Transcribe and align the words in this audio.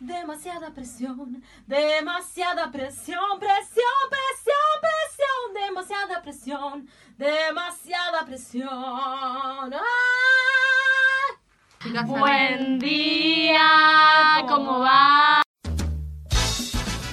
demasiada 0.00 0.70
presión, 0.70 1.42
demasiada 1.66 2.70
presión, 2.70 3.38
presión, 3.38 3.96
presión, 4.10 4.80
presión, 4.80 5.54
demasiada 5.54 6.22
presión, 6.22 6.88
demasiada 7.16 8.24
presión. 8.26 8.70
¡Ah! 9.74 9.80
Buen 12.04 12.78
día, 12.78 14.44
¿cómo 14.48 14.80
va? 14.80 15.35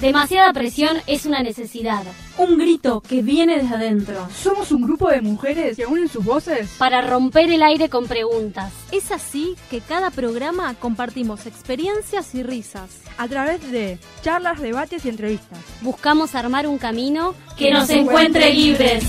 Demasiada 0.04 0.52
presión 0.52 0.98
es 1.06 1.24
una 1.24 1.42
necesidad. 1.42 2.02
Un 2.36 2.58
grito 2.58 3.00
que 3.00 3.22
viene 3.22 3.56
desde 3.56 3.74
adentro. 3.74 4.28
Somos 4.28 4.70
un 4.70 4.82
grupo 4.82 5.08
de 5.08 5.22
mujeres 5.22 5.78
que 5.78 5.86
unen 5.86 6.08
sus 6.08 6.22
voces 6.22 6.76
Para 6.78 7.00
romper 7.00 7.50
el 7.50 7.62
aire 7.62 7.88
con 7.88 8.06
preguntas. 8.06 8.70
Es 8.92 9.10
así 9.10 9.56
que 9.70 9.80
cada 9.80 10.10
programa 10.10 10.74
compartimos 10.74 11.46
experiencias 11.46 12.34
y 12.34 12.42
risas. 12.42 13.00
a 13.16 13.26
través 13.28 13.72
de 13.72 13.98
charlas, 14.20 14.60
debates 14.60 15.06
y 15.06 15.08
entrevistas. 15.08 15.58
Buscamos 15.80 16.34
armar 16.34 16.66
un 16.66 16.76
camino 16.76 17.34
Que 17.56 17.70
nos 17.70 17.88
encuentre 17.88 18.52
libres. 18.52 19.04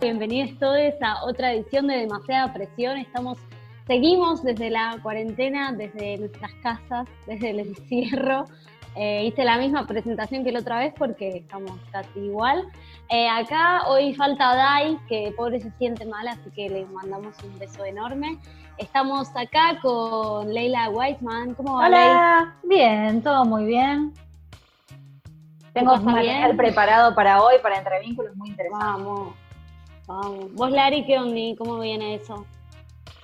Bienvenidos 0.00 0.58
todos 0.58 0.92
a 1.02 1.24
otra 1.24 1.52
edición 1.52 1.86
de 1.86 1.98
Demasiada 1.98 2.52
Presión. 2.52 2.98
Estamos, 2.98 3.38
seguimos 3.86 4.42
desde 4.42 4.70
la 4.70 4.98
cuarentena, 5.04 5.70
desde 5.70 6.18
nuestras 6.18 6.50
casas, 6.64 7.06
desde 7.28 7.50
el 7.50 7.60
encierro. 7.60 8.46
Eh, 8.96 9.24
hice 9.26 9.44
la 9.44 9.58
misma 9.58 9.86
presentación 9.86 10.44
que 10.44 10.52
la 10.52 10.60
otra 10.60 10.78
vez 10.78 10.94
porque 10.96 11.38
estamos 11.38 11.72
casi 11.90 12.20
igual. 12.20 12.64
Eh, 13.08 13.28
acá 13.28 13.88
hoy 13.88 14.14
falta 14.14 14.54
Dai, 14.54 14.98
que 15.08 15.32
pobre 15.36 15.60
se 15.60 15.70
siente 15.72 16.06
mal, 16.06 16.28
así 16.28 16.50
que 16.50 16.68
le 16.68 16.86
mandamos 16.86 17.34
un 17.42 17.58
beso 17.58 17.84
enorme. 17.84 18.38
Estamos 18.78 19.28
acá 19.36 19.78
con 19.82 20.52
Leila 20.52 20.90
Weisman. 20.90 21.54
¿Cómo 21.54 21.76
va, 21.76 21.88
Leila? 21.88 22.10
Hola, 22.10 22.56
bien, 22.62 23.22
todo 23.22 23.44
muy 23.44 23.64
bien. 23.64 24.12
Tengo 25.72 25.90
¿Todo 25.90 25.98
está 25.98 26.10
material 26.10 26.56
preparado 26.56 27.14
para 27.16 27.42
hoy, 27.42 27.56
para 27.60 27.78
entrevínculos 27.78 28.36
muy 28.36 28.50
interesantes. 28.50 28.86
Vamos, 28.86 29.34
vamos. 30.06 30.54
¿Vos, 30.54 30.70
Lari, 30.70 31.04
qué 31.04 31.18
onda? 31.18 31.56
¿Cómo 31.58 31.80
viene 31.80 32.14
eso? 32.14 32.46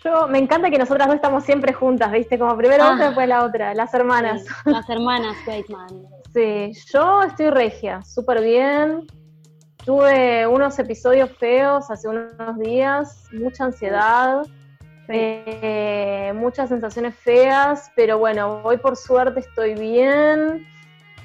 Yo, 0.04 0.26
me 0.28 0.38
encanta 0.38 0.70
que 0.70 0.78
nosotras 0.78 1.08
no 1.08 1.14
estamos 1.14 1.44
siempre 1.44 1.72
juntas, 1.74 2.10
¿viste? 2.10 2.38
Como 2.38 2.56
primero 2.56 2.84
Ah. 2.84 2.92
una, 2.92 3.06
después 3.06 3.28
la 3.28 3.44
otra, 3.44 3.74
las 3.74 3.92
hermanas. 3.92 4.42
Sí, 4.42 4.70
las 4.70 4.88
hermanas 4.88 5.36
Weisman. 5.46 5.88
Sí, 6.32 6.72
yo 6.92 7.24
estoy 7.24 7.50
regia, 7.50 8.02
súper 8.04 8.40
bien. 8.40 9.04
Tuve 9.84 10.46
unos 10.46 10.78
episodios 10.78 11.28
feos 11.38 11.90
hace 11.90 12.06
unos 12.06 12.56
días, 12.58 13.26
mucha 13.32 13.64
ansiedad, 13.64 14.42
eh, 15.08 16.32
muchas 16.36 16.68
sensaciones 16.68 17.16
feas, 17.16 17.90
pero 17.96 18.18
bueno, 18.18 18.60
hoy 18.62 18.76
por 18.76 18.96
suerte 18.96 19.40
estoy 19.40 19.74
bien 19.74 20.64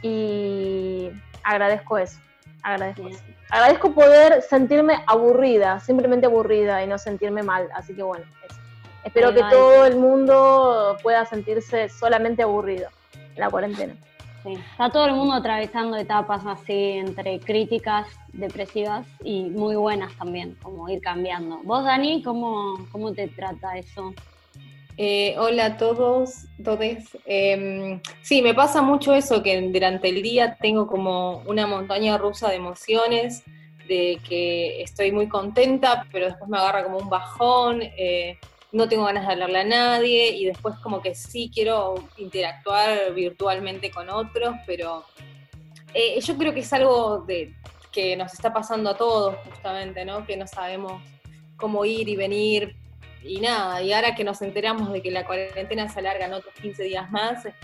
y 0.02 1.12
agradezco 1.44 2.00
eso, 2.00 2.20
agradezco 2.64 3.04
Bien. 3.04 3.14
eso. 3.14 3.24
Agradezco 3.52 3.94
poder 3.94 4.42
sentirme 4.42 5.04
aburrida, 5.06 5.80
simplemente 5.80 6.26
aburrida 6.26 6.84
y 6.84 6.88
no 6.88 6.98
sentirme 6.98 7.44
mal, 7.44 7.70
así 7.76 7.94
que 7.94 8.02
bueno, 8.02 8.26
eso. 8.50 8.60
Espero 9.06 9.34
que 9.34 9.42
todo 9.52 9.86
el 9.86 9.98
mundo 9.98 10.98
pueda 11.04 11.26
sentirse 11.26 11.90
solamente 11.90 12.42
aburrido 12.42 12.90
en 13.14 13.40
la 13.40 13.50
cuarentena. 13.52 13.96
Sí, 14.44 14.54
Está 14.72 14.90
todo 14.90 15.06
el 15.06 15.14
mundo 15.14 15.34
atravesando 15.36 15.96
etapas 15.96 16.44
así 16.46 16.74
entre 16.74 17.40
críticas, 17.40 18.08
depresivas 18.34 19.08
y 19.24 19.44
muy 19.44 19.76
buenas 19.76 20.12
también, 20.18 20.58
como 20.62 20.90
ir 20.90 21.02
cambiando. 21.02 21.62
¿Vos, 21.64 21.84
Dani, 21.84 22.24
cómo, 22.24 22.88
cómo 22.92 23.14
te 23.14 23.28
trata 23.28 23.78
eso? 23.78 24.14
Eh, 24.98 25.36
hola 25.38 25.66
a 25.66 25.78
todos, 25.78 26.46
todes. 26.64 27.18
Em, 27.26 28.02
sí, 28.22 28.42
me 28.42 28.56
pasa 28.56 28.82
mucho 28.82 29.14
eso, 29.14 29.44
que 29.44 29.62
durante 29.62 30.10
el 30.10 30.24
día 30.24 30.58
tengo 30.60 30.88
como 30.88 31.44
una 31.46 31.68
montaña 31.68 32.18
rusa 32.18 32.50
de 32.50 32.56
emociones, 32.56 33.44
de 33.88 34.20
que 34.28 34.82
estoy 34.82 35.12
muy 35.12 35.28
contenta, 35.28 36.08
pero 36.12 36.26
después 36.26 36.50
me 36.50 36.58
agarra 36.58 36.84
como 36.84 36.98
un 36.98 37.10
bajón, 37.10 37.82
eh, 37.84 38.40
no 38.76 38.90
tengo 38.90 39.06
ganas 39.06 39.26
de 39.26 39.32
hablarle 39.32 39.60
a 39.60 39.64
nadie 39.64 40.32
y 40.32 40.46
después 40.46 40.76
como 40.80 41.02
que 41.02 41.16
sí 41.16 41.50
quiero 41.54 41.96
interactuar 42.18 43.14
virtualmente 43.14 43.90
con 43.90 44.10
otros, 44.10 44.54
pero 44.68 45.06
eh, 45.94 46.20
yo 46.20 46.38
creo 46.38 46.54
que 46.54 46.60
es 46.60 46.74
algo 46.74 47.20
de, 47.20 47.56
que 47.94 48.18
nos 48.18 48.34
está 48.34 48.52
pasando 48.52 48.90
a 48.90 48.98
todos 48.98 49.38
justamente, 49.46 50.04
¿no? 50.04 50.26
Que 50.26 50.36
no 50.36 50.46
sabemos 50.46 51.02
cómo 51.56 51.86
ir 51.86 52.10
y 52.10 52.18
venir, 52.18 52.76
y 53.24 53.40
nada, 53.40 53.82
y 53.82 53.94
ahora 53.94 54.14
que 54.14 54.26
nos 54.26 54.42
enteramos 54.42 54.92
de 54.92 55.02
que 55.02 55.10
la 55.10 55.26
cuarentena 55.26 55.88
se 55.88 56.00
alarga 56.00 56.26
en 56.26 56.34
otros 56.34 56.54
15 56.56 56.84
días 56.84 57.10
más, 57.12 57.46
es 57.46 57.56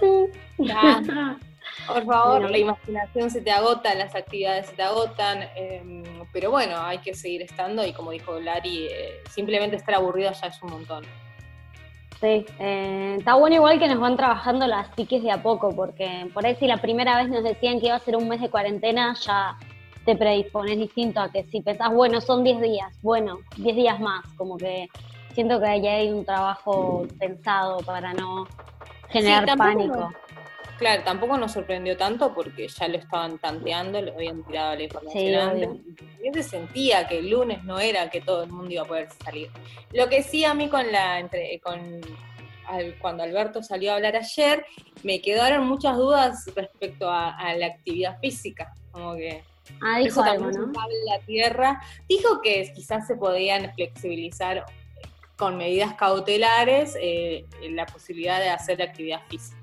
como, 0.00 0.28
ya, 0.56 1.02
por 1.86 2.04
favor, 2.04 2.40
Bueno. 2.40 2.48
la 2.48 2.58
imaginación 2.58 3.30
se 3.30 3.40
te 3.40 3.50
agota, 3.50 3.94
las 3.94 4.14
actividades 4.14 4.66
se 4.66 4.74
te 4.74 4.82
agotan, 4.82 5.48
em, 5.56 6.02
pero 6.32 6.50
bueno, 6.50 6.76
hay 6.80 6.98
que 6.98 7.14
seguir 7.14 7.42
estando 7.42 7.84
y 7.84 7.92
como 7.92 8.10
dijo 8.10 8.38
Lari, 8.38 8.86
eh, 8.86 9.20
simplemente 9.30 9.76
estar 9.76 9.94
aburrido 9.94 10.32
ya 10.32 10.48
es 10.48 10.62
un 10.62 10.70
montón. 10.70 11.04
Sí, 12.20 12.44
eh, 12.58 13.16
está 13.18 13.34
bueno 13.34 13.56
igual 13.56 13.78
que 13.78 13.88
nos 13.88 13.98
van 13.98 14.16
trabajando 14.16 14.66
las 14.66 14.94
psiques 14.94 15.22
de 15.22 15.30
a 15.30 15.42
poco, 15.42 15.74
porque 15.74 16.28
por 16.34 16.44
ahí 16.44 16.54
si 16.56 16.66
la 16.66 16.76
primera 16.76 17.16
vez 17.16 17.30
nos 17.30 17.42
decían 17.42 17.80
que 17.80 17.86
iba 17.86 17.96
a 17.96 18.00
ser 18.00 18.16
un 18.16 18.28
mes 18.28 18.42
de 18.42 18.50
cuarentena, 18.50 19.14
ya 19.14 19.56
te 20.04 20.16
predispones 20.16 20.78
distinto 20.78 21.20
a 21.20 21.30
que 21.30 21.44
si 21.44 21.62
pensás, 21.62 21.92
bueno, 21.92 22.20
son 22.20 22.44
10 22.44 22.60
días, 22.60 22.98
bueno, 23.02 23.38
10 23.56 23.74
días 23.76 24.00
más, 24.00 24.26
como 24.36 24.58
que 24.58 24.88
siento 25.32 25.60
que 25.60 25.80
ya 25.80 25.92
hay 25.94 26.10
un 26.10 26.24
trabajo 26.24 27.06
pensado 27.18 27.78
para 27.78 28.12
no 28.12 28.46
generar 29.08 29.56
pánico. 29.56 30.12
Claro, 30.80 31.02
tampoco 31.04 31.36
nos 31.36 31.52
sorprendió 31.52 31.94
tanto 31.98 32.32
porque 32.34 32.66
ya 32.66 32.88
lo 32.88 32.96
estaban 32.96 33.38
tanteando, 33.38 34.00
lo 34.00 34.14
habían 34.14 34.42
tirado 34.44 34.74
la 34.76 34.82
información 34.82 35.22
Sí, 35.22 35.34
antes. 35.34 35.68
obvio. 35.68 35.82
y 35.86 35.92
También 35.94 36.34
se 36.34 36.42
sentía 36.42 37.06
que 37.06 37.18
el 37.18 37.28
lunes 37.30 37.62
no 37.64 37.78
era 37.78 38.08
que 38.08 38.22
todo 38.22 38.42
el 38.44 38.50
mundo 38.50 38.72
iba 38.72 38.82
a 38.82 38.86
poder 38.86 39.08
salir. 39.22 39.50
Lo 39.92 40.08
que 40.08 40.22
sí 40.22 40.42
a 40.44 40.54
mí 40.54 40.68
con 40.68 40.90
la 40.90 41.20
entre, 41.20 41.60
con 41.60 42.00
al- 42.66 42.94
cuando 42.98 43.22
Alberto 43.22 43.62
salió 43.62 43.92
a 43.92 43.96
hablar 43.96 44.16
ayer, 44.16 44.64
me 45.02 45.20
quedaron 45.20 45.66
muchas 45.66 45.98
dudas 45.98 46.46
respecto 46.56 47.10
a, 47.10 47.36
a 47.36 47.54
la 47.56 47.66
actividad 47.66 48.18
física. 48.18 48.72
Como 48.90 49.14
que 49.16 49.42
Ah, 49.82 49.98
dijo 49.98 50.08
eso 50.08 50.22
algo, 50.22 50.44
también 50.50 50.72
¿no? 50.72 50.80
la 51.06 51.18
tierra. 51.26 51.80
Dijo 52.08 52.40
que 52.40 52.72
quizás 52.74 53.06
se 53.06 53.16
podían 53.16 53.70
flexibilizar 53.74 54.64
con 55.36 55.56
medidas 55.58 55.92
cautelares 55.94 56.96
eh, 57.00 57.44
la 57.70 57.84
posibilidad 57.86 58.40
de 58.40 58.48
hacer 58.48 58.80
actividad 58.82 59.20
física. 59.28 59.58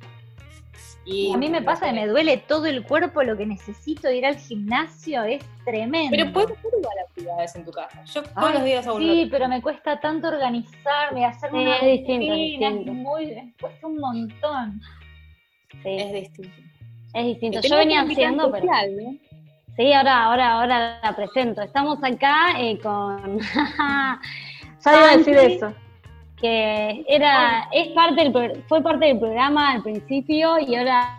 Y 1.10 1.34
A 1.34 1.38
mí 1.38 1.48
me 1.50 1.62
pasa 1.62 1.86
que 1.86 1.94
me 1.94 2.06
duele 2.06 2.36
todo 2.38 2.66
el 2.66 2.84
cuerpo, 2.84 3.24
lo 3.24 3.38
que 3.38 3.46
necesito 3.46 4.12
ir 4.12 4.26
al 4.26 4.36
gimnasio 4.36 5.24
es 5.24 5.42
tremendo. 5.64 6.10
Pero 6.12 6.34
puedes 6.34 6.52
hacer 6.52 6.72
igual 6.78 6.98
actividades 7.08 7.56
en 7.56 7.64
tu 7.66 7.72
casa. 7.72 8.04
Yo 8.04 8.24
todos 8.24 8.34
Ay, 8.36 8.54
los 8.56 8.64
días 8.66 8.88
hago 8.88 9.00
Sí, 9.00 9.28
pero 9.32 9.48
me 9.48 9.62
cuesta 9.62 10.00
tanto 10.02 10.28
organizarme, 10.28 11.26
hacer 11.26 11.50
Sí, 11.52 11.56
una 11.56 11.78
es 11.78 11.82
distinto, 11.86 12.26
es 12.26 12.30
rutina, 12.32 12.70
distinto. 12.72 12.94
muy, 12.94 13.26
me 13.28 13.54
cuesta 13.60 13.88
un 13.88 13.98
montón. 14.00 14.82
Sí, 15.72 15.80
Es 15.86 16.12
distinto. 16.14 16.58
es 17.14 17.26
distinto. 17.26 17.60
Yo 17.62 17.78
venía 17.78 18.02
haciendo, 18.02 18.52
pero... 18.52 18.68
Sí, 19.78 19.94
ahora, 19.94 20.24
ahora, 20.26 20.52
ahora 20.60 21.00
la 21.04 21.16
presento. 21.16 21.62
Estamos 21.62 22.04
acá 22.04 22.60
eh, 22.60 22.80
con 22.80 23.40
Ya 24.86 24.94
iba 24.94 25.12
a 25.12 25.18
decir 25.18 25.38
eso. 25.38 25.74
Que 26.40 27.04
era, 27.08 27.68
es 27.72 27.88
parte 27.90 28.22
del, 28.24 28.32
pro- 28.32 28.54
fue 28.68 28.82
parte 28.82 29.06
del 29.08 29.20
programa 29.20 29.72
al 29.72 29.84
principio 29.84 30.60
y 30.60 30.76
ahora 30.76 31.18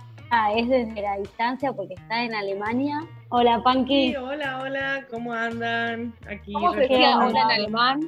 es 0.55 0.69
desde 0.69 1.01
la 1.03 1.17
distancia 1.17 1.73
porque 1.73 1.95
está 1.95 2.23
en 2.25 2.35
Alemania. 2.35 3.01
Hola, 3.31 3.61
Panky. 3.63 4.11
Sí, 4.11 4.17
hola, 4.17 4.61
hola, 4.63 5.05
¿cómo 5.11 5.33
andan? 5.33 6.15
Aquí. 6.31 6.53
¿Cómo 6.53 6.73
se 6.75 6.81
decía 6.81 7.17
Hola. 7.17 7.27
hola 7.27 7.41
en 7.43 7.51
alemán? 7.51 8.01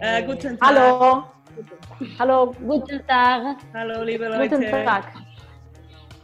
Eh, 0.00 0.24
guten 0.26 0.58
Tag. 0.58 0.68
Hallo. 0.68 1.28
Hallo. 2.18 2.52
Guten 2.60 3.04
Tag. 3.06 3.56
Hallo, 3.74 4.04
liebe 4.04 4.26
Guten 4.28 4.60
Leute. 4.60 4.84
Tag. 4.84 5.12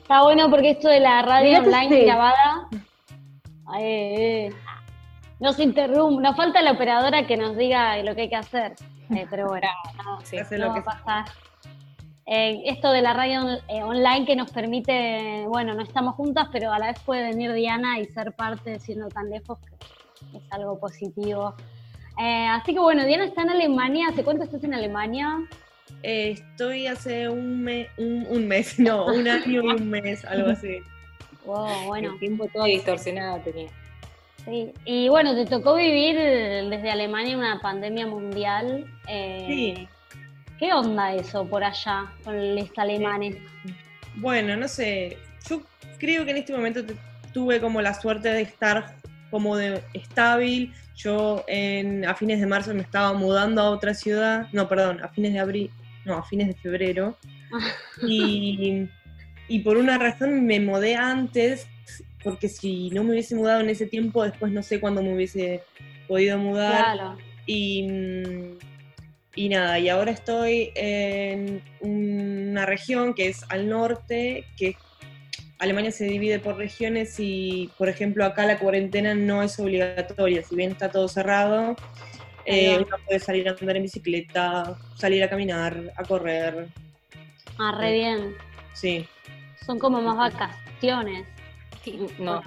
Está 0.03 0.23
bueno 0.23 0.51
porque 0.51 0.71
esto 0.71 0.89
de 0.89 1.01
la 1.01 1.23
radio 1.23 1.49
Fíjate 1.61 1.69
online 1.69 1.97
si- 2.01 2.05
grabada. 2.05 2.69
eh, 3.79 4.47
eh, 4.49 4.53
nos 5.41 5.59
interrumpe, 5.59 6.23
nos 6.23 6.37
falta 6.37 6.63
la 6.63 6.73
operadora 6.73 7.27
que 7.27 7.37
nos 7.37 7.57
diga 7.57 7.97
lo 8.03 8.15
que 8.15 8.23
hay 8.23 8.29
que 8.29 8.37
hacer. 8.37 8.75
Eh, 9.11 9.27
pero 9.31 9.49
bueno, 9.49 9.69
no, 10.05 10.21
Sí. 10.23 10.37
No 10.53 10.57
lo 10.59 10.69
va 10.69 10.75
que 10.75 10.81
a 10.81 10.85
pasar. 10.85 11.25
Eh, 12.27 12.63
esto 12.67 12.91
de 12.91 13.03
la 13.03 13.13
radio 13.13 13.41
on- 13.41 13.59
eh, 13.69 13.83
online 13.83 14.25
que 14.25 14.35
nos 14.35 14.51
permite, 14.51 15.45
bueno, 15.47 15.75
no 15.75 15.83
estamos 15.83 16.15
juntas, 16.15 16.49
pero 16.51 16.73
a 16.73 16.79
la 16.79 16.87
vez 16.87 16.99
puede 17.01 17.23
venir 17.23 17.53
Diana 17.53 17.99
y 17.99 18.07
ser 18.07 18.33
parte 18.33 18.81
siendo 18.81 19.09
tan 19.09 19.29
lejos, 19.29 19.59
que 20.31 20.39
es 20.39 20.43
algo 20.51 20.79
positivo. 20.79 21.55
Eh, 22.19 22.47
así 22.47 22.73
que 22.73 22.81
bueno, 22.81 23.05
Diana 23.05 23.25
está 23.25 23.43
en 23.43 23.51
Alemania. 23.51 24.07
¿Hace 24.11 24.25
cuánto 24.25 24.45
estás 24.45 24.65
en 24.65 24.73
Alemania? 24.73 25.39
Eh, 26.03 26.31
estoy 26.31 26.87
hace 26.87 27.29
un, 27.29 27.63
me- 27.63 27.89
un, 27.99 28.27
un 28.31 28.49
mes, 28.49 28.79
no, 28.79 29.07
un 29.07 29.29
año 29.29 29.61
y 29.63 29.69
un 29.69 29.91
mes, 29.91 30.25
algo 30.25 30.51
así. 30.51 30.79
Wow, 31.45 31.85
bueno. 31.89 32.13
El 32.15 32.19
tiempo 32.21 32.49
todo 32.51 32.65
distorsionado 32.65 33.39
tenía. 33.41 33.69
Sí, 34.45 34.73
y 34.85 35.09
bueno, 35.09 35.35
te 35.35 35.47
tocó 35.47 35.75
vivir 35.75 36.17
desde 36.17 36.91
Alemania 36.91 37.37
una 37.39 37.61
pandemia 37.61 38.07
mundial. 38.07 38.87
eh, 39.09 39.45
Sí. 39.49 39.89
¿Qué 40.59 40.67
¿Qué 40.67 40.73
onda 40.73 41.13
eso 41.15 41.47
por 41.47 41.65
allá 41.65 42.13
con 42.23 42.57
los 42.57 42.71
alemanes? 42.77 43.37
Bueno, 44.17 44.57
no 44.57 44.69
sé, 44.69 45.19
yo 45.49 45.63
creo 45.99 46.25
que 46.25 46.31
en 46.31 46.37
este 46.39 46.53
momento 46.55 46.83
tuve 47.33 47.61
como 47.61 47.83
la 47.83 47.93
suerte 47.93 48.29
de 48.29 48.43
estar 48.43 48.95
como 49.31 49.57
de 49.57 49.83
estable. 49.95 50.71
Yo 50.97 51.45
en, 51.49 52.05
a 52.07 52.15
fines 52.15 52.39
de 52.41 52.47
marzo 52.47 52.73
me 52.73 52.83
estaba 52.83 53.13
mudando 53.15 53.61
a 53.63 53.71
otra 53.71 53.95
ciudad, 53.95 54.47
no, 54.53 54.69
perdón, 54.69 55.03
a 55.03 55.09
fines 55.09 55.33
de 55.33 55.41
abril, 55.41 55.71
no, 56.05 56.19
a 56.19 56.23
fines 56.23 56.47
de 56.47 56.55
febrero. 56.55 57.19
Y, 58.07 58.89
y 59.49 59.59
por 59.61 59.77
una 59.77 59.99
razón 59.99 60.47
me 60.47 60.61
mudé 60.61 60.95
antes, 60.95 61.67
porque 62.25 62.49
si 62.49 62.91
no 62.91 63.05
me 63.05 63.11
hubiese 63.13 63.37
mudado 63.37 63.61
en 63.61 63.71
ese 63.71 63.87
tiempo, 63.87 64.25
después 64.25 64.51
no 64.51 64.63
sé 64.63 64.81
cuándo 64.81 65.03
me 65.03 65.15
hubiese 65.15 65.63
podido 66.09 66.39
mudar. 66.39 66.95
Claro. 66.97 67.19
Y, 67.47 67.87
mm, 67.87 68.59
y 69.37 69.49
nada, 69.51 69.79
y 69.79 69.89
ahora 69.91 70.11
estoy 70.11 70.73
en 70.75 71.63
una 71.81 72.67
región 72.67 73.15
que 73.15 73.29
es 73.29 73.45
al 73.51 73.69
norte, 73.69 74.47
que 74.57 74.77
Alemania 75.59 75.91
se 75.91 76.05
divide 76.05 76.39
por 76.39 76.57
regiones 76.57 77.17
y, 77.19 77.71
por 77.77 77.89
ejemplo, 77.89 78.25
acá 78.25 78.47
la 78.47 78.59
cuarentena 78.59 79.15
no 79.15 79.43
es 79.43 79.59
obligatoria, 79.59 80.43
si 80.43 80.57
bien 80.57 80.73
está 80.73 80.91
todo 80.91 81.09
cerrado, 81.09 81.77
eh, 82.47 82.77
uno 82.77 82.97
puede 83.07 83.19
salir 83.21 83.49
a 83.49 83.53
andar 83.59 83.77
en 83.77 83.83
bicicleta, 83.83 84.77
salir 84.97 85.23
a 85.23 85.29
caminar, 85.29 85.93
a 85.97 86.03
correr, 86.05 86.69
Ah, 87.59 87.77
re 87.79 87.93
bien. 87.93 88.35
sí. 88.73 89.07
Son 89.65 89.79
como 89.79 90.03
más 90.03 90.17
vacaciones. 90.17 91.27
Ti- 91.85 91.99
No. 92.19 92.43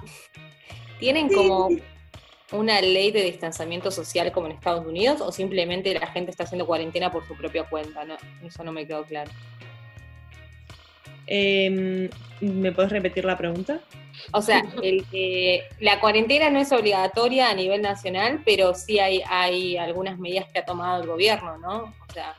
¿Tienen 0.98 1.28
como 1.28 1.68
una 2.52 2.80
ley 2.80 3.10
de 3.12 3.22
distanciamiento 3.22 3.90
social 3.90 4.32
como 4.32 4.46
en 4.46 4.52
Estados 4.54 4.84
Unidos 4.86 5.20
o 5.20 5.30
simplemente 5.30 5.94
la 5.94 6.06
gente 6.08 6.30
está 6.30 6.44
haciendo 6.44 6.66
cuarentena 6.66 7.10
por 7.12 7.26
su 7.26 7.36
propia 7.36 7.64
cuenta? 7.64 8.04
No, 8.04 8.16
eso 8.44 8.64
no 8.64 8.72
me 8.72 8.86
quedó 8.86 9.04
claro. 9.04 9.30
Em, 11.26 12.08
¿Me 12.40 12.72
puedes 12.72 12.90
repetir 12.90 13.24
la 13.24 13.36
pregunta? 13.36 13.80
O 14.32 14.40
sea, 14.42 14.64
el 14.82 15.04
la 15.78 16.00
cuarentena 16.00 16.50
no 16.50 16.58
es 16.58 16.72
obligatoria 16.72 17.50
a 17.50 17.54
nivel 17.54 17.82
nacional, 17.82 18.40
pero 18.44 18.74
sí 18.74 18.98
hay, 18.98 19.22
hay 19.28 19.76
algunas 19.76 20.18
medidas 20.18 20.46
que 20.52 20.58
ha 20.60 20.64
tomado 20.64 21.02
el 21.02 21.08
gobierno, 21.08 21.58
¿no? 21.58 21.94
O 22.08 22.12
sea, 22.12 22.34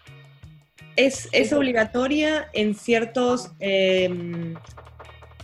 Es, 0.95 1.29
es 1.31 1.53
obligatoria 1.53 2.49
en 2.53 2.73
ciertos 2.75 3.51
em, 3.59 4.55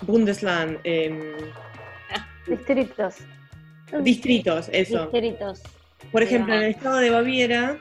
Bundesland, 0.01 0.79
em, 0.83 1.19
Distritos. 2.47 3.15
distritos, 4.03 4.69
eso. 4.71 5.03
Distritos. 5.03 5.61
Por 6.11 6.21
ejemplo, 6.21 6.53
en 6.53 6.63
el 6.63 6.69
estado 6.71 6.97
de 6.97 7.09
Baviera, 7.09 7.77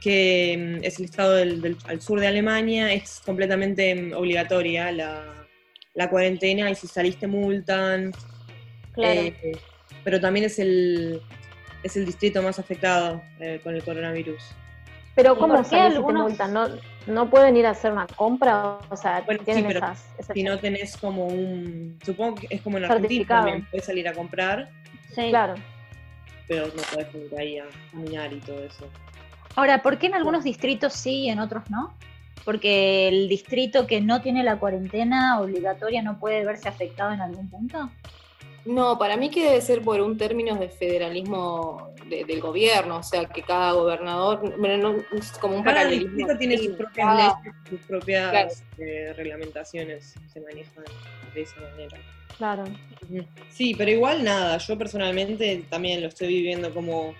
que 0.00 0.78
mm, 0.80 0.84
es 0.84 0.98
el 0.98 1.04
estado 1.04 1.34
del, 1.34 1.60
del- 1.60 1.76
al 1.86 2.00
sur 2.00 2.18
de 2.20 2.26
Alemania, 2.26 2.92
es 2.92 3.20
completamente 3.24 3.94
mm, 3.94 4.12
obligatoria 4.14 4.90
la, 4.92 5.46
la 5.94 6.08
cuarentena 6.08 6.70
y 6.70 6.74
si 6.74 6.86
saliste 6.86 7.26
multan. 7.26 8.12
Claro. 8.94 9.20
eh, 9.20 9.52
pero 10.02 10.18
también 10.20 10.46
es 10.46 10.58
el, 10.58 11.20
es 11.82 11.96
el 11.96 12.06
distrito 12.06 12.42
más 12.42 12.58
afectado 12.58 13.22
eh, 13.38 13.60
con 13.62 13.74
el 13.74 13.82
coronavirus. 13.84 14.42
Pero 15.22 15.34
¿Y 15.34 15.38
¿cómo 15.38 15.64
si 15.64 15.70
te 15.70 15.80
algunos- 15.80 16.22
multan? 16.30 16.52
¿No, 16.54 16.68
¿No 17.06 17.28
pueden 17.28 17.56
ir 17.56 17.66
a 17.66 17.70
hacer 17.70 17.92
una 17.92 18.06
compra? 18.06 18.78
O 18.88 18.96
sea, 18.96 19.20
Bueno, 19.26 19.40
sí, 19.40 19.44
tienen 19.46 19.66
pero 19.66 19.78
esas, 19.80 20.04
esas- 20.18 20.34
Si 20.34 20.42
no 20.42 20.58
tenés 20.58 20.96
como 20.96 21.26
un. 21.26 21.98
Supongo 22.04 22.36
que 22.36 22.46
es 22.50 22.60
como 22.62 22.78
en 22.78 22.84
Argentina 22.84 23.08
Certificado. 23.08 23.44
también, 23.46 23.66
puedes 23.70 23.84
salir 23.86 24.08
a 24.08 24.12
comprar, 24.14 24.70
sí. 25.14 25.28
Claro. 25.30 25.54
pero 26.48 26.66
no 26.66 26.82
podés 26.92 27.14
ir 27.14 27.38
ahí 27.38 27.58
a 27.58 27.64
caminar 27.92 28.32
y 28.32 28.40
todo 28.40 28.58
eso. 28.64 28.84
Ahora, 29.56 29.82
¿por 29.82 29.98
qué 29.98 30.06
en 30.06 30.14
algunos 30.14 30.42
distritos 30.42 30.92
sí 30.94 31.24
y 31.26 31.28
en 31.30 31.38
otros 31.38 31.68
no? 31.70 31.94
Porque 32.44 33.06
el 33.08 33.28
distrito 33.28 33.86
que 33.86 34.00
no 34.00 34.20
tiene 34.20 34.42
la 34.42 34.56
cuarentena 34.58 35.38
obligatoria 35.40 36.02
no 36.02 36.18
puede 36.18 36.44
verse 36.44 36.68
afectado 36.68 37.12
en 37.12 37.20
algún 37.20 37.48
punto. 37.50 37.90
No, 38.64 38.98
para 38.98 39.16
mí 39.16 39.30
que 39.30 39.44
debe 39.44 39.60
ser 39.60 39.82
por 39.82 40.00
un 40.00 40.16
término 40.16 40.56
de 40.56 40.68
federalismo 40.68 41.92
de- 42.08 42.24
del 42.24 42.40
gobierno, 42.40 42.98
o 42.98 43.02
sea, 43.02 43.24
que 43.26 43.42
cada 43.42 43.72
gobernador, 43.72 44.56
bueno, 44.58 44.92
no, 44.92 45.18
es 45.18 45.32
como 45.32 45.56
un 45.56 45.62
Cada 45.62 45.76
paralelismo. 45.76 46.08
distrito 46.16 46.38
tiene 46.38 46.58
Sí, 46.58 46.66
sus 46.66 46.76
propias 46.76 47.06
cada- 47.06 47.38
leyes, 47.42 47.54
sus 47.70 47.80
propias 47.80 48.30
Claro. 48.30 48.50
eh, 48.78 49.12
reglamentaciones, 49.16 50.14
se 50.32 50.40
manejan 50.40 50.84
de 51.34 51.40
esa 51.42 51.60
manera. 51.60 51.98
Claro. 52.36 52.64
Sí, 53.50 53.74
pero 53.76 53.90
igual 53.90 54.24
nada, 54.24 54.56
yo 54.58 54.76
personalmente 54.78 55.64
también 55.68 56.00
lo 56.00 56.08
estoy 56.08 56.28
viviendo 56.28 56.72
como, 56.72 57.14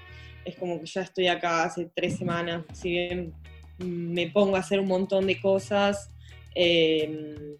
es 0.44 0.56
como 0.56 0.80
que 0.80 0.86
ya 0.86 1.02
estoy 1.02 1.28
acá 1.28 1.64
hace 1.64 1.88
tres 1.94 2.16
semanas, 2.16 2.64
si 2.72 2.90
bien 2.90 3.32
me 3.78 4.28
pongo 4.30 4.56
a 4.56 4.60
hacer 4.60 4.80
un 4.80 4.88
montón 4.88 5.26
de 5.26 5.40
cosas, 5.40 6.10
eh, 6.54 7.56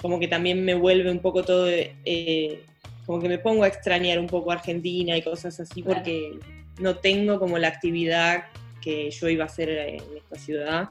como 0.00 0.18
que 0.18 0.26
también 0.28 0.64
me 0.64 0.74
vuelve 0.74 1.10
un 1.10 1.20
poco 1.20 1.44
todo, 1.44 1.68
eh, 1.68 2.64
como 3.06 3.20
que 3.20 3.28
me 3.28 3.38
pongo 3.38 3.64
a 3.64 3.68
extrañar 3.68 4.18
un 4.18 4.26
poco 4.26 4.52
Argentina 4.52 5.16
y 5.16 5.22
cosas 5.22 5.58
así 5.60 5.82
Claro. 5.82 5.98
porque 5.98 6.38
no 6.80 6.96
tengo 6.96 7.38
como 7.38 7.58
la 7.58 7.68
actividad 7.68 8.44
que 8.80 9.10
yo 9.10 9.28
iba 9.28 9.44
a 9.44 9.46
hacer 9.46 9.68
en 9.70 10.02
esta 10.16 10.36
ciudad. 10.36 10.88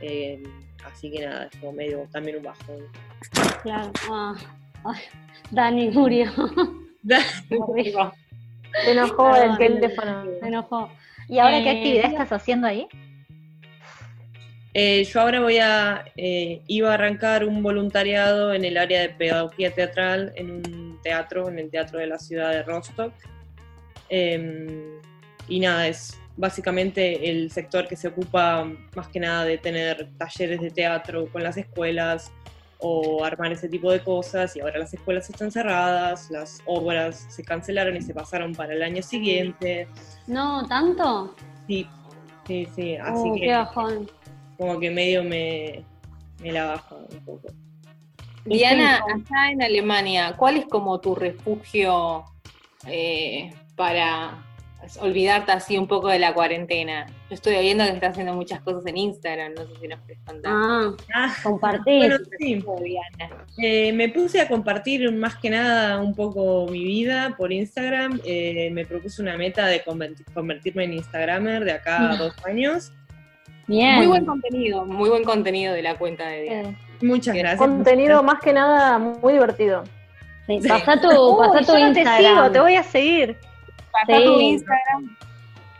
eh, 0.00 0.42
así 0.84 1.10
que 1.10 1.24
nada, 1.26 1.48
es 1.52 1.58
como 1.60 1.72
medio 1.72 2.06
también 2.12 2.36
un 2.38 2.42
bajón. 2.42 2.76
Claro. 3.62 3.90
Ah, 4.10 4.34
Dani 5.50 5.88
murió. 5.92 6.30
Se 7.06 8.90
enojó 8.90 9.34
el 9.36 9.56
teléfono. 9.56 10.24
Se 10.40 10.46
enojó. 10.46 10.90
¿Y 11.28 11.38
ahora 11.38 11.62
qué 11.62 11.70
Eh, 11.70 11.76
actividad 11.78 12.04
estás 12.06 12.32
haciendo 12.32 12.66
ahí? 12.66 12.86
Eh, 14.74 15.04
yo 15.04 15.20
ahora 15.20 15.40
voy 15.40 15.58
a, 15.58 16.04
eh, 16.16 16.60
iba 16.66 16.90
a 16.90 16.94
arrancar 16.94 17.44
un 17.44 17.62
voluntariado 17.62 18.52
en 18.52 18.64
el 18.64 18.76
área 18.76 19.02
de 19.02 19.10
pedagogía 19.10 19.72
teatral 19.72 20.32
en 20.34 20.50
un 20.50 20.93
teatro, 21.04 21.48
en 21.48 21.58
el 21.60 21.70
teatro 21.70 22.00
de 22.00 22.08
la 22.08 22.18
ciudad 22.18 22.50
de 22.50 22.62
Rostock. 22.64 23.12
Eh, 24.08 24.98
y 25.46 25.60
nada, 25.60 25.86
es 25.86 26.18
básicamente 26.36 27.30
el 27.30 27.50
sector 27.52 27.86
que 27.86 27.94
se 27.96 28.08
ocupa 28.08 28.68
más 28.96 29.08
que 29.08 29.20
nada 29.20 29.44
de 29.44 29.58
tener 29.58 30.08
talleres 30.18 30.60
de 30.60 30.70
teatro 30.70 31.26
con 31.30 31.42
las 31.44 31.56
escuelas 31.56 32.32
o 32.78 33.24
armar 33.24 33.52
ese 33.52 33.68
tipo 33.68 33.90
de 33.92 34.00
cosas. 34.02 34.56
Y 34.56 34.60
ahora 34.60 34.78
las 34.78 34.92
escuelas 34.92 35.30
están 35.30 35.50
cerradas, 35.52 36.30
las 36.30 36.60
obras 36.66 37.26
se 37.28 37.44
cancelaron 37.44 37.96
y 37.96 38.02
se 38.02 38.12
pasaron 38.12 38.52
para 38.54 38.72
el 38.74 38.82
año 38.82 39.02
siguiente. 39.02 39.86
No, 40.26 40.66
¿tanto? 40.66 41.34
Sí, 41.68 41.86
sí, 42.46 42.66
sí. 42.74 42.96
Así 42.96 43.28
Uh, 43.30 43.34
que 43.34 43.40
qué 43.40 43.52
bajón. 43.52 44.10
como 44.58 44.78
que 44.80 44.90
medio 44.90 45.22
me, 45.24 45.84
me 46.40 46.52
la 46.52 46.64
baja 46.66 46.96
un 46.96 47.24
poco. 47.24 47.48
Diana, 48.44 48.96
acá 48.98 49.50
en 49.50 49.62
Alemania, 49.62 50.34
¿cuál 50.36 50.56
es 50.56 50.66
como 50.66 51.00
tu 51.00 51.14
refugio 51.14 52.24
eh, 52.86 53.52
para 53.74 54.44
olvidarte 55.00 55.50
así 55.52 55.78
un 55.78 55.86
poco 55.88 56.08
de 56.08 56.18
la 56.18 56.34
cuarentena? 56.34 57.06
Yo 57.30 57.34
estoy 57.36 57.56
viendo 57.62 57.84
que 57.84 57.90
estás 57.92 58.10
haciendo 58.10 58.34
muchas 58.34 58.60
cosas 58.60 58.84
en 58.86 58.98
Instagram, 58.98 59.54
no 59.54 59.66
sé 59.66 59.80
si 59.80 59.88
nos 59.88 59.98
puedes 60.00 60.18
contar. 60.26 60.52
Ah, 60.54 60.90
Ah, 61.14 61.34
compartir. 61.42 61.96
bueno, 61.96 62.16
sí. 62.38 62.62
Diana. 62.82 63.46
Eh, 63.56 63.92
me 63.94 64.10
puse 64.10 64.40
a 64.42 64.46
compartir 64.48 65.10
más 65.12 65.36
que 65.36 65.48
nada 65.48 65.98
un 66.00 66.14
poco 66.14 66.66
mi 66.70 66.84
vida 66.84 67.34
por 67.38 67.50
Instagram. 67.50 68.20
Eh, 68.26 68.68
me 68.72 68.84
propuse 68.84 69.22
una 69.22 69.38
meta 69.38 69.66
de 69.66 69.82
converti- 69.82 70.24
convertirme 70.34 70.84
en 70.84 70.92
Instagramer 70.94 71.64
de 71.64 71.72
acá 71.72 72.10
a 72.12 72.16
dos 72.16 72.34
años. 72.44 72.92
Bien. 73.66 73.96
Muy 73.96 74.06
buen 74.06 74.24
contenido, 74.26 74.84
muy 74.84 75.08
buen 75.08 75.24
contenido 75.24 75.72
de 75.74 75.82
la 75.82 75.96
cuenta 75.96 76.26
de 76.26 76.42
Diana. 76.42 76.78
Muchas 77.02 77.34
gracias. 77.34 77.58
contenido 77.58 78.22
más 78.22 78.40
que 78.40 78.52
nada 78.52 78.98
muy 78.98 79.32
divertido. 79.34 79.84
Sí, 80.46 80.60
Pasá 80.68 81.00
tu, 81.00 81.38
pasá 81.38 81.60
tu 81.60 81.78
yo 81.78 81.86
no 81.88 81.92
te 81.94 82.00
Instagram. 82.00 82.34
sigo, 82.36 82.50
te 82.50 82.60
voy 82.60 82.76
a 82.76 82.82
seguir. 82.82 83.36
Pasá 83.90 84.18
Sí. 84.18 84.24
tu 84.24 84.40
Instagram. 84.40 85.16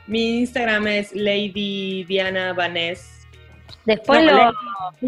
Mi 0.07 0.39
Instagram 0.41 0.87
es 0.89 1.15
Lady 1.15 2.05
Diana 2.05 2.53
Vaness. 2.55 3.27
Después 3.85 4.23
No, 4.25 4.33
lo, 4.33 4.53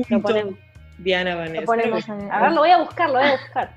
lo 0.09 0.21
ponemos. 0.23 0.55
Diana 0.99 1.35
Vaness. 1.37 1.61
Lo 1.63 1.67
ponemos 1.67 2.09
en- 2.09 2.31
A 2.33 2.43
ver, 2.43 2.53
lo 2.53 2.61
voy 2.61 2.71
a 2.71 2.79
buscar, 2.79 3.09
lo 3.11 3.19
voy 3.19 3.29
a 3.29 3.33
buscar. 3.33 3.71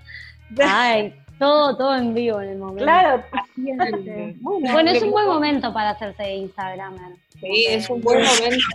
Ay, 0.65 1.13
todo, 1.39 1.75
todo 1.77 1.95
en 1.95 2.13
vivo 2.13 2.39
en 2.41 2.49
el 2.49 2.57
momento. 2.57 2.83
Claro, 2.83 3.23
Bueno, 4.41 4.91
es 4.91 5.01
un 5.01 5.11
buen 5.11 5.27
momento 5.27 5.73
para 5.73 5.91
hacerse 5.91 6.35
Instagramer. 6.35 7.13
Sí, 7.39 7.65
es 7.67 7.89
un 7.89 8.01
buen 8.01 8.19
momento. 8.23 8.65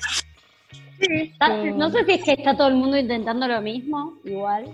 Está- 0.99 1.49
No 1.76 1.90
sé 1.90 2.04
si 2.04 2.12
es 2.12 2.25
que 2.25 2.33
está 2.33 2.56
todo 2.56 2.68
el 2.68 2.75
mundo 2.75 2.97
intentando 2.97 3.47
lo 3.47 3.61
mismo, 3.61 4.14
igual. 4.25 4.66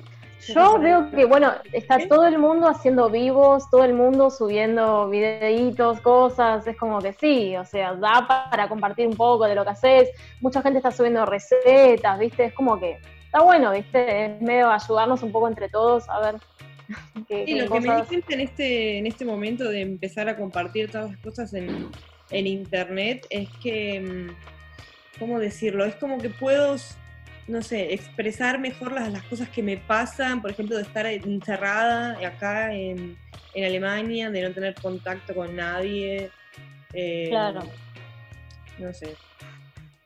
Yo 0.54 0.78
veo 0.78 1.10
que, 1.10 1.26
bueno, 1.26 1.52
está 1.72 1.98
todo 2.08 2.26
el 2.26 2.38
mundo 2.38 2.66
haciendo 2.66 3.10
vivos, 3.10 3.68
todo 3.70 3.84
el 3.84 3.92
mundo 3.92 4.30
subiendo 4.30 5.08
videitos, 5.10 6.00
cosas, 6.00 6.66
es 6.66 6.78
como 6.78 6.98
que 6.98 7.12
sí, 7.12 7.54
o 7.56 7.64
sea, 7.66 7.94
da 7.94 8.26
para 8.50 8.66
compartir 8.66 9.06
un 9.06 9.16
poco 9.16 9.44
de 9.44 9.54
lo 9.54 9.64
que 9.64 9.70
haces, 9.70 10.08
mucha 10.40 10.62
gente 10.62 10.78
está 10.78 10.90
subiendo 10.92 11.26
recetas, 11.26 12.18
¿viste? 12.18 12.44
Es 12.46 12.54
como 12.54 12.80
que 12.80 12.98
está 13.26 13.42
bueno, 13.42 13.70
¿viste? 13.72 14.24
Es 14.24 14.40
medio 14.40 14.70
ayudarnos 14.70 15.22
un 15.22 15.30
poco 15.30 15.46
entre 15.46 15.68
todos 15.68 16.08
a 16.08 16.18
ver 16.20 16.36
qué, 17.28 17.44
Sí, 17.46 17.52
qué 17.54 17.62
lo 17.62 17.70
que 17.70 17.80
me 17.80 17.88
di 17.96 18.02
cuenta 18.08 18.34
en 18.34 18.40
este, 18.40 18.98
en 18.98 19.06
este 19.06 19.24
momento 19.24 19.68
de 19.68 19.80
empezar 19.80 20.28
a 20.28 20.36
compartir 20.36 20.90
todas 20.90 21.10
las 21.10 21.20
cosas 21.20 21.52
en, 21.54 21.90
en 22.30 22.46
internet 22.46 23.26
es 23.30 23.48
que 23.62 24.00
mm, 24.00 25.18
¿cómo 25.18 25.38
decirlo? 25.38 25.84
Es 25.84 25.94
como 25.96 26.18
que 26.18 26.30
puedo, 26.30 26.76
no 27.48 27.62
sé, 27.62 27.92
expresar 27.94 28.58
mejor 28.58 28.92
las, 28.92 29.12
las 29.12 29.22
cosas 29.24 29.48
que 29.48 29.62
me 29.62 29.76
pasan, 29.76 30.40
por 30.42 30.50
ejemplo, 30.50 30.76
de 30.76 30.82
estar 30.82 31.06
encerrada 31.06 32.16
acá 32.26 32.74
en, 32.74 33.16
en 33.54 33.64
Alemania, 33.64 34.30
de 34.30 34.42
no 34.42 34.52
tener 34.52 34.74
contacto 34.76 35.34
con 35.34 35.54
nadie. 35.56 36.30
eh, 36.92 37.28
Claro. 37.28 37.62
No 38.78 38.92
sé. 38.94 39.14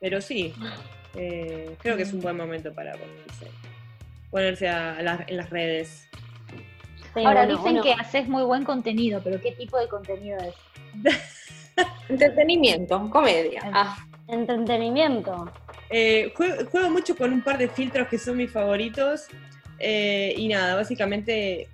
Pero 0.01 0.19
sí, 0.21 0.53
eh, 1.15 1.75
creo 1.81 1.95
que 1.95 2.03
es 2.03 2.13
un 2.13 2.21
buen 2.21 2.35
momento 2.35 2.73
para 2.73 2.91
ponerse, 2.91 3.47
ponerse 4.29 4.67
a- 4.67 4.97
a 4.97 5.01
las- 5.01 5.27
en 5.29 5.37
las 5.37 5.49
redes. 5.49 6.07
Sí, 7.15 7.23
Ahora 7.25 7.45
bueno, 7.45 7.57
dicen 7.57 7.71
uno- 7.75 7.81
que 7.83 7.93
haces 7.93 8.27
muy 8.27 8.43
buen 8.43 8.65
contenido, 8.65 9.21
pero 9.23 9.39
¿qué 9.41 9.53
tipo 9.53 9.77
de 9.79 9.87
contenido 9.87 10.37
es? 10.41 10.53
Entretenimiento, 12.09 13.09
comedia. 13.09 13.61
Ah, 13.73 13.97
Entretenimiento. 14.27 15.49
Eh, 15.89 16.33
juego, 16.35 16.65
juego 16.69 16.89
mucho 16.89 17.15
con 17.15 17.31
un 17.31 17.41
par 17.41 17.57
de 17.57 17.69
filtros 17.69 18.07
que 18.09 18.17
son 18.17 18.37
mis 18.37 18.51
favoritos. 18.51 19.27
eh, 19.79 20.33
y 20.37 20.47
nada, 20.47 20.75
básicamente 20.75 21.67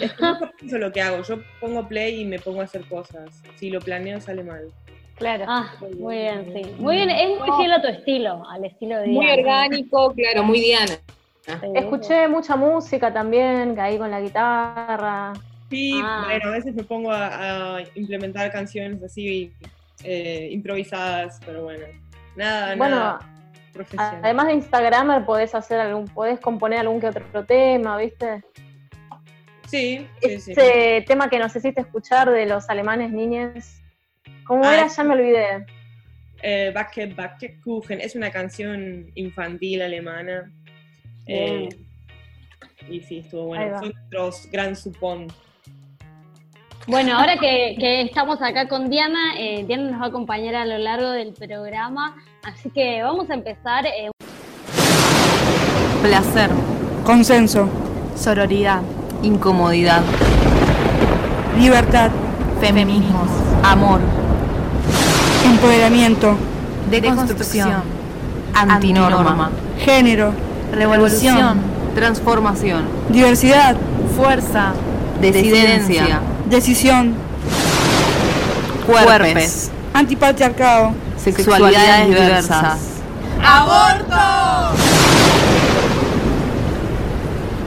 es 0.00 0.12
que 0.70 0.78
lo 0.78 0.90
que 0.92 1.00
hago. 1.02 1.22
Yo 1.22 1.42
pongo 1.60 1.86
play 1.86 2.22
y 2.22 2.24
me 2.24 2.38
pongo 2.38 2.60
a 2.60 2.64
hacer 2.64 2.84
cosas. 2.86 3.42
Si 3.56 3.70
lo 3.70 3.80
planeo 3.80 4.20
sale 4.20 4.42
mal. 4.42 4.72
Claro. 5.16 5.44
Ah, 5.48 5.74
muy 5.98 6.16
bien, 6.16 6.50
sí. 6.54 6.62
Muy 6.78 6.96
bien, 6.96 7.10
es 7.10 7.38
muy 7.38 7.50
fiel 7.58 7.72
a 7.72 7.82
tu 7.82 7.88
estilo, 7.88 8.48
al 8.48 8.64
estilo 8.64 8.98
de 8.98 9.08
muy 9.08 9.26
Diana. 9.26 9.42
orgánico, 9.42 10.14
claro, 10.14 10.44
muy 10.44 10.60
Diana. 10.60 10.94
Sí. 11.48 11.66
Escuché 11.74 12.28
mucha 12.28 12.56
música 12.56 13.12
también, 13.12 13.74
caí 13.74 13.96
con 13.98 14.10
la 14.10 14.20
guitarra. 14.20 15.32
Sí, 15.70 16.00
Ah. 16.02 16.24
bueno, 16.26 16.48
a 16.48 16.50
veces 16.52 16.74
me 16.74 16.82
pongo 16.84 17.10
a, 17.12 17.76
a 17.76 17.82
implementar 17.94 18.50
canciones 18.52 19.02
así 19.02 19.52
eh, 20.04 20.48
improvisadas, 20.52 21.40
pero 21.44 21.64
bueno. 21.64 21.84
Nada, 22.36 22.76
Bueno, 22.76 22.96
nada 22.96 23.18
profesional. 23.72 24.20
Además 24.22 24.46
de 24.48 24.52
Instagramer 24.54 25.24
podés 25.24 25.54
hacer 25.54 25.80
algún, 25.80 26.06
podés 26.08 26.40
componer 26.40 26.80
algún 26.80 27.00
que 27.00 27.08
otro 27.08 27.44
tema, 27.44 27.96
¿viste? 27.98 28.42
sí, 29.66 30.06
sí, 30.22 30.40
sí. 30.40 30.52
Ese 30.52 31.04
tema 31.06 31.28
que 31.28 31.38
nos 31.38 31.54
hiciste 31.54 31.80
escuchar 31.82 32.30
de 32.30 32.46
los 32.46 32.68
alemanes 32.70 33.10
niñes. 33.12 33.82
¿Cómo 34.46 34.64
Ah, 34.64 34.74
era? 34.74 34.86
es- 34.86 34.96
Ya 34.96 35.04
me 35.04 35.14
olvidé. 35.14 35.66
Eh, 36.42 36.70
Backe, 36.74 37.12
Backe 37.14 37.60
Kuchen 37.62 38.00
es 38.00 38.14
una 38.14 38.30
canción 38.30 39.10
infantil 39.16 39.82
alemana. 39.82 40.50
Eh, 41.28 41.68
y 42.88 43.00
sí, 43.00 43.18
estuvo 43.18 43.44
bueno. 43.44 43.78
Fue 43.78 43.92
nuestro 44.10 44.50
gran 44.50 44.74
supón. 44.74 45.28
Bueno, 46.86 47.18
ahora 47.18 47.36
que, 47.36 47.76
que 47.78 48.00
estamos 48.00 48.40
acá 48.40 48.66
con 48.66 48.88
Diana, 48.88 49.38
eh, 49.38 49.62
Diana 49.66 49.90
nos 49.90 50.00
va 50.00 50.06
a 50.06 50.08
acompañar 50.08 50.54
a 50.54 50.64
lo 50.64 50.78
largo 50.78 51.10
del 51.10 51.34
programa, 51.34 52.16
así 52.42 52.70
que 52.70 53.02
vamos 53.02 53.28
a 53.28 53.34
empezar. 53.34 53.84
eh, 53.84 54.10
Placer, 56.00 56.48
Consenso, 57.04 57.68
sororidad, 58.16 58.80
incomodidad, 59.22 60.02
libertad, 61.58 62.10
feminismos, 62.58 63.28
amor, 63.62 64.00
empoderamiento, 65.44 66.36
deconstrucción, 66.90 67.82
antinorma, 68.54 69.50
género, 69.78 70.32
revolución, 70.72 71.60
transformación, 71.94 72.84
diversidad, 73.08 73.76
fuerza, 74.16 74.72
disidencia, 75.20 76.20
decisión, 76.46 77.14
cuerpes, 78.86 79.70
antipatriarcado, 79.94 80.92
sexualidades 81.16 82.08
diversas. 82.08 82.78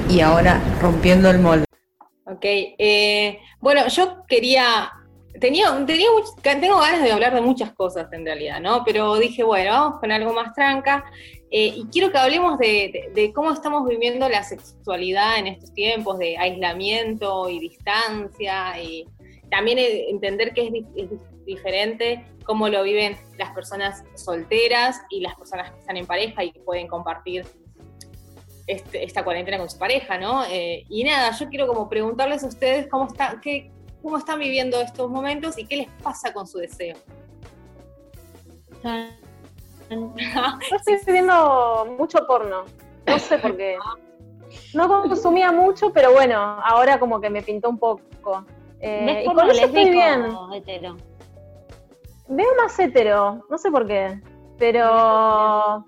Y 0.10 0.20
ahora 0.20 0.60
rompiendo 0.82 1.30
el 1.30 1.40
molde. 1.40 1.66
Ok, 2.26 2.44
eh, 2.44 3.40
bueno, 3.60 3.88
yo 3.88 4.24
quería, 4.28 4.92
tenía, 5.40 5.68
tenía 5.86 6.08
much- 6.10 6.42
tengo 6.42 6.80
ganas 6.80 7.02
de 7.02 7.12
hablar 7.12 7.34
de 7.34 7.42
muchas 7.42 7.72
cosas 7.74 8.08
en 8.12 8.26
realidad, 8.26 8.60
¿no? 8.60 8.84
Pero 8.84 9.16
dije, 9.18 9.44
bueno, 9.44 9.72
vamos 9.72 10.00
con 10.00 10.12
algo 10.12 10.34
más 10.34 10.54
tranca. 10.54 11.06
Eh, 11.52 11.74
y 11.76 11.86
quiero 11.92 12.12
que 12.12 12.18
hablemos 12.18 12.58
de, 12.58 13.32
cómo 13.36 13.52
estamos 13.52 13.88
viviendo 13.88 14.28
la 14.30 14.42
sexualidad 14.44 15.38
en 15.38 15.48
estos 15.48 15.74
tiempos 15.74 16.18
de 16.18 16.38
aislamiento 16.38 17.50
y 17.50 17.60
distancia, 17.60 18.82
y 18.82 19.06
también 19.50 19.78
eh, 19.78 20.10
entender 20.10 20.54
que 20.54 20.68
es, 20.68 20.72
di- 20.72 20.86
es 20.96 21.10
di- 21.10 21.18
diferente 21.46 22.26
cómo 22.46 22.70
lo 22.70 22.82
viven 22.84 23.18
las 23.38 23.52
personas 23.52 24.04
solteras 24.16 25.02
y 25.10 25.20
las 25.20 25.36
personas 25.36 25.72
que 25.72 25.80
están 25.80 25.98
en 25.98 26.06
pareja 26.06 26.44
y 26.44 26.52
que 26.52 26.60
pueden 26.62 26.88
compartir 26.88 27.46
este- 28.68 29.04
esta 29.04 29.24
cuarentena 29.24 29.58
con 29.58 29.70
su 29.70 29.78
pareja, 29.78 30.18
¿no? 30.18 30.46
Eh, 30.46 30.86
y 30.88 31.04
nada, 31.04 31.38
yo 31.38 31.50
quiero 31.50 31.68
como 31.68 31.90
preguntarles 31.90 32.44
a 32.44 32.48
ustedes 32.48 32.88
cómo 32.88 33.08
están 34.18 34.40
viviendo 34.40 34.80
estos 34.80 35.10
momentos 35.10 35.58
y 35.58 35.66
qué 35.66 35.76
les 35.78 35.88
pasa 36.02 36.32
con 36.32 36.48
su 36.48 36.60
deseo. 36.60 36.96
Yo 39.92 40.14
estoy 40.88 41.14
viendo 41.14 41.96
mucho 41.98 42.26
porno. 42.26 42.64
No 43.06 43.20
sé 43.20 43.38
por 43.38 43.58
qué. 43.58 43.78
No 44.74 44.88
consumía 44.88 45.52
mucho, 45.52 45.92
pero 45.92 46.14
bueno, 46.14 46.38
ahora 46.38 47.00
como 47.00 47.20
que 47.20 47.30
me 47.30 47.42
pintó 47.42 47.70
un 47.70 47.78
poco. 47.78 48.46
Eh, 48.80 49.04
¿Ves 49.06 49.26
y 49.26 49.34
con 49.34 49.50
eso 49.50 49.66
estoy 49.66 49.90
bien. 49.90 50.28
hetero? 50.54 50.96
Veo 52.28 52.56
más 52.62 52.80
hetero, 52.80 53.46
no 53.50 53.58
sé 53.58 53.70
por 53.72 53.86
qué. 53.86 54.20
Pero. 54.58 55.86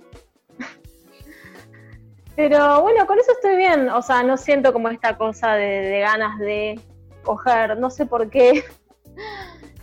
Pero 2.36 2.82
bueno, 2.82 3.06
con 3.06 3.20
eso 3.20 3.32
estoy 3.32 3.56
bien. 3.56 3.90
O 3.90 4.02
sea, 4.02 4.24
no 4.24 4.38
siento 4.38 4.74
como 4.74 4.90
esta 4.90 5.18
cosa 5.18 5.54
de, 5.54 5.82
de 5.82 6.00
ganas 6.00 6.40
de 6.40 6.80
coger, 7.24 7.78
no 7.78 7.90
sé 7.90 8.06
por 8.06 8.30
qué. 8.30 8.64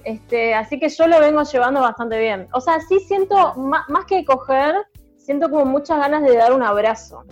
Este, 0.04 0.54
así 0.54 0.78
que 0.80 0.88
yo 0.88 1.06
lo 1.06 1.20
vengo 1.20 1.42
llevando 1.42 1.80
bastante 1.80 2.18
bien. 2.18 2.48
O 2.52 2.60
sea, 2.60 2.80
sí 2.80 2.98
siento, 3.00 3.54
más 3.56 4.04
que 4.06 4.24
coger, 4.24 4.74
siento 5.16 5.50
como 5.50 5.64
muchas 5.66 5.98
ganas 5.98 6.22
de 6.22 6.36
dar 6.36 6.52
un 6.52 6.62
abrazo. 6.62 7.24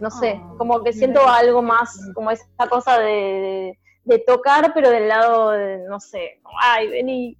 No 0.00 0.10
sé, 0.10 0.40
Oh, 0.42 0.56
como 0.58 0.82
que 0.82 0.92
siento 0.92 1.26
algo 1.28 1.60
más, 1.62 1.98
como 2.14 2.30
esa 2.30 2.46
cosa 2.70 2.98
de, 2.98 3.06
de- 3.12 3.78
de 4.04 4.18
tocar, 4.20 4.72
pero 4.72 4.88
del 4.90 5.08
lado 5.08 5.50
de, 5.50 5.78
no 5.88 5.98
sé, 6.00 6.38
como, 6.42 6.56
ay, 6.62 6.88
vení. 6.88 7.36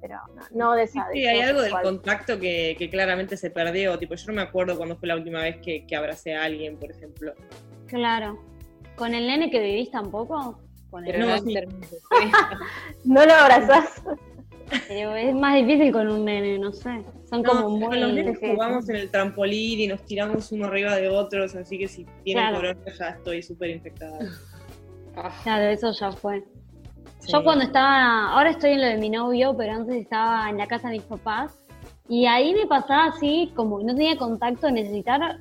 Pero 0.00 0.16
no, 0.34 0.42
no 0.50 0.72
de 0.72 0.86
Sí, 0.86 0.98
esa. 0.98 1.12
sí, 1.12 1.20
de 1.20 1.28
hay 1.28 1.40
algo 1.40 1.60
del 1.60 1.72
contacto 1.80 2.38
que, 2.40 2.74
que 2.78 2.88
claramente 2.90 3.36
se 3.36 3.50
perdió. 3.50 3.98
Tipo, 3.98 4.14
yo 4.14 4.26
no 4.28 4.32
me 4.34 4.42
acuerdo 4.42 4.76
cuándo 4.76 4.96
fue 4.96 5.08
la 5.08 5.16
última 5.16 5.42
vez 5.42 5.56
que, 5.62 5.84
que 5.86 5.96
abracé 5.96 6.34
a 6.34 6.44
alguien, 6.44 6.78
por 6.78 6.90
ejemplo. 6.90 7.34
Claro. 7.86 8.38
¿Con 8.96 9.14
el 9.14 9.26
nene 9.26 9.50
que 9.50 9.60
vivís 9.60 9.90
tampoco? 9.90 10.58
Con 10.96 11.04
el 11.04 11.12
Pero 11.12 11.26
No, 11.26 11.38
sí. 11.38 11.54
No 13.04 13.26
lo 13.26 13.34
abrazás. 13.34 14.02
Pero 14.88 15.14
es 15.14 15.34
más 15.34 15.54
difícil 15.56 15.92
con 15.92 16.08
un 16.10 16.24
nene, 16.24 16.58
no 16.58 16.72
sé. 16.72 17.02
Son 17.28 17.42
No, 17.42 17.50
como 17.50 17.62
con 17.64 17.78
muy... 17.80 18.00
los 18.00 18.12
nenes 18.14 18.38
sí. 18.40 18.46
jugamos 18.50 18.88
en 18.88 18.96
el 18.96 19.10
trampolín 19.10 19.80
y 19.80 19.86
nos 19.88 20.02
tiramos 20.06 20.50
uno 20.52 20.66
arriba 20.66 20.96
de 20.96 21.08
otros, 21.10 21.54
así 21.54 21.78
que 21.78 21.86
si 21.86 22.06
tienen 22.24 22.44
Claro. 22.48 22.56
corona 22.56 22.80
ya 22.98 23.08
estoy 23.10 23.42
súper 23.42 23.70
infectada. 23.70 24.18
Ah, 25.16 25.30
Claro, 25.42 25.64
eso 25.66 25.92
ya 25.92 26.12
fue. 26.12 26.42
Sí. 27.18 27.30
Yo 27.32 27.44
cuando 27.44 27.64
estaba, 27.64 28.30
ahora 28.32 28.50
estoy 28.50 28.70
en 28.72 28.80
lo 28.80 28.86
de 28.86 28.96
mi 28.96 29.10
novio, 29.10 29.54
pero 29.56 29.72
antes 29.74 29.96
estaba 29.96 30.48
en 30.48 30.56
la 30.56 30.66
casa 30.66 30.88
de 30.88 30.94
mis 30.94 31.02
papás 31.02 31.54
y 32.08 32.24
ahí 32.26 32.54
me 32.54 32.66
pasaba 32.66 33.06
así, 33.06 33.52
como 33.54 33.80
no 33.80 33.94
tenía 33.94 34.16
contacto, 34.16 34.70
necesitar, 34.70 35.38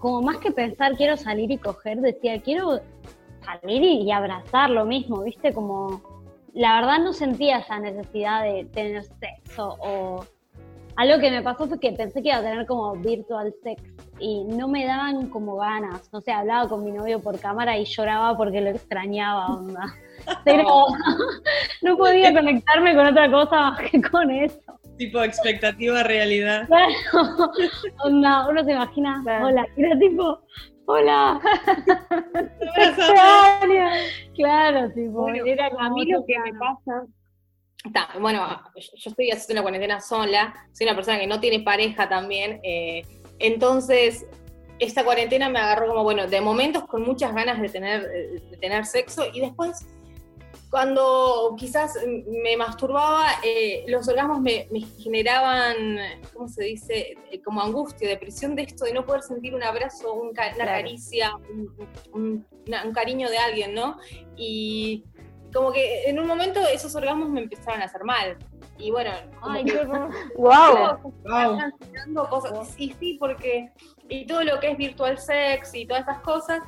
como 0.00 0.22
más 0.22 0.38
que 0.38 0.50
pensar 0.50 0.96
quiero 0.96 1.16
salir 1.16 1.50
y 1.50 1.58
coger, 1.58 1.98
decía 2.00 2.40
quiero 2.42 2.80
salir 3.44 3.82
y, 3.82 4.02
y 4.02 4.10
abrazar 4.12 4.70
lo 4.70 4.84
mismo, 4.84 5.22
¿viste? 5.22 5.52
Como 5.52 6.00
la 6.54 6.76
verdad 6.80 6.98
no 7.00 7.12
sentía 7.12 7.58
esa 7.58 7.78
necesidad 7.78 8.42
de 8.44 8.64
tener 8.66 9.04
sexo 9.04 9.76
o 9.80 10.24
algo 10.96 11.18
que 11.20 11.30
me 11.30 11.42
pasó 11.42 11.66
fue 11.66 11.80
que 11.80 11.90
pensé 11.92 12.22
que 12.22 12.28
iba 12.28 12.38
a 12.38 12.42
tener 12.42 12.66
como 12.66 12.94
virtual 12.94 13.52
sex 13.64 13.82
y 14.20 14.44
no 14.44 14.68
me 14.68 14.86
daban 14.86 15.28
como 15.28 15.56
ganas, 15.56 16.08
no 16.12 16.20
sé, 16.20 16.30
hablaba 16.30 16.68
con 16.68 16.84
mi 16.84 16.92
novio 16.92 17.20
por 17.20 17.38
cámara 17.40 17.76
y 17.76 17.84
lloraba 17.84 18.36
porque 18.36 18.60
lo 18.60 18.70
extrañaba, 18.70 19.46
onda. 19.48 19.92
Pero 20.44 20.64
no 21.82 21.96
podía 21.98 22.32
conectarme 22.32 22.94
con 22.94 23.06
otra 23.06 23.28
cosa 23.30 23.56
más 23.70 23.80
que 23.90 24.00
con 24.00 24.30
eso. 24.30 24.60
Tipo 24.96 25.20
expectativa 25.22 26.04
realidad. 26.04 26.68
Claro, 26.68 26.92
onda, 28.04 28.48
uno 28.48 28.62
se 28.62 28.70
imagina, 28.72 29.20
Claro. 29.24 29.46
hola, 29.48 29.66
era 29.76 29.98
tipo, 29.98 30.38
hola, 30.86 31.40
claro, 34.34 34.90
tipo, 34.92 35.22
Bueno, 35.22 35.44
era 35.46 35.66
a 35.66 35.70
como 35.70 35.94
mí 35.94 36.06
lo 36.06 36.24
que 36.24 36.38
me 36.38 36.52
pasa. 36.58 37.06
Está, 37.84 38.08
bueno, 38.18 38.46
yo 38.76 39.10
estoy 39.10 39.30
haciendo 39.30 39.60
una 39.60 39.62
cuarentena 39.62 40.00
sola, 40.00 40.54
soy 40.72 40.86
una 40.86 40.96
persona 40.96 41.18
que 41.18 41.26
no 41.26 41.40
tiene 41.40 41.60
pareja 41.60 42.08
también, 42.08 42.60
eh, 42.62 43.02
entonces 43.38 44.26
esta 44.78 45.04
cuarentena 45.04 45.48
me 45.48 45.58
agarró 45.58 45.88
como, 45.88 46.02
bueno, 46.02 46.26
de 46.26 46.40
momentos 46.40 46.84
con 46.86 47.02
muchas 47.02 47.34
ganas 47.34 47.60
de 47.60 47.68
tener, 47.68 48.02
de 48.02 48.56
tener 48.60 48.86
sexo 48.86 49.24
y 49.32 49.40
después 49.40 49.86
cuando 50.78 51.54
quizás 51.56 51.96
me 52.26 52.56
masturbaba, 52.56 53.26
eh, 53.44 53.84
los 53.86 54.08
orgasmos 54.08 54.40
me, 54.40 54.66
me 54.72 54.80
generaban, 54.80 55.76
¿cómo 56.32 56.48
se 56.48 56.64
dice? 56.64 57.16
Eh, 57.30 57.40
como 57.44 57.62
angustia, 57.62 58.08
depresión 58.08 58.56
de 58.56 58.62
esto 58.62 58.84
de 58.84 58.92
no 58.92 59.06
poder 59.06 59.22
sentir 59.22 59.54
un 59.54 59.62
abrazo, 59.62 60.12
un 60.14 60.32
ca- 60.32 60.46
una 60.48 60.54
Claro. 60.64 60.70
caricia, 60.72 61.36
un, 61.48 61.76
un- 62.12 62.46
una- 62.66 62.84
un 62.86 62.92
cariño 62.92 63.30
de 63.30 63.38
alguien, 63.38 63.72
¿no? 63.72 63.98
Y 64.36 65.04
como 65.52 65.70
que 65.70 66.08
en 66.10 66.18
un 66.18 66.26
momento 66.26 66.58
esos 66.66 66.92
orgasmos 66.96 67.28
me 67.28 67.42
empezaron 67.42 67.80
a 67.80 67.84
hacer 67.84 68.02
mal. 68.02 68.36
Y 68.76 68.90
bueno, 68.90 69.12
Ay, 69.42 69.64
que- 69.64 69.74
qué 69.74 69.78
horror. 69.78 70.10
¡Wow! 70.36 71.14
Tirando 71.88 72.28
cosas. 72.28 72.74
Y 72.80 72.92
sí, 72.94 73.16
porque 73.20 73.70
y 74.08 74.26
todo 74.26 74.42
lo 74.42 74.58
que 74.58 74.72
es 74.72 74.76
virtual 74.76 75.18
sex 75.18 75.72
y 75.72 75.86
todas 75.86 76.00
estas 76.00 76.18
cosas 76.22 76.62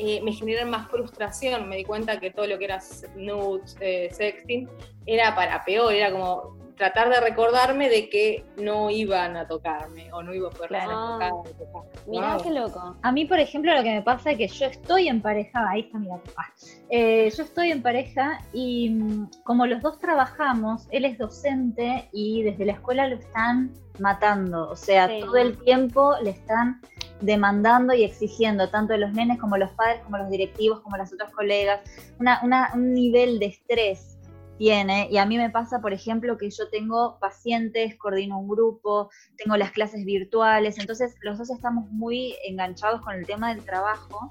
eh, 0.00 0.20
me 0.22 0.32
generan 0.32 0.70
más 0.70 0.88
frustración. 0.88 1.68
Me 1.68 1.76
di 1.76 1.84
cuenta 1.84 2.18
que 2.18 2.30
todo 2.30 2.46
lo 2.46 2.58
que 2.58 2.64
era 2.64 2.78
nudes, 3.16 3.76
eh, 3.80 4.08
sexting, 4.12 4.68
era 5.06 5.34
para 5.34 5.64
peor. 5.64 5.92
Era 5.92 6.10
como 6.10 6.58
tratar 6.76 7.10
de 7.10 7.20
recordarme 7.20 7.90
de 7.90 8.08
que 8.08 8.42
no 8.56 8.88
iban 8.88 9.36
a 9.36 9.46
tocarme 9.46 10.10
o 10.14 10.22
no 10.22 10.32
iba 10.32 10.48
a 10.48 10.50
poder 10.50 10.68
Claro. 10.68 10.90
tocar. 11.12 11.30
tocar. 11.58 11.82
Mirá 12.06 12.34
Wow. 12.36 12.42
qué 12.42 12.50
loco. 12.50 12.96
A 13.02 13.12
mí, 13.12 13.26
por 13.26 13.38
ejemplo, 13.38 13.74
lo 13.76 13.82
que 13.82 13.90
me 13.90 14.00
pasa 14.00 14.30
es 14.30 14.38
que 14.38 14.48
yo 14.48 14.64
estoy 14.64 15.08
en 15.08 15.20
pareja, 15.20 15.68
ahí 15.68 15.80
está 15.82 15.98
mi. 15.98 16.08
Ah. 16.10 16.46
Eh, 16.88 17.30
yo 17.36 17.42
estoy 17.42 17.70
en 17.70 17.82
pareja 17.82 18.40
y 18.54 18.88
mm, 18.90 19.30
como 19.44 19.66
los 19.66 19.82
dos 19.82 19.98
trabajamos, 19.98 20.86
él 20.90 21.04
es 21.04 21.18
docente 21.18 22.08
y 22.12 22.44
desde 22.44 22.64
la 22.64 22.72
escuela 22.72 23.06
lo 23.08 23.16
están 23.16 23.74
matando. 23.98 24.70
O 24.70 24.76
sea, 24.76 25.06
Sí. 25.06 25.20
todo 25.20 25.36
el 25.36 25.58
tiempo 25.62 26.14
le 26.22 26.30
están 26.30 26.80
demandando 27.20 27.94
y 27.94 28.04
exigiendo, 28.04 28.68
tanto 28.68 28.92
de 28.92 29.00
los 29.00 29.12
nenes 29.12 29.38
como 29.38 29.56
los 29.56 29.70
padres, 29.72 30.00
como 30.04 30.18
los 30.18 30.30
directivos, 30.30 30.80
como 30.80 30.96
las 30.96 31.12
otras 31.12 31.32
colegas, 31.32 31.80
un 32.18 32.94
nivel 32.94 33.38
de 33.38 33.46
estrés 33.46 34.18
tiene. 34.58 35.08
Y 35.10 35.18
a 35.18 35.26
mí 35.26 35.38
me 35.38 35.50
pasa, 35.50 35.80
por 35.80 35.92
ejemplo, 35.92 36.36
que 36.36 36.50
yo 36.50 36.68
tengo 36.68 37.18
pacientes, 37.18 37.96
coordino 37.96 38.38
un 38.38 38.48
grupo, 38.48 39.10
tengo 39.36 39.56
las 39.56 39.70
clases 39.70 40.04
virtuales, 40.04 40.78
entonces 40.78 41.14
los 41.22 41.38
dos 41.38 41.50
estamos 41.50 41.90
muy 41.90 42.36
enganchados 42.46 43.00
con 43.02 43.14
el 43.14 43.26
tema 43.26 43.54
del 43.54 43.64
trabajo. 43.64 44.28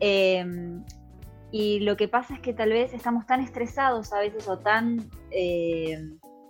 eh, 0.00 0.44
y 1.50 1.80
lo 1.80 1.96
que 1.96 2.08
pasa 2.08 2.34
es 2.34 2.40
que 2.40 2.52
tal 2.52 2.70
vez 2.70 2.92
estamos 2.92 3.26
tan 3.26 3.40
estresados 3.40 4.12
a 4.12 4.20
veces 4.20 4.46
o 4.48 4.58
tan 4.58 5.10
eh, 5.30 5.98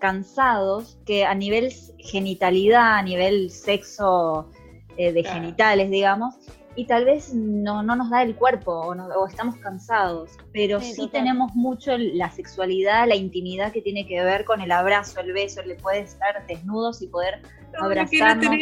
cansados 0.00 0.98
que 1.06 1.24
a 1.24 1.34
nivel 1.34 1.72
genitalidad, 1.98 2.96
a 2.96 3.02
nivel 3.02 3.50
sexo 3.50 4.50
eh, 4.98 5.12
de 5.12 5.22
Claro. 5.22 5.40
genitales, 5.40 5.90
digamos, 5.90 6.34
y 6.76 6.84
tal 6.86 7.04
vez 7.06 7.32
no, 7.34 7.82
no 7.82 7.96
nos 7.96 8.10
da 8.10 8.22
el 8.22 8.36
cuerpo 8.36 8.70
o, 8.72 8.94
no- 8.94 9.06
o 9.08 9.26
estamos 9.26 9.56
cansados, 9.56 10.30
pero 10.52 10.80
Sí, 10.80 11.08
tenemos 11.10 11.54
mucho 11.54 11.96
la 11.96 12.30
sexualidad, 12.30 13.08
la 13.08 13.16
intimidad 13.16 13.72
que 13.72 13.80
tiene 13.80 14.06
que 14.06 14.22
ver 14.22 14.44
con 14.44 14.60
el 14.60 14.70
abrazo, 14.70 15.20
el 15.20 15.32
beso, 15.32 15.62
le 15.62 15.74
puede 15.76 16.00
estar 16.00 16.46
desnudos 16.46 17.00
y 17.02 17.08
poder 17.08 17.40
no 17.72 17.84
abrazarnos 17.86 18.54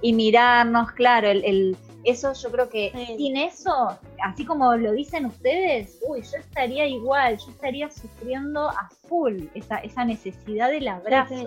y 0.00 0.12
mirarnos, 0.14 0.92
claro, 0.92 1.28
el, 1.28 1.44
el- 1.44 1.76
eso 2.04 2.32
yo 2.32 2.50
creo 2.50 2.68
que 2.68 2.90
Sí. 2.94 3.14
sin 3.16 3.36
eso, 3.36 3.96
así 4.24 4.44
como 4.44 4.74
lo 4.76 4.90
dicen 4.92 5.26
ustedes, 5.26 5.98
uy, 6.08 6.22
yo 6.22 6.38
estaría 6.38 6.86
igual, 6.86 7.38
yo 7.38 7.50
estaría 7.52 7.90
sufriendo 7.90 8.68
a 8.70 8.88
full 9.08 9.44
esa, 9.54 9.76
esa 9.78 10.04
necesidad 10.04 10.70
del 10.70 10.88
abrazo. 10.88 11.34
Sí, 11.34 11.46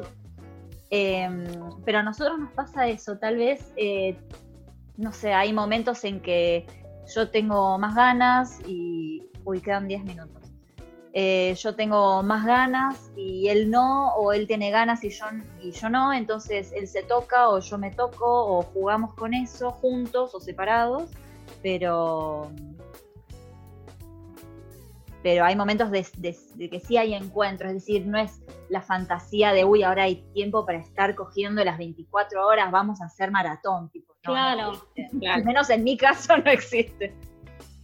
Em, 0.89 1.45
pero 1.83 1.99
a 1.99 2.03
nosotros 2.03 2.37
nos 2.39 2.51
pasa 2.51 2.87
eso, 2.87 3.17
tal 3.17 3.37
vez, 3.37 3.73
eh, 3.75 4.17
no 4.97 5.11
sé, 5.11 5.33
hay 5.33 5.51
momentos 5.51 6.03
en 6.03 6.21
que 6.21 6.65
yo 7.13 7.29
tengo 7.29 7.77
más 7.77 7.95
ganas 7.95 8.59
y, 8.67 9.23
uy, 9.43 9.61
quedan 9.61 9.87
10 9.87 10.03
minutos. 10.03 10.43
Eh, 11.17 11.55
yo 11.57 11.75
tengo 11.75 12.23
más 12.23 12.45
ganas 12.45 13.09
y 13.15 13.47
él 13.47 13.71
no, 13.71 14.13
o 14.15 14.33
él 14.33 14.47
tiene 14.47 14.69
ganas 14.69 15.01
y 15.03 15.09
yo, 15.09 15.25
y 15.61 15.71
yo 15.71 15.89
no, 15.89 16.11
entonces 16.11 16.73
él 16.75 16.87
se 16.89 17.03
toca 17.03 17.47
o 17.49 17.59
yo 17.59 17.77
me 17.77 17.91
toco 17.91 18.25
o 18.25 18.61
jugamos 18.63 19.13
con 19.13 19.33
eso 19.33 19.71
juntos 19.71 20.35
o 20.35 20.41
separados, 20.41 21.09
pero 21.63 22.51
pero 25.25 25.43
hay 25.43 25.55
momentos 25.55 25.89
de, 25.89 26.05
de- 26.17 26.37
de 26.53 26.69
que 26.69 26.79
sí 26.79 26.97
hay 26.97 27.15
encuentros, 27.15 27.71
es 27.71 27.77
decir, 27.77 28.05
no 28.05 28.19
es 28.19 28.43
la 28.69 28.83
fantasía 28.83 29.53
de, 29.53 29.65
uy, 29.65 29.81
ahora 29.81 30.03
hay 30.03 30.17
tiempo 30.35 30.67
para 30.67 30.77
estar 30.77 31.15
cogiendo 31.15 31.63
las 31.63 31.79
24 31.79 32.45
horas, 32.45 32.69
vamos 32.69 33.01
a 33.01 33.05
hacer 33.05 33.31
maratón, 33.31 33.89
tipo, 33.89 34.13
no, 34.23 34.55
no 34.55 34.73
Claro. 35.19 35.33
Al 35.37 35.43
menos 35.43 35.67
en 35.71 35.83
mi 35.83 35.97
caso 35.97 36.37
no 36.37 36.51
existe. 36.51 37.15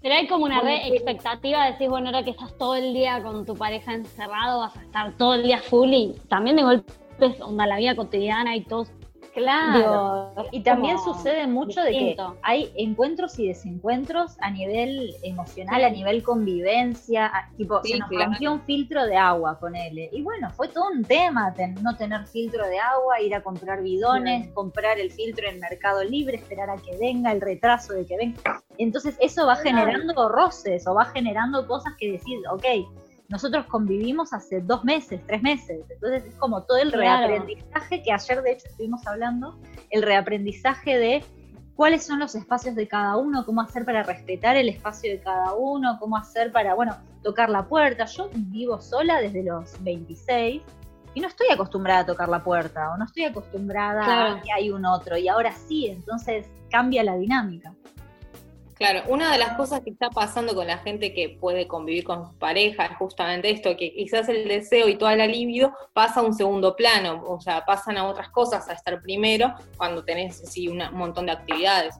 Pero 0.04 0.14
hay 0.14 0.28
como 0.28 0.46
una 0.46 0.62
re 0.62 0.88
expectativa 0.90 1.66
de 1.66 1.72
decir, 1.72 1.90
bueno, 1.90 2.10
ahora 2.10 2.24
que 2.24 2.30
estás 2.30 2.56
todo 2.60 2.76
el 2.76 2.94
día 2.94 3.24
con 3.24 3.44
tu 3.44 3.56
pareja 3.56 3.96
encerrado, 3.96 4.60
vas 4.60 4.78
a 4.78 4.82
estar 4.84 5.18
todo 5.18 5.34
el 5.34 5.42
día 5.42 5.58
full 5.64 5.90
y 5.92 6.14
también 6.30 6.58
de 6.58 6.62
golpe 6.62 6.94
onda 7.42 7.66
la 7.66 7.78
vida 7.78 7.96
cotidiana 7.96 8.56
y 8.56 8.64
todo. 8.66 8.86
Claro. 9.34 10.32
Digo, 10.36 10.48
y 10.52 10.62
también 10.62 11.00
sucede 11.00 11.48
mucho 11.48 11.82
de 11.82 11.92
que 11.92 12.18
hay 12.42 12.72
encuentros 12.76 13.40
y 13.40 13.48
desencuentros 13.48 14.36
a 14.42 14.52
nivel 14.52 15.16
emocional, 15.24 15.84
a 15.86 15.90
nivel 15.90 16.22
convivencia, 16.22 17.28
a- 17.28 17.50
tipo, 17.56 17.82
Sí, 17.84 17.94
se 17.94 18.00
nos 18.00 18.10
claro. 18.10 18.26
rompió 18.32 18.52
un 18.54 18.62
filtro 18.62 19.06
de 19.06 19.16
agua, 19.16 19.58
ponele. 19.60 20.10
Y 20.12 20.22
bueno, 20.22 20.50
fue 20.52 20.68
todo 20.68 20.86
un 20.94 21.04
tema 21.06 21.54
ten- 21.54 21.76
no 21.82 21.96
tener 21.96 22.26
filtro 22.28 22.68
de 22.68 22.78
agua, 22.80 23.22
ir 23.22 23.34
a 23.34 23.42
comprar 23.42 23.82
bidones, 23.82 24.50
comprar 24.54 25.00
el 25.00 25.12
filtro 25.12 25.48
en 25.48 25.60
Mercado 25.60 26.04
Libre, 26.04 26.36
esperar 26.38 26.70
a 26.70 26.76
que 26.76 26.98
venga, 26.98 27.32
el 27.32 27.40
retraso 27.40 27.94
de 27.94 28.06
que 28.06 28.18
venga. 28.18 28.62
Entonces 28.78 29.16
eso 29.22 29.46
va 29.46 29.56
generando 29.56 30.28
roces 30.30 30.86
o 30.88 30.94
va 30.94 31.06
generando 31.06 31.66
cosas 31.68 31.94
que 31.98 32.12
decir, 32.12 32.38
ok, 32.52 32.66
nosotros 33.32 33.66
convivimos 33.68 34.34
hace 34.34 34.60
dos 34.62 34.84
meses, 34.84 35.22
tres 35.26 35.42
meses, 35.42 35.86
entonces 35.90 36.26
es 36.26 36.36
como 36.36 36.64
todo 36.64 36.78
el 36.78 36.92
Claro. 36.92 37.28
reaprendizaje 37.28 38.04
que 38.04 38.12
ayer 38.12 38.42
de 38.42 38.52
hecho 38.52 38.68
estuvimos 38.68 39.08
hablando, 39.08 39.58
el 39.90 40.02
reaprendizaje 40.04 40.98
de 41.00 41.24
cuáles 41.76 42.04
son 42.06 42.20
los 42.20 42.36
espacios 42.36 42.76
de 42.76 42.88
cada 42.88 43.16
uno, 43.16 43.46
cómo 43.46 43.62
hacer 43.62 43.86
para 43.86 44.04
respetar 44.04 44.58
el 44.58 44.68
espacio 44.70 45.10
de 45.12 45.22
cada 45.22 45.54
uno, 45.54 45.98
cómo 46.00 46.18
hacer 46.18 46.52
para, 46.52 46.76
bueno, 46.76 46.96
tocar 47.24 47.50
la 47.50 47.64
puerta. 47.68 48.06
Yo 48.06 48.30
vivo 48.34 48.82
sola 48.82 49.22
desde 49.22 49.44
los 49.44 49.82
26 49.82 50.62
y 51.14 51.20
no 51.22 51.28
estoy 51.28 51.48
acostumbrada 51.52 52.02
a 52.02 52.06
tocar 52.06 52.28
la 52.30 52.44
puerta 52.44 52.92
o 52.94 52.98
no 52.98 53.06
estoy 53.06 53.24
acostumbrada 53.24 54.04
Claro. 54.04 54.36
a 54.36 54.42
que 54.42 54.52
hay 54.52 54.70
un 54.72 54.86
otro 54.86 55.18
y 55.18 55.28
ahora 55.30 55.54
sí, 55.54 55.88
entonces 55.88 56.48
cambia 56.70 57.04
la 57.04 57.16
dinámica. 57.16 57.74
Claro, 58.82 59.04
una 59.10 59.32
de 59.32 59.38
las 59.38 59.56
cosas 59.58 59.82
que 59.82 59.92
está 59.92 60.10
pasando 60.10 60.56
con 60.56 60.66
la 60.66 60.80
gente 60.80 61.14
que 61.14 61.38
puede 61.40 61.68
convivir 61.68 62.04
con 62.04 62.26
su 62.28 62.36
pareja 62.40 62.86
es 62.88 62.98
justamente 62.98 63.52
esto, 63.52 63.78
que 63.78 63.94
quizás 63.94 64.28
el 64.28 64.48
deseo 64.48 64.88
y 64.90 64.96
toda 64.98 65.16
la 65.16 65.28
libido 65.28 65.72
pasa 65.94 66.22
a 66.22 66.24
un 66.24 66.34
segundo 66.34 66.76
plano, 66.76 67.24
o 67.28 67.40
sea, 67.40 67.64
pasan 67.64 68.00
a 68.00 68.08
otras 68.08 68.30
cosas 68.30 68.68
a 68.70 68.74
estar 68.74 69.00
primero 69.04 69.54
cuando 69.78 70.04
tenés 70.04 70.42
así 70.42 70.68
una- 70.68 70.90
un 70.90 70.98
montón 70.98 71.28
de 71.28 71.32
actividades. 71.34 71.94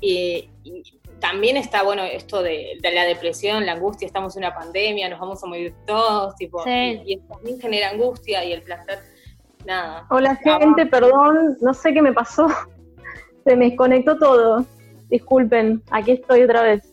Eh, 0.00 0.50
y 0.64 0.82
también 1.20 1.56
está, 1.56 1.84
bueno, 1.84 2.02
esto 2.02 2.42
de, 2.42 2.78
de 2.82 2.90
la 2.90 3.04
depresión, 3.04 3.64
la 3.64 3.74
angustia, 3.74 4.06
estamos 4.06 4.36
en 4.36 4.42
una 4.42 4.54
pandemia, 4.56 5.08
nos 5.08 5.20
vamos 5.20 5.40
a 5.44 5.46
morir 5.46 5.72
todos, 5.86 6.34
tipo, 6.34 6.64
Sí. 6.64 6.70
y, 7.06 7.12
y 7.12 7.14
eso 7.14 7.26
también 7.28 7.60
genera 7.60 7.90
angustia 7.90 8.44
y 8.44 8.52
el 8.54 8.62
placer, 8.62 8.98
nada. 9.64 10.04
Hola 10.10 10.34
gente, 10.34 10.84
perdón, 10.86 11.56
no 11.60 11.72
sé 11.74 11.94
qué 11.94 12.02
me 12.02 12.12
pasó. 12.12 12.48
Se 13.44 13.54
me 13.54 13.66
desconectó 13.66 14.18
todo. 14.18 14.66
Disculpen, 15.10 15.82
aquí 15.90 16.12
estoy 16.12 16.42
otra 16.42 16.62
vez. 16.62 16.92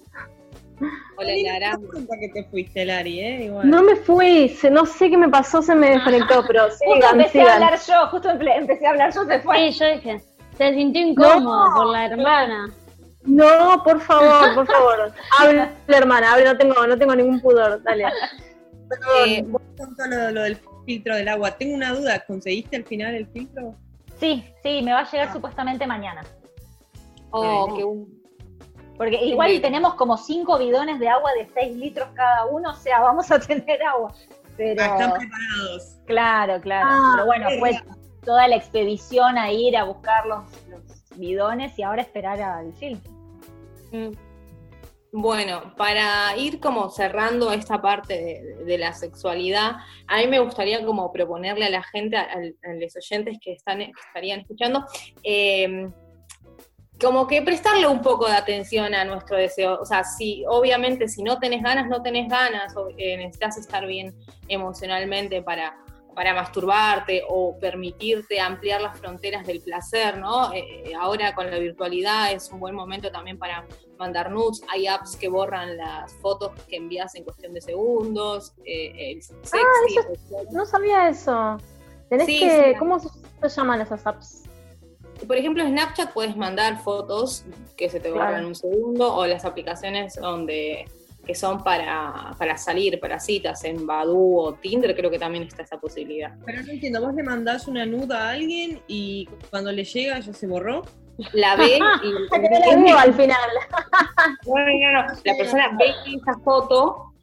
Hola, 1.17 1.31
Lara. 1.43 1.79
que 2.19 2.29
te 2.29 2.43
fuiste, 2.49 2.83
Lari, 2.85 3.19
¿eh? 3.21 3.43
Igual. 3.45 3.69
No 3.69 3.81
me 3.83 3.95
fui, 3.95 4.49
se, 4.49 4.69
no 4.69 4.85
sé 4.85 5.09
qué 5.09 5.17
me 5.17 5.29
pasó, 5.29 5.61
se 5.61 5.73
me 5.73 5.91
desconectó, 5.91 6.43
pero 6.45 6.63
Justo 6.69 6.77
sigan, 6.95 7.19
empecé 7.19 7.41
a 7.41 7.53
hablar 7.55 7.79
yo, 7.87 8.07
justo 8.07 8.29
empe- 8.29 8.57
empecé 8.57 8.85
a 8.85 8.89
hablar 8.89 9.13
yo, 9.13 9.23
se 9.25 9.39
fue. 9.39 9.71
Sí, 9.71 9.79
yo 9.79 9.85
dije, 9.87 10.21
se 10.57 10.73
sintió 10.73 11.01
incómodo 11.01 11.73
por 11.73 11.87
la 11.87 12.05
hermana. 12.07 12.69
No, 13.23 13.81
por 13.83 14.01
favor, 14.01 14.53
por 14.53 14.67
favor. 14.67 15.13
Habla, 15.39 15.71
hermana, 15.87 16.33
habla, 16.33 16.53
no 16.53 16.57
tengo, 16.59 16.87
no 16.87 16.97
tengo 16.97 17.15
ningún 17.15 17.39
pudor, 17.41 17.81
dale. 17.81 18.05
Eh, 19.25 19.41
Vos 19.47 19.61
contó 19.77 20.05
lo, 20.07 20.31
lo 20.31 20.41
del 20.43 20.57
filtro 20.85 21.15
del 21.15 21.27
agua. 21.29 21.51
Tengo 21.51 21.73
una 21.75 21.93
duda, 21.93 22.19
¿conseguiste 22.27 22.75
al 22.75 22.83
final 22.83 23.15
el 23.15 23.25
filtro? 23.27 23.73
Sí, 24.19 24.43
sí, 24.61 24.81
me 24.83 24.91
va 24.93 24.99
a 24.99 25.11
llegar 25.11 25.31
supuestamente 25.33 25.87
mañana. 25.87 26.21
Oh, 27.41 27.87
un- 27.87 28.23
Porque 28.97 29.17
igual 29.25 29.49
bien. 29.51 29.61
tenemos 29.61 29.95
como 29.95 30.17
cinco 30.17 30.57
bidones 30.57 30.99
de 30.99 31.09
agua 31.09 31.31
de 31.33 31.47
6 31.53 31.75
litros 31.75 32.07
cada 32.13 32.45
uno, 32.45 32.71
o 32.71 32.75
sea, 32.75 32.99
vamos 33.01 33.29
a 33.31 33.39
tener 33.39 33.81
agua. 33.83 34.13
Pero, 34.57 34.81
Ah, 34.81 34.85
están 34.85 35.13
preparados. 35.13 35.97
claro, 36.05 36.61
claro. 36.61 36.87
Ah, 36.89 37.11
pero 37.13 37.25
bueno, 37.25 37.47
fue 37.59 37.71
toda 38.23 38.47
la 38.47 38.55
expedición 38.55 39.37
a 39.37 39.51
ir 39.51 39.75
a 39.77 39.83
buscar 39.83 40.25
los, 40.25 40.43
los 40.69 40.81
bidones 41.17 41.77
y 41.77 41.83
ahora 41.83 42.01
esperar 42.01 42.41
al 42.41 42.73
filtro. 42.73 43.11
Mm. 43.91 44.11
Bueno, 45.17 45.73
para 45.77 46.35
ir 46.37 46.59
como 46.59 46.89
cerrando 46.89 47.51
esta 47.53 47.81
parte 47.81 48.13
de, 48.57 48.65
de 48.65 48.77
la 48.77 48.91
sexualidad, 48.93 49.77
a 50.07 50.17
mí 50.17 50.27
me 50.27 50.39
gustaría 50.39 50.85
como 50.85 51.09
proponerle 51.13 51.65
a 51.65 51.69
la 51.69 51.83
gente, 51.83 52.17
a, 52.17 52.23
a 52.23 52.73
los 52.81 52.95
oyentes 52.97 53.37
que 53.41 53.53
están 53.53 53.77
que 53.79 53.91
estarían 54.07 54.41
escuchando, 54.41 54.83
eh, 55.23 55.89
como 57.01 57.27
que 57.27 57.41
prestarle 57.41 57.87
un 57.87 58.01
poco 58.01 58.25
de 58.27 58.33
atención 58.35 58.93
a 58.93 59.03
nuestro 59.05 59.37
deseo. 59.37 59.79
O 59.81 59.85
sea, 59.85 60.03
si 60.03 60.43
obviamente 60.47 61.07
si 61.07 61.23
no 61.23 61.39
tenés 61.39 61.61
ganas, 61.61 61.87
no 61.89 62.01
tenés 62.01 62.29
ganas, 62.29 62.75
o, 62.77 62.87
eh, 62.97 63.17
necesitas 63.17 63.57
estar 63.57 63.85
bien 63.85 64.13
emocionalmente 64.47 65.41
para, 65.41 65.77
para 66.15 66.33
masturbarte 66.33 67.23
o 67.27 67.57
permitirte 67.59 68.39
ampliar 68.39 68.79
las 68.81 68.97
fronteras 68.97 69.45
del 69.45 69.61
placer, 69.61 70.17
¿no? 70.17 70.53
Eh, 70.53 70.93
ahora 70.97 71.35
con 71.35 71.51
la 71.51 71.57
virtualidad 71.57 72.31
es 72.31 72.49
un 72.51 72.61
buen 72.61 72.73
momento 72.73 73.11
también 73.11 73.37
para 73.37 73.65
mandar 73.99 74.31
nudes. 74.31 74.61
Hay 74.69 74.87
apps 74.87 75.17
que 75.17 75.27
borran 75.27 75.75
las 75.75 76.13
fotos 76.21 76.51
que 76.69 76.77
envías 76.77 77.13
en 77.15 77.25
cuestión 77.25 77.53
de 77.53 77.59
segundos. 77.61 78.53
eh, 78.65 79.11
el 79.11 79.21
sexy, 79.21 79.57
Ah, 79.57 79.69
eso- 79.89 80.51
no 80.53 80.65
sabía 80.65 81.09
eso. 81.09 81.57
Tenés 82.09 82.25
Sí, 82.27 82.39
que. 82.39 82.49
sí. 82.73 82.79
¿Cómo 82.79 82.97
se 82.99 83.09
llaman 83.49 83.81
esas 83.81 84.07
apps? 84.07 84.43
Por 85.27 85.37
ejemplo, 85.37 85.63
en 85.63 85.69
Snapchat 85.71 86.13
puedes 86.13 86.35
mandar 86.35 86.81
fotos 86.81 87.45
que 87.77 87.89
se 87.89 87.99
te 87.99 88.09
borran 88.11 88.27
Claro. 88.27 88.41
en 88.43 88.45
un 88.47 88.55
segundo, 88.55 89.15
o 89.15 89.25
las 89.25 89.45
aplicaciones 89.45 90.15
donde 90.15 90.85
que 91.25 91.33
son 91.33 91.63
para, 91.63 92.35
para 92.37 92.55
salir, 92.55 92.99
para 92.99 93.19
citas, 93.19 93.63
en 93.63 93.87
Badoo 93.87 94.37
o 94.43 94.53
Tinder, 94.53 94.95
creo 94.95 95.09
que 95.09 95.17
también 95.17 95.43
está 95.43 95.63
esa 95.63 95.79
posibilidad. 95.79 96.33
Pero 96.45 96.61
no 96.61 96.71
entiendo, 96.71 97.01
vos 97.01 97.15
le 97.15 97.23
mandás 97.23 97.67
una 97.67 97.83
nuda 97.85 98.27
a 98.27 98.31
alguien 98.33 98.79
y 98.87 99.27
cuando 99.49 99.71
le 99.71 99.83
llega 99.83 100.19
ya 100.19 100.33
se 100.33 100.45
borró. 100.45 100.83
La 101.33 101.55
ve 101.55 101.77
y 101.77 101.79
La 102.69 102.75
veo 102.75 102.97
al 102.97 103.13
final. 103.13 103.39
Bueno, 104.45 104.67
no, 104.91 105.01
no, 105.01 105.13
la 105.23 105.35
persona 105.35 105.75
ve 105.79 105.93
esa 106.15 106.37
foto, 106.43 107.13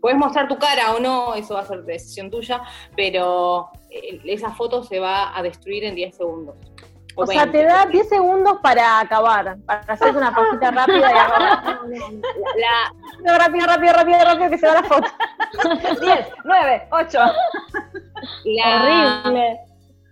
puedes 0.00 0.18
mostrar 0.18 0.46
tu 0.46 0.56
cara 0.58 0.94
o 0.94 1.00
no, 1.00 1.34
eso 1.34 1.54
va 1.54 1.60
a 1.60 1.66
ser 1.66 1.82
decisión 1.82 2.30
tuya, 2.30 2.62
pero 2.94 3.70
eh, 3.90 4.20
esa 4.26 4.50
foto 4.52 4.84
se 4.84 5.00
va 5.00 5.36
a 5.36 5.42
destruir 5.42 5.84
en 5.84 5.94
10 5.94 6.14
segundos. 6.16 6.56
O 7.14 7.26
sea, 7.26 7.44
20. 7.44 7.58
te 7.58 7.64
da 7.66 7.86
10 7.86 8.08
segundos 8.08 8.58
para 8.62 9.00
acabar, 9.00 9.56
para 9.66 9.80
hacer 9.92 10.16
una 10.16 10.34
pajita 10.34 10.70
rápida 10.70 10.98
y 11.12 11.18
acabar. 11.18 11.62
La, 13.24 13.38
Rápido, 13.38 13.66
rápido, 13.66 13.92
rápido, 13.94 14.18
rápido, 14.24 14.50
que 14.50 14.58
se 14.58 14.66
va 14.66 14.74
la 14.74 14.82
foto. 14.84 15.08
10, 16.00 16.26
9, 16.44 16.88
8. 16.90 17.18
la- 18.44 19.22
Horrible. 19.24 19.60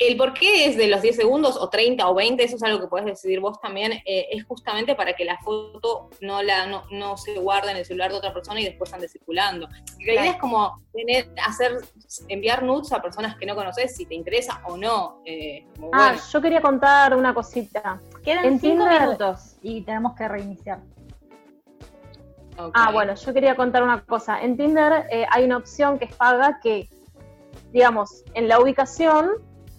El 0.03 0.17
por 0.17 0.33
qué 0.33 0.65
es 0.65 0.79
de 0.79 0.87
los 0.89 1.03
10 1.03 1.15
segundos 1.15 1.59
o 1.59 1.69
30 1.69 2.09
o 2.09 2.15
20, 2.15 2.43
eso 2.43 2.57
es 2.57 2.63
algo 2.63 2.81
que 2.81 2.87
puedes 2.87 3.05
decidir 3.05 3.39
vos 3.39 3.61
también, 3.61 3.93
eh, 4.07 4.29
es 4.33 4.45
justamente 4.47 4.95
para 4.95 5.13
que 5.13 5.27
la 5.27 5.37
foto 5.41 6.09
no, 6.23 6.43
la, 6.43 6.67
no, 6.67 6.85
no 6.91 7.19
se 7.19 7.35
guarde 7.39 7.73
en 7.73 7.77
el 7.77 7.85
celular 7.85 8.11
de 8.11 8.17
otra 8.17 8.33
persona 8.33 8.61
y 8.63 8.65
después 8.65 8.91
ande 8.95 9.09
circulando. 9.11 9.69
La 10.07 10.13
idea 10.15 10.31
es 10.31 10.37
como 10.39 10.81
tener, 10.95 11.29
hacer, 11.47 11.77
enviar 12.29 12.63
nudes 12.63 12.91
a 12.95 13.03
personas 13.03 13.37
que 13.37 13.45
no 13.45 13.55
conoces 13.55 13.95
si 13.95 14.07
te 14.07 14.15
interesa 14.15 14.63
o 14.67 14.79
no. 14.79 15.21
eh, 15.27 15.67
como 15.77 15.91
Ah, 15.93 16.09
bueno. 16.13 16.23
yo 16.33 16.41
quería 16.41 16.63
contar 16.63 17.15
una 17.15 17.35
cosita. 17.35 18.01
Quedan 18.25 18.47
En 18.47 18.59
cinco 18.59 18.85
Tinder- 18.85 19.03
minutos 19.03 19.57
y 19.61 19.83
tenemos 19.83 20.15
que 20.17 20.27
reiniciar. 20.29 20.81
Ah, 22.75 22.91
bueno, 22.91 23.15
yo 23.15 23.33
quería 23.35 23.55
contar 23.55 23.83
una 23.83 24.03
cosa. 24.03 24.41
En 24.43 24.57
Tinder 24.57 25.07
eh, 25.11 25.27
hay 25.31 25.45
una 25.45 25.59
opción 25.59 25.99
que 25.99 26.07
es 26.07 26.15
paga 26.15 26.59
que, 26.63 26.89
digamos, 27.73 28.25
en 28.35 28.49
la 28.49 28.61
ubicación, 28.61 29.31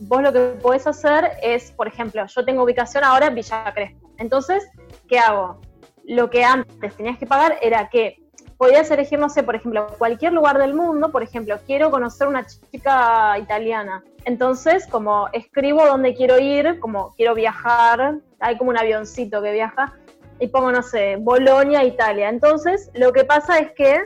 vos 0.01 0.21
lo 0.21 0.33
que 0.33 0.39
podés 0.61 0.87
hacer 0.87 1.31
es, 1.41 1.71
por 1.71 1.87
ejemplo, 1.87 2.25
yo 2.25 2.45
tengo 2.45 2.63
ubicación 2.63 3.03
ahora 3.03 3.27
en 3.27 3.35
Villa 3.35 3.71
Crespo. 3.73 4.11
Entonces, 4.17 4.67
¿qué 5.07 5.19
hago? 5.19 5.61
Lo 6.05 6.29
que 6.29 6.43
antes 6.43 6.95
tenías 6.95 7.17
que 7.17 7.27
pagar 7.27 7.57
era 7.61 7.89
que 7.89 8.17
podías 8.57 8.89
elegir, 8.91 9.19
no 9.19 9.29
sé, 9.29 9.43
por 9.43 9.55
ejemplo, 9.55 9.87
cualquier 9.97 10.33
lugar 10.33 10.57
del 10.57 10.73
mundo, 10.73 11.11
por 11.11 11.23
ejemplo, 11.23 11.59
quiero 11.65 11.91
conocer 11.91 12.27
una 12.27 12.45
chica 12.45 13.37
italiana. 13.37 14.03
Entonces, 14.25 14.87
como 14.87 15.29
escribo 15.33 15.85
dónde 15.85 16.15
quiero 16.15 16.39
ir, 16.39 16.79
como 16.79 17.11
quiero 17.15 17.33
viajar, 17.33 18.17
hay 18.39 18.57
como 18.57 18.71
un 18.71 18.77
avioncito 18.77 19.41
que 19.41 19.51
viaja, 19.51 19.93
y 20.39 20.47
pongo, 20.47 20.71
no 20.71 20.81
sé, 20.81 21.17
Bolonia, 21.19 21.83
Italia. 21.83 22.29
Entonces, 22.29 22.89
lo 22.95 23.13
que 23.13 23.23
pasa 23.23 23.59
es 23.59 23.71
que 23.71 23.99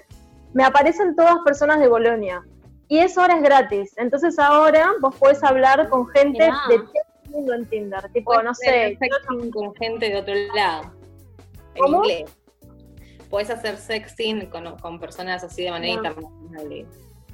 me 0.54 0.64
aparecen 0.66 1.16
todas 1.16 1.38
personas 1.46 1.80
de 1.80 1.88
Bolonia. 1.88 2.44
Y 2.88 3.00
eso 3.00 3.22
ahora 3.22 3.36
es 3.38 3.44
gratis. 3.44 3.94
Entonces 3.98 4.38
ahora 4.40 4.92
vos 5.02 5.16
podés 5.16 5.44
hablar 5.44 5.90
con 5.90 6.08
gente 6.10 6.44
de 6.44 6.78
todo 6.78 6.92
el 7.26 7.30
mundo 7.32 7.54
en 7.54 7.66
Tinder. 7.66 8.10
Tipo, 8.12 8.42
no 8.44 8.54
sé, 8.54 8.98
sexting 9.00 9.52
con 9.52 9.76
gente 9.76 10.10
de 10.10 10.18
otro 10.18 10.34
lado. 10.56 10.92
En 11.76 11.82
¿Cómo? 11.84 12.04
inglés. 12.04 12.38
Puedes 13.30 13.50
hacer 13.50 13.78
sexting 13.78 14.46
con, 14.48 14.78
con 14.78 15.00
personas 15.00 15.44
así 15.44 15.64
de 15.64 15.72
manera 15.72 16.02
No. 16.02 16.10
internacional. 16.10 16.88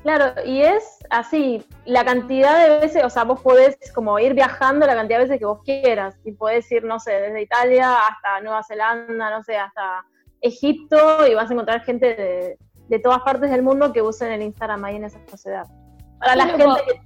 Claro, 0.04 0.34
y 0.46 0.64
es 0.64 0.98
así, 1.12 1.64
la 1.86 2.04
cantidad 2.04 2.68
de 2.68 2.80
veces, 2.80 3.04
o 3.04 3.10
sea, 3.12 3.24
vos 3.24 3.40
podés 3.42 3.78
como 3.94 4.18
ir 4.18 4.34
viajando 4.34 4.88
la 4.88 4.96
cantidad 4.96 5.20
de 5.20 5.26
veces 5.26 5.38
que 5.38 5.46
vos 5.46 5.62
quieras, 5.64 6.18
y 6.26 6.32
podés 6.32 6.72
ir, 6.72 6.84
no 6.84 7.00
sé, 7.00 7.12
desde 7.12 7.44
Italia 7.44 7.98
hasta 8.08 8.42
Nueva 8.42 8.64
Zelanda, 8.64 9.30
no 9.30 9.44
sé, 9.44 9.58
hasta 9.58 10.04
Egipto, 10.42 11.28
y 11.28 11.36
vas 11.36 11.52
a 11.52 11.54
encontrar 11.54 11.84
gente 11.84 12.16
de, 12.16 12.58
de 12.92 13.00
todas 13.00 13.22
partes 13.22 13.50
del 13.50 13.64
mundo 13.64 13.94
que 13.94 14.02
usen 14.02 14.34
el 14.34 14.42
Instagram 14.42 14.84
ahí 14.84 14.98
en 14.98 15.06
esa 15.06 15.18
sociedad. 15.26 15.66
Para 16.20 16.36
la 16.36 16.46
gente 16.46 16.66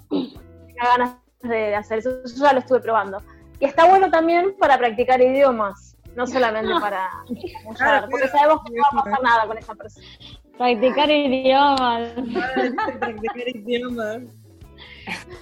que 0.10 0.34
tenga 0.66 0.88
ganas 0.98 1.16
de 1.44 1.76
hacer 1.76 2.00
eso, 2.00 2.10
yo 2.24 2.44
ya 2.44 2.54
lo 2.54 2.60
estuve 2.60 2.80
probando. 2.80 3.22
Y 3.60 3.66
está 3.66 3.88
bueno 3.88 4.10
también 4.10 4.56
para 4.58 4.80
practicar 4.80 5.22
idiomas, 5.22 5.96
no 6.16 6.26
solamente 6.26 6.74
para 6.82 7.08
mullar, 7.66 8.10
porque 8.10 8.28
sabemos 8.30 8.64
que 8.66 8.74
no 8.74 8.82
va 8.82 9.00
a 9.00 9.04
pasar 9.04 9.22
nada 9.24 9.46
con 9.46 9.58
esa 9.60 9.76
persona. 9.76 10.08
Practicar 10.58 11.12
idiomas. 11.12 12.10
Practicar 13.00 13.48
idiomas. 13.50 14.24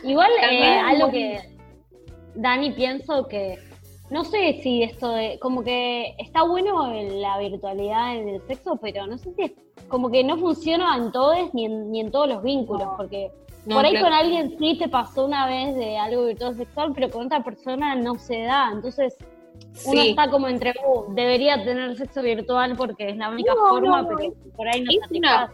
Igual 0.04 0.30
eh, 0.52 0.78
algo 0.78 1.10
que 1.10 1.40
Dani 2.36 2.74
pienso 2.74 3.30
que 3.30 3.58
no 4.10 4.26
sé 4.26 4.60
si 4.62 4.84
esto 4.84 5.14
de 5.14 5.40
como 5.40 5.64
que 5.64 6.16
está 6.20 6.44
bueno 6.44 6.94
en 6.94 7.22
la 7.22 7.40
virtualidad 7.40 8.18
en 8.18 8.28
el 8.28 8.42
sexo, 8.46 8.76
pero 8.82 9.08
no 9.08 9.18
sé 9.18 9.34
si 9.36 9.44
es 9.44 9.52
como 9.88 10.10
que 10.10 10.24
no 10.24 10.38
funciona 10.38 10.96
en 10.98 11.12
todos 11.12 11.54
ni 11.54 11.65
en, 11.65 11.91
ni 11.91 12.00
en 12.02 12.12
todos 12.12 12.28
los 12.28 12.43
vínculos, 12.43 12.88
porque 12.98 13.32
No, 13.65 13.76
por 13.76 13.86
ahí 13.86 13.91
claro. 13.91 14.06
con 14.08 14.13
alguien 14.13 14.56
sí 14.60 14.78
te 14.78 14.89
pasó 14.89 15.26
una 15.26 15.48
vez 15.48 15.76
de 15.76 15.98
algo 15.98 16.26
virtual 16.26 16.56
sexual, 16.56 16.91
pero 16.93 17.10
con 17.10 17.26
otra 17.28 17.43
persona 17.43 17.96
no 17.96 18.15
se 18.15 18.41
da, 18.41 18.69
entonces 18.74 19.15
uno 19.86 20.02
está 20.02 20.30
como 20.30 20.48
entre, 20.48 20.74
"Uh, 20.86 21.13
debería 21.13 21.63
tener 21.63 21.96
sexo 21.98 22.22
virtual 22.22 22.76
porque 22.76 23.10
es 23.10 23.17
la 23.17 23.30
única 23.30 23.54
No, 23.54 23.69
forma, 23.69 24.02
no, 24.02 24.08
pero 24.10 24.34
por 24.56 24.67
ahí 24.67 24.84
no 24.84 24.91
Es 24.91 25.12
una, 25.12 25.54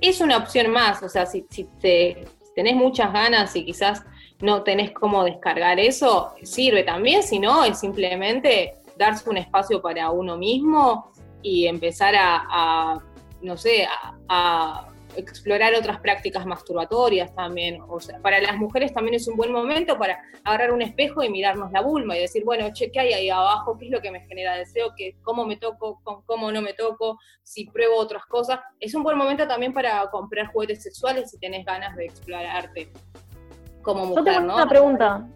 es 0.00 0.20
una 0.20 0.36
opción 0.38 0.70
más, 0.70 1.02
o 1.02 1.08
sea, 1.08 1.26
si, 1.26 1.44
si 1.50 1.64
te, 1.80 2.26
si 2.42 2.54
tenés 2.54 2.74
muchas 2.76 3.12
ganas 3.12 3.54
y 3.56 3.64
quizás 3.64 4.04
no 4.40 4.62
tenés 4.62 4.92
cómo 4.92 5.24
descargar 5.24 5.78
eso, 5.80 6.32
sirve 6.42 6.82
también, 6.84 7.22
si 7.22 7.38
no, 7.38 7.64
es 7.64 7.78
simplemente 7.80 8.74
darse 8.96 9.28
un 9.30 9.36
espacio 9.36 9.80
para 9.80 10.10
uno 10.10 10.36
mismo 10.36 11.12
y 11.42 11.66
empezar 11.66 12.14
a, 12.16 12.46
a, 12.48 12.98
no 13.42 13.56
sé, 13.56 13.86
a, 13.86 14.16
a 14.28 14.88
explorar 15.16 15.74
otras 15.74 16.00
prácticas 16.00 16.46
masturbatorias 16.46 17.34
también. 17.34 17.80
O 17.88 18.00
sea, 18.00 18.20
para 18.20 18.40
las 18.40 18.56
mujeres 18.56 18.92
también 18.92 19.14
es 19.14 19.26
un 19.28 19.36
buen 19.36 19.52
momento 19.52 19.98
para 19.98 20.20
agarrar 20.44 20.72
un 20.72 20.82
espejo 20.82 21.22
y 21.22 21.30
mirarnos 21.30 21.72
la 21.72 21.80
vulva 21.80 22.16
y 22.16 22.20
decir, 22.20 22.44
bueno, 22.44 22.68
che, 22.72 22.90
¿qué 22.90 23.00
hay 23.00 23.12
ahí 23.12 23.30
abajo? 23.30 23.76
¿Qué 23.78 23.86
es 23.86 23.90
lo 23.90 24.00
que 24.00 24.10
me 24.10 24.20
genera 24.26 24.56
deseo? 24.56 24.92
¿Qué, 24.96 25.16
¿Cómo 25.22 25.44
me 25.44 25.56
toco? 25.56 26.00
¿Cómo, 26.02 26.22
cómo 26.26 26.52
no 26.52 26.62
me 26.62 26.74
toco? 26.74 27.18
Si 27.42 27.66
pruebo 27.66 27.96
otras 27.96 28.24
cosas. 28.26 28.60
Es 28.80 28.94
un 28.94 29.02
buen 29.02 29.16
momento 29.16 29.46
también 29.46 29.72
para 29.72 30.08
comprar 30.10 30.52
juguetes 30.52 30.82
sexuales 30.82 31.30
si 31.30 31.38
tenés 31.38 31.64
ganas 31.64 31.96
de 31.96 32.04
explorarte 32.06 32.92
como 33.82 34.02
Yo 34.02 34.08
mujer, 34.08 34.24
tengo 34.24 34.46
¿no? 34.48 34.54
una 34.54 34.68
pregunta. 34.68 35.26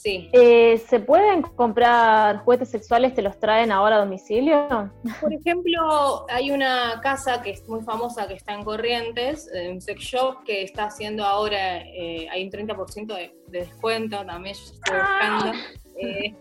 Sí. 0.00 0.30
Eh, 0.32 0.78
¿Se 0.86 1.00
pueden 1.00 1.42
comprar 1.42 2.38
juguetes 2.44 2.68
sexuales? 2.70 3.14
¿Te 3.14 3.20
los 3.22 3.36
traen 3.40 3.72
ahora 3.72 3.96
a 3.96 3.98
domicilio? 3.98 4.92
Por 5.20 5.32
ejemplo, 5.34 6.24
hay 6.30 6.52
una 6.52 7.00
casa 7.02 7.42
que 7.42 7.50
es 7.50 7.68
muy 7.68 7.80
famosa 7.82 8.28
que 8.28 8.34
está 8.34 8.54
en 8.54 8.62
Corrientes, 8.62 9.50
eh, 9.52 9.70
un 9.72 9.80
sex 9.80 10.00
shop 10.00 10.44
que 10.44 10.62
está 10.62 10.84
haciendo 10.84 11.24
ahora, 11.24 11.78
eh, 11.78 12.28
hay 12.30 12.44
un 12.44 12.50
30% 12.52 13.06
de, 13.12 13.34
de 13.48 13.58
descuento 13.60 14.24
también, 14.24 14.54
yo 14.54 14.62
estoy 14.72 14.96
buscando. 14.98 15.58
eh, 16.00 16.34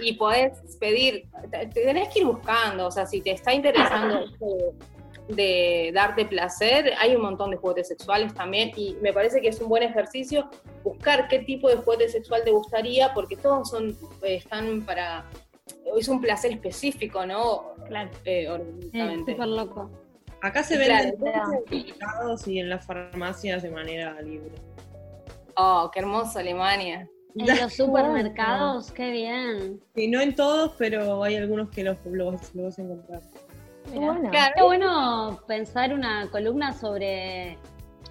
y 0.00 0.12
podés 0.12 0.76
pedir, 0.78 1.24
te- 1.50 1.66
te 1.68 1.80
tenés 1.86 2.10
que 2.10 2.20
ir 2.20 2.26
buscando, 2.26 2.88
o 2.88 2.90
sea, 2.90 3.06
si 3.06 3.22
te 3.22 3.30
está 3.30 3.54
interesando 3.54 4.18
esto 4.24 4.46
de, 5.28 5.90
darte 5.94 6.24
placer, 6.26 6.92
hay 6.98 7.14
un 7.14 7.22
montón 7.22 7.50
de 7.50 7.56
juguetes 7.56 7.88
sexuales 7.88 8.34
también 8.34 8.72
y 8.76 8.96
me 9.02 9.12
parece 9.12 9.40
que 9.40 9.48
es 9.48 9.60
un 9.60 9.68
buen 9.68 9.82
ejercicio 9.82 10.48
buscar 10.82 11.28
qué 11.28 11.40
tipo 11.40 11.68
de 11.68 11.76
juguete 11.76 12.08
sexual 12.08 12.42
te 12.44 12.50
gustaría, 12.50 13.12
porque 13.14 13.36
todos 13.36 13.70
son, 13.70 13.90
eh, 14.22 14.36
están 14.36 14.84
para, 14.84 15.24
es 15.96 16.08
un 16.08 16.20
placer 16.20 16.52
específico, 16.52 17.24
¿no? 17.26 17.74
Claro. 17.86 18.10
Eh, 18.24 18.48
orgánicamente. 18.48 19.32
Súper 19.32 19.48
loco. 19.48 19.90
Acá 20.40 20.62
se 20.62 20.76
Claro, 20.76 21.16
venden 21.18 21.52
los 21.52 21.70
mercados 21.70 22.48
y 22.48 22.58
en 22.60 22.68
las 22.68 22.86
farmacias 22.86 23.62
de 23.62 23.70
manera 23.70 24.20
libre. 24.22 24.52
Oh, 25.56 25.90
qué 25.92 26.00
hermoso 26.00 26.38
Alemania. 26.38 27.08
En 27.34 27.60
los 27.60 27.72
supermercados, 27.74 28.92
qué 28.92 29.10
bien. 29.10 29.80
Sí, 29.94 30.08
no 30.08 30.20
en 30.20 30.34
todos, 30.34 30.74
pero 30.78 31.22
hay 31.24 31.36
algunos 31.36 31.70
que 31.70 31.82
los, 31.82 31.98
los, 32.06 32.54
los 32.54 32.64
vas 32.64 32.78
a 32.78 32.82
encontrar. 32.82 33.22
Mirá. 33.92 34.12
Bueno. 34.12 34.30
Claro. 34.30 34.52
Qué 34.56 34.62
bueno 34.62 35.38
pensar 35.46 35.92
una 35.94 36.28
columna 36.30 36.72
sobre. 36.72 37.58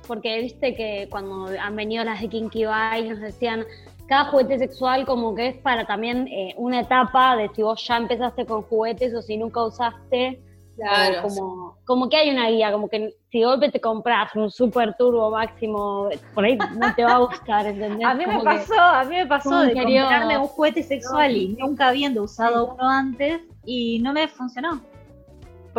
Porque 0.07 0.39
viste 0.39 0.73
que 0.75 1.07
cuando 1.09 1.47
han 1.59 1.75
venido 1.75 2.03
las 2.03 2.21
de 2.21 2.29
Kinky 2.29 2.65
Bye 2.65 3.09
nos 3.09 3.19
decían 3.19 3.65
cada 4.07 4.25
juguete 4.25 4.57
sexual 4.57 5.05
como 5.05 5.35
que 5.35 5.47
es 5.47 5.57
para 5.57 5.85
también 5.85 6.29
eh, 6.29 6.53
una 6.55 6.79
etapa 6.79 7.35
de 7.35 7.49
si 7.49 7.61
vos 7.61 7.85
ya 7.85 7.97
empezaste 7.97 8.45
con 8.45 8.61
juguetes 8.61 9.13
o 9.13 9.21
si 9.21 9.35
nunca 9.37 9.63
usaste. 9.65 10.41
Claro, 10.77 11.23
como, 11.23 11.77
como 11.85 12.07
que 12.07 12.17
hay 12.17 12.29
una 12.29 12.49
guía, 12.49 12.71
como 12.71 12.87
que 12.87 13.15
si 13.31 13.39
de 13.39 13.45
golpe 13.45 13.71
te 13.71 13.81
compras 13.81 14.33
un 14.35 14.51
super 14.51 14.95
turbo 14.95 15.31
máximo, 15.31 16.07
por 16.35 16.45
ahí 16.45 16.55
no 16.55 16.93
te 16.95 17.03
va 17.03 17.15
a 17.15 17.17
gustar, 17.17 17.65
¿entendés? 17.65 18.05
A 18.07 18.13
mí 18.13 18.25
me 18.27 18.37
Como 18.37 18.41
que- 18.51 18.57
pasó, 18.59 18.79
a 18.79 19.03
mí 19.05 19.15
me 19.15 19.25
pasó 19.25 19.59
de 19.61 19.73
que 19.73 19.81
comprarme 19.83 20.37
un 20.37 20.47
juguete 20.47 20.83
sexual 20.83 21.35
y 21.35 21.47
nunca 21.59 21.87
habiendo 21.87 22.21
usado 22.21 22.75
uno 22.75 22.87
antes 22.87 23.41
y 23.65 23.97
no 23.99 24.13
me 24.13 24.27
funcionó. 24.27 24.79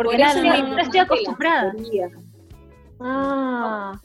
Porque 0.01 0.15
Por 0.15 0.19
no, 0.25 0.31
eso 0.31 0.41
no- 0.43 0.67
no 0.69 0.77
estoy 0.77 0.99
acostumbrada. 1.01 1.73
Ah. 3.01 3.99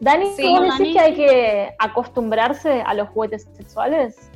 Dani, 0.00 0.32
Sí, 0.34 0.48
¿vos 0.48 0.60
Dani. 0.60 0.78
decís 0.78 0.92
que 0.94 1.00
hay 1.00 1.14
que 1.14 1.74
acostumbrarse 1.78 2.80
a 2.80 2.94
los 2.94 3.10
juguetes 3.10 3.46
sexuales? 3.52 4.30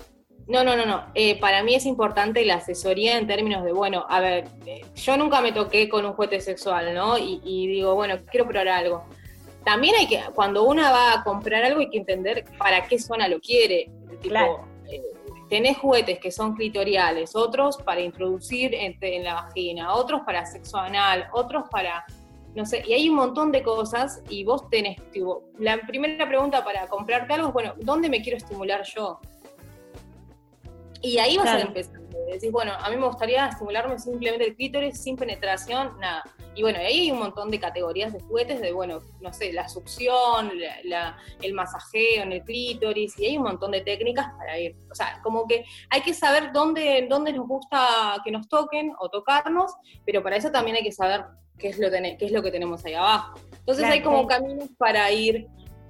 No, 0.46 0.62
no, 0.62 0.76
no, 0.76 0.84
no. 0.84 1.04
Eh, 1.14 1.40
para 1.40 1.62
mí 1.62 1.74
es 1.74 1.86
importante 1.86 2.44
la 2.44 2.56
asesoría 2.56 3.16
en 3.16 3.26
términos 3.26 3.64
de, 3.64 3.72
bueno, 3.72 4.04
a 4.10 4.20
ver, 4.20 4.44
eh, 4.66 4.82
yo 4.94 5.16
nunca 5.16 5.40
me 5.40 5.52
toqué 5.52 5.88
con 5.88 6.04
un 6.04 6.12
juguete 6.12 6.38
sexual, 6.40 6.92
¿no? 6.94 7.16
Y, 7.16 7.40
y 7.44 7.66
digo, 7.68 7.94
bueno, 7.94 8.16
quiero 8.30 8.46
probar 8.46 8.68
algo. 8.68 9.04
También 9.64 9.94
hay 9.96 10.06
que, 10.06 10.20
cuando 10.34 10.64
uno 10.64 10.82
va 10.82 11.14
a 11.14 11.24
comprar 11.24 11.64
algo, 11.64 11.80
hay 11.80 11.88
que 11.88 11.96
entender 11.98 12.44
para 12.58 12.82
qué 12.86 12.98
zona 12.98 13.26
lo 13.26 13.40
quiere. 13.40 13.90
Tipo, 14.20 14.28
Claro. 14.34 14.64
Tenés 15.50 15.76
juguetes 15.78 16.18
que 16.20 16.30
son 16.30 16.54
clitoriales, 16.54 17.34
otros 17.36 17.76
para 17.78 18.00
introducir 18.00 18.72
en, 18.74 18.96
en 19.02 19.24
la 19.24 19.34
vagina, 19.34 19.92
otros 19.94 20.22
para 20.24 20.46
sexo 20.46 20.78
anal, 20.78 21.26
otros 21.32 21.64
para, 21.70 22.04
no 22.54 22.64
sé, 22.64 22.82
y 22.86 22.92
hay 22.94 23.08
un 23.08 23.16
montón 23.16 23.50
de 23.52 23.62
cosas 23.62 24.22
y 24.30 24.44
vos 24.44 24.70
tenés, 24.70 24.96
tipo, 25.10 25.42
la 25.58 25.78
primera 25.80 26.26
pregunta 26.26 26.64
para 26.64 26.86
comprarte 26.86 27.34
algo 27.34 27.48
es, 27.48 27.52
bueno, 27.52 27.74
¿dónde 27.78 28.08
me 28.08 28.22
quiero 28.22 28.38
estimular 28.38 28.84
yo? 28.84 29.18
Y 31.02 31.18
ahí 31.18 31.36
vas 31.36 31.46
a 31.48 31.52
Claro. 31.56 31.68
empezar. 31.68 32.00
Decís, 32.32 32.52
bueno, 32.52 32.72
a 32.78 32.88
mí 32.90 32.96
me 32.96 33.06
gustaría 33.06 33.46
estimularme 33.48 33.98
simplemente 33.98 34.46
el 34.46 34.54
clítoris, 34.54 35.02
sin 35.02 35.16
penetración, 35.16 35.98
nada. 35.98 36.22
Y 36.60 36.62
bueno, 36.62 36.78
ahí 36.78 37.00
hay 37.04 37.10
un 37.10 37.20
montón 37.20 37.50
de 37.50 37.58
categorías 37.58 38.12
de 38.12 38.20
juguetes, 38.20 38.60
de 38.60 38.70
bueno, 38.70 38.98
no 39.22 39.32
sé, 39.32 39.50
la 39.50 39.66
succión, 39.66 40.50
la- 40.60 40.76
la- 40.84 41.16
el 41.40 41.54
masajeo 41.54 42.22
en 42.22 42.32
el 42.32 42.44
clítoris, 42.44 43.18
y 43.18 43.24
hay 43.28 43.38
un 43.38 43.44
montón 43.44 43.70
de 43.70 43.80
técnicas 43.80 44.26
para 44.36 44.58
ir. 44.58 44.76
O 44.90 44.94
sea, 44.94 45.20
como 45.22 45.46
que 45.46 45.64
hay 45.88 46.02
que 46.02 46.12
saber 46.12 46.52
dónde, 46.52 47.06
dónde 47.08 47.32
nos 47.32 47.48
gusta 47.48 48.20
que 48.22 48.30
nos 48.30 48.46
toquen 48.46 48.92
o 48.98 49.08
tocarnos, 49.08 49.72
pero 50.04 50.22
para 50.22 50.36
eso 50.36 50.50
también 50.50 50.76
hay 50.76 50.82
que 50.82 50.92
saber 50.92 51.24
qué 51.56 51.68
es 51.68 51.78
lo, 51.78 51.90
qué 51.90 52.18
es 52.26 52.30
lo 52.30 52.42
que 52.42 52.50
tenemos 52.50 52.84
ahí 52.84 52.92
abajo. 52.92 53.38
Entonces 53.60 53.78
Claro, 53.86 53.94
hay 53.94 54.02
como 54.02 54.20
sí. 54.20 54.26
caminos 54.26 54.68
para 54.76 55.10
ir 55.10 55.46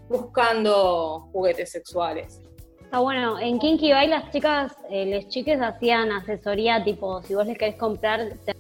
buscando 0.09 1.29
juguetes 1.33 1.73
sexuales. 1.73 2.41
Está 2.81 3.01
bueno, 3.01 3.41
en 3.41 3.59
Kinky 3.59 3.93
Bye 3.93 4.07
las 4.07 4.31
chicas, 4.31 4.77
eh, 4.89 5.05
les 5.05 5.27
chiques 5.27 5.61
hacían 5.61 6.13
asesoría 6.13 6.85
tipo, 6.85 7.21
si 7.23 7.35
vos 7.35 7.45
les 7.45 7.59
querés 7.59 7.75
comprar, 7.75 8.35
te- 8.47 8.55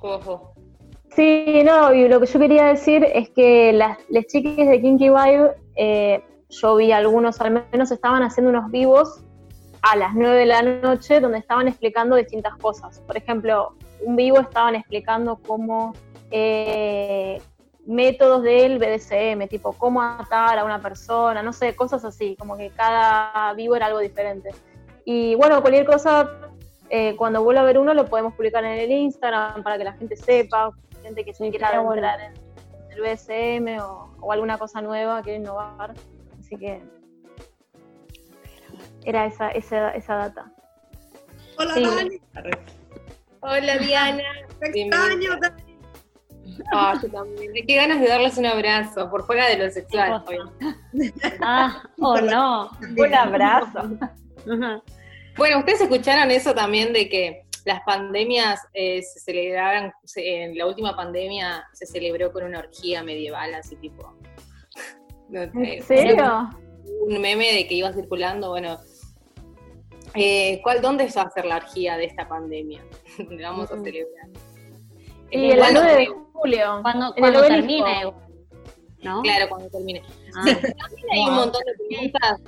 Ojo. 0.00 0.51
Sí, 1.14 1.62
no, 1.64 1.92
y 1.92 2.08
lo 2.08 2.20
que 2.20 2.26
yo 2.26 2.38
quería 2.38 2.66
decir 2.66 3.04
es 3.04 3.28
que 3.30 3.72
las, 3.72 3.98
chicas 4.28 4.66
de 4.66 4.80
Kinky 4.80 5.10
Vibe, 5.10 5.50
eh, 5.76 6.24
yo 6.48 6.76
vi 6.76 6.90
algunos 6.90 7.38
al 7.40 7.66
menos, 7.70 7.90
estaban 7.90 8.22
haciendo 8.22 8.50
unos 8.50 8.70
vivos 8.70 9.22
a 9.82 9.96
las 9.96 10.14
9 10.14 10.38
de 10.38 10.46
la 10.46 10.62
noche 10.62 11.20
donde 11.20 11.38
estaban 11.38 11.68
explicando 11.68 12.16
distintas 12.16 12.56
cosas. 12.56 13.00
Por 13.00 13.16
ejemplo, 13.16 13.74
un 14.04 14.16
vivo 14.16 14.40
estaban 14.40 14.74
explicando 14.74 15.38
cómo 15.46 15.92
eh, 16.30 17.42
métodos 17.86 18.42
del 18.42 18.78
BDSM, 18.78 19.48
tipo 19.48 19.72
cómo 19.74 20.00
atar 20.00 20.58
a 20.58 20.64
una 20.64 20.80
persona, 20.80 21.42
no 21.42 21.52
sé, 21.52 21.76
cosas 21.76 22.06
así, 22.06 22.36
como 22.38 22.56
que 22.56 22.70
cada 22.70 23.52
vivo 23.52 23.76
era 23.76 23.86
algo 23.86 23.98
diferente. 23.98 24.50
Y 25.04 25.34
bueno, 25.34 25.60
cualquier 25.60 25.84
cosa, 25.84 26.30
eh, 26.88 27.14
cuando 27.16 27.42
vuelva 27.42 27.62
a 27.62 27.64
ver 27.64 27.78
uno, 27.78 27.92
lo 27.92 28.06
podemos 28.06 28.32
publicar 28.34 28.64
en 28.64 28.78
el 28.78 28.90
Instagram 28.92 29.62
para 29.62 29.76
que 29.76 29.84
la 29.84 29.92
gente 29.92 30.16
sepa, 30.16 30.70
gente 31.02 31.24
que 31.24 31.34
se 31.34 31.50
quiera 31.50 31.66
estaría 31.66 31.80
bueno. 31.80 32.06
entrar 32.06 32.20
en 32.20 32.34
el 32.90 33.00
BDSM 33.00 33.82
o, 33.82 34.14
o 34.20 34.32
alguna 34.32 34.58
cosa 34.58 34.80
nueva, 34.80 35.22
quiere 35.22 35.38
innovar. 35.38 35.94
Así 36.38 36.56
que 36.56 36.82
era 39.04 39.26
esa, 39.26 39.50
esa, 39.50 39.90
esa 39.90 40.14
data. 40.14 40.52
Hola, 41.58 41.74
Sí. 41.74 41.84
Dani. 41.84 42.20
Hola 43.40 43.78
Diana. 43.78 44.22
Te 44.60 44.80
extraño, 44.80 45.36
Dani. 45.40 45.72
Yo 47.02 47.10
también. 47.10 47.52
Qué 47.66 47.76
ganas 47.76 48.00
de 48.00 48.08
darles 48.08 48.36
un 48.36 48.46
abrazo, 48.46 49.10
por 49.10 49.24
fuera 49.24 49.48
de 49.48 49.58
lo 49.58 49.70
sexual. 49.70 50.24
Ah, 51.40 51.82
oh 51.98 52.20
no. 52.20 52.70
Un 52.96 53.14
abrazo. 53.14 53.90
Bueno, 55.36 55.58
ustedes 55.60 55.80
escucharon 55.80 56.30
eso 56.30 56.54
también 56.54 56.92
de 56.92 57.08
que 57.08 57.41
las 57.64 57.80
pandemias 57.82 58.60
eh, 58.74 59.02
se 59.02 59.20
celebraban, 59.20 59.92
se- 60.04 60.42
en 60.44 60.58
la 60.58 60.66
última 60.66 60.96
pandemia 60.96 61.64
se 61.72 61.86
celebró 61.86 62.32
con 62.32 62.44
una 62.44 62.58
orgía 62.60 63.02
medieval, 63.02 63.54
así 63.54 63.76
tipo. 63.76 64.16
no 65.28 65.42
¿En 65.42 65.82
serio? 65.82 66.50
Un 67.06 67.20
meme 67.20 67.52
de 67.52 67.66
que 67.66 67.74
iba 67.74 67.92
circulando, 67.92 68.50
bueno. 68.50 68.78
eh, 70.14 70.60
¿cuál, 70.62 70.80
¿Dónde 70.82 71.08
va 71.16 71.22
a 71.22 71.30
ser 71.30 71.44
la 71.46 71.56
orgía 71.56 71.96
de 71.96 72.04
esta 72.06 72.28
pandemia? 72.28 72.82
Donde 73.18 73.42
vamos 73.42 73.70
a 73.70 73.78
celebrar. 73.80 74.28
Y 75.30 75.50
el 75.50 75.60
9 75.72 75.96
de 75.96 76.06
julio. 76.32 76.80
Cuando, 76.82 77.14
el 77.14 77.20
cuando 77.20 77.42
termine, 77.42 78.12
¿no? 79.02 79.22
Claro, 79.22 79.48
cuando 79.48 79.70
termine. 79.70 80.02
Ah. 80.36 80.42
Sí, 80.44 80.54
también 80.78 81.06
hay 81.12 81.20
un 81.28 81.34
montón 81.34 81.62
de 81.64 81.72
preguntas. 81.88 82.40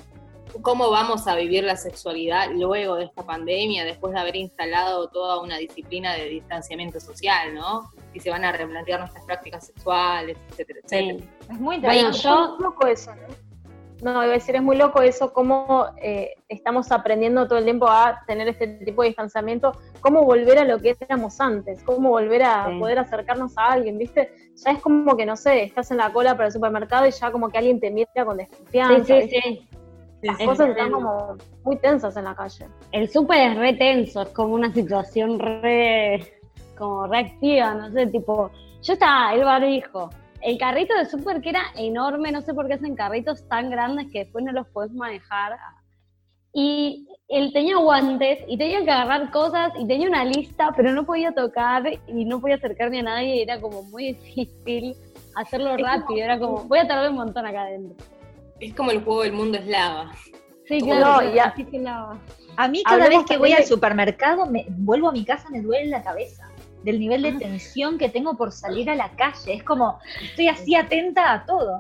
¿Cómo 0.62 0.90
vamos 0.90 1.26
a 1.26 1.34
vivir 1.36 1.64
la 1.64 1.76
sexualidad 1.76 2.50
luego 2.52 2.96
de 2.96 3.04
esta 3.04 3.22
pandemia, 3.24 3.84
después 3.84 4.12
de 4.14 4.20
haber 4.20 4.36
instalado 4.36 5.08
toda 5.08 5.40
una 5.40 5.58
disciplina 5.58 6.14
de 6.14 6.28
distanciamiento 6.28 7.00
social, 7.00 7.54
¿no? 7.54 7.90
Y 8.12 8.20
se 8.20 8.30
van 8.30 8.44
a 8.44 8.52
replantear 8.52 9.00
nuestras 9.00 9.24
prácticas 9.24 9.66
sexuales, 9.66 10.36
etcétera, 10.50 10.78
etcétera. 10.84 11.18
Sí. 11.18 11.28
Es 11.52 11.60
muy 11.60 11.78
Bueno, 11.80 11.92
interesante. 12.08 12.18
yo- 12.22 12.44
Es 12.44 12.50
muy 12.50 12.62
loco 12.62 12.86
eso, 12.86 13.14
¿no? 13.14 13.44
No, 14.02 14.10
iba 14.22 14.24
a 14.24 14.26
decir, 14.26 14.54
es 14.54 14.62
muy 14.62 14.76
loco 14.76 15.00
eso, 15.00 15.32
cómo 15.32 15.86
eh, 16.02 16.34
estamos 16.48 16.92
aprendiendo 16.92 17.46
todo 17.48 17.58
el 17.58 17.64
tiempo 17.64 17.88
a 17.88 18.20
tener 18.26 18.48
este 18.48 18.66
tipo 18.66 19.00
de 19.00 19.08
distanciamiento, 19.08 19.72
cómo 20.00 20.24
volver 20.24 20.58
a 20.58 20.64
lo 20.64 20.78
que 20.78 20.94
éramos 21.00 21.40
antes, 21.40 21.82
cómo 21.84 22.10
volver 22.10 22.42
a 22.42 22.68
Sí. 22.68 22.78
poder 22.78 22.98
acercarnos 22.98 23.56
a 23.56 23.72
alguien, 23.72 23.96
¿viste? 23.96 24.30
Ya 24.62 24.72
es 24.72 24.82
como 24.82 25.16
que, 25.16 25.24
no 25.24 25.36
sé, 25.36 25.62
estás 25.62 25.90
en 25.90 25.96
la 25.98 26.12
cola 26.12 26.34
para 26.34 26.46
el 26.48 26.52
supermercado 26.52 27.06
y 27.06 27.12
ya 27.12 27.30
como 27.30 27.48
que 27.48 27.56
alguien 27.56 27.80
te 27.80 27.90
mira 27.90 28.24
con 28.26 28.36
desconfianza. 28.36 29.04
Sí, 29.06 29.12
sí, 29.22 29.26
¿viste? 29.28 29.40
sí. 29.42 29.68
Las 30.24 30.40
Es 30.40 30.46
cosas 30.46 30.70
están 30.70 30.90
como 30.90 31.36
muy 31.64 31.76
tensas 31.76 32.16
en 32.16 32.24
la 32.24 32.34
calle. 32.34 32.66
El 32.92 33.10
súper 33.10 33.50
es 33.50 33.58
re 33.58 33.74
tenso, 33.74 34.22
es 34.22 34.30
como 34.30 34.54
una 34.54 34.72
situación 34.72 35.38
re, 35.38 36.40
como 36.78 37.06
reactiva, 37.06 37.74
no 37.74 37.90
sé, 37.90 38.06
tipo, 38.06 38.50
yo 38.82 38.94
estaba, 38.94 39.34
el 39.34 39.44
barbijo, 39.44 40.08
el 40.40 40.56
carrito 40.56 40.96
de 40.96 41.04
súper 41.04 41.42
que 41.42 41.50
era 41.50 41.64
enorme, 41.76 42.32
no 42.32 42.40
sé 42.40 42.54
por 42.54 42.66
qué 42.66 42.74
hacen 42.74 42.96
carritos 42.96 43.46
tan 43.48 43.68
grandes 43.68 44.10
que 44.10 44.20
después 44.20 44.42
no 44.42 44.52
los 44.52 44.66
podés 44.68 44.92
manejar. 44.92 45.58
Y 46.54 47.06
él 47.28 47.52
tenía 47.52 47.76
guantes 47.76 48.38
y 48.48 48.56
tenía 48.56 48.82
que 48.82 48.90
agarrar 48.90 49.30
cosas 49.30 49.74
y 49.78 49.86
tenía 49.86 50.08
una 50.08 50.24
lista, 50.24 50.72
pero 50.74 50.92
no 50.92 51.04
podía 51.04 51.32
tocar 51.32 51.82
y 52.06 52.24
no 52.24 52.40
podía 52.40 52.54
acercarme 52.54 53.00
a 53.00 53.02
nadie 53.02 53.36
y 53.36 53.42
era 53.42 53.60
como 53.60 53.82
muy 53.82 54.12
difícil 54.14 54.96
hacerlo 55.34 55.76
rápido, 55.76 56.24
era 56.24 56.38
como, 56.38 56.64
voy 56.64 56.78
a 56.78 56.88
tardar 56.88 57.10
un 57.10 57.16
montón 57.16 57.44
acá 57.44 57.62
adentro. 57.62 58.13
Es 58.64 58.74
como 58.74 58.90
el 58.90 59.02
juego 59.04 59.22
del 59.22 59.32
mundo 59.32 59.58
es 59.58 59.66
lava. 59.66 60.10
Sí, 60.66 60.80
Como 60.80 60.94
claro, 60.96 61.22
no, 61.26 61.34
ya- 61.34 61.44
así 61.44 61.64
que 61.64 61.78
la- 61.78 62.16
A 62.56 62.68
mí 62.68 62.82
cada 62.84 63.04
Hablemos 63.04 63.24
vez 63.24 63.28
que 63.30 63.36
voy 63.36 63.50
también 63.50 63.56
al 63.56 63.62
de- 63.62 63.68
supermercado, 63.68 64.46
me 64.46 64.64
vuelvo 64.70 65.08
a 65.08 65.12
mi 65.12 65.24
casa, 65.24 65.50
me 65.50 65.60
duele 65.60 65.86
la 65.90 66.02
cabeza. 66.02 66.48
Del 66.84 67.00
nivel 67.00 67.22
de 67.22 67.32
tensión 67.32 67.96
que 67.98 68.08
tengo 68.10 68.36
por 68.36 68.52
salir 68.52 68.88
a 68.90 68.94
la 68.94 69.08
calle. 69.10 69.54
Es 69.54 69.62
como, 69.64 69.98
estoy 70.22 70.48
así 70.48 70.74
atenta 70.74 71.32
a 71.32 71.44
todo. 71.46 71.78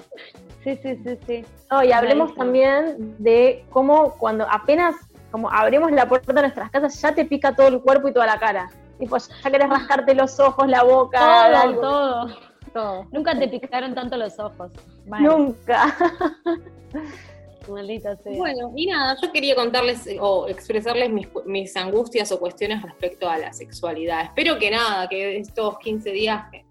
Sí, 0.62 0.78
sí, 0.82 0.96
sí, 1.04 1.18
sí. 1.26 1.44
No, 1.70 1.84
y 1.84 1.92
hablemos 1.92 2.34
también 2.34 3.14
de 3.18 3.64
cómo 3.70 4.14
cuando 4.18 4.46
apenas 4.50 4.94
como 5.30 5.50
abrimos 5.50 5.90
la 5.92 6.08
puerta 6.08 6.32
de 6.32 6.40
nuestras 6.42 6.70
casas 6.70 7.00
ya 7.00 7.14
te 7.14 7.24
pica 7.24 7.54
todo 7.54 7.68
el 7.68 7.80
cuerpo 7.80 8.08
y 8.08 8.12
toda 8.12 8.26
la 8.26 8.38
cara. 8.38 8.70
Tipo, 8.98 9.16
ya 9.18 9.50
querés 9.50 9.68
rascarte 9.68 10.14
los 10.14 10.38
ojos, 10.40 10.68
la 10.68 10.82
boca, 10.84 11.18
Todo, 11.18 11.56
algo. 11.62 11.80
todo. 11.80 12.26
Todo. 12.74 13.06
Nunca 13.10 13.38
te 13.38 13.48
picaron 13.48 13.94
tanto 13.94 14.18
los 14.18 14.38
ojos. 14.38 14.70
Nunca. 15.06 15.96
Maldita 17.68 18.14
sea. 18.16 18.36
Bueno, 18.36 18.72
y 18.76 18.86
nada, 18.86 19.16
yo 19.22 19.32
quería 19.32 19.54
contarles 19.54 20.06
eh, 20.06 20.18
o 20.20 20.48
expresarles 20.48 21.08
mis, 21.10 21.28
mis 21.46 21.74
angustias 21.78 22.30
o 22.30 22.38
cuestiones 22.38 22.82
respecto 22.82 23.26
a 23.26 23.38
la 23.38 23.54
sexualidad. 23.54 24.24
Espero 24.24 24.58
que 24.58 24.70
nada, 24.70 25.08
que 25.08 25.38
estos 25.38 25.78
15 25.78 26.10
días 26.10 26.44
que, 26.50 26.66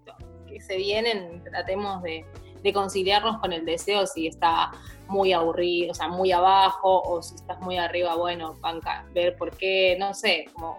que 0.46 0.60
se 0.60 0.76
vienen 0.76 1.42
tratemos 1.42 2.00
de, 2.04 2.24
de 2.62 2.72
conciliarnos 2.72 3.38
con 3.38 3.52
el 3.52 3.64
deseo 3.64 4.06
si 4.06 4.26
está 4.26 4.70
muy 5.06 5.32
aburrido, 5.32 5.92
o 5.92 5.94
sea, 5.94 6.08
muy 6.08 6.32
abajo, 6.32 7.02
o 7.02 7.22
si 7.22 7.34
estás 7.34 7.60
muy 7.60 7.76
arriba, 7.76 8.16
bueno, 8.16 8.54
banca, 8.60 9.04
ver 9.12 9.36
por 9.36 9.56
qué, 9.56 9.96
no 9.98 10.14
sé, 10.14 10.46
como 10.54 10.78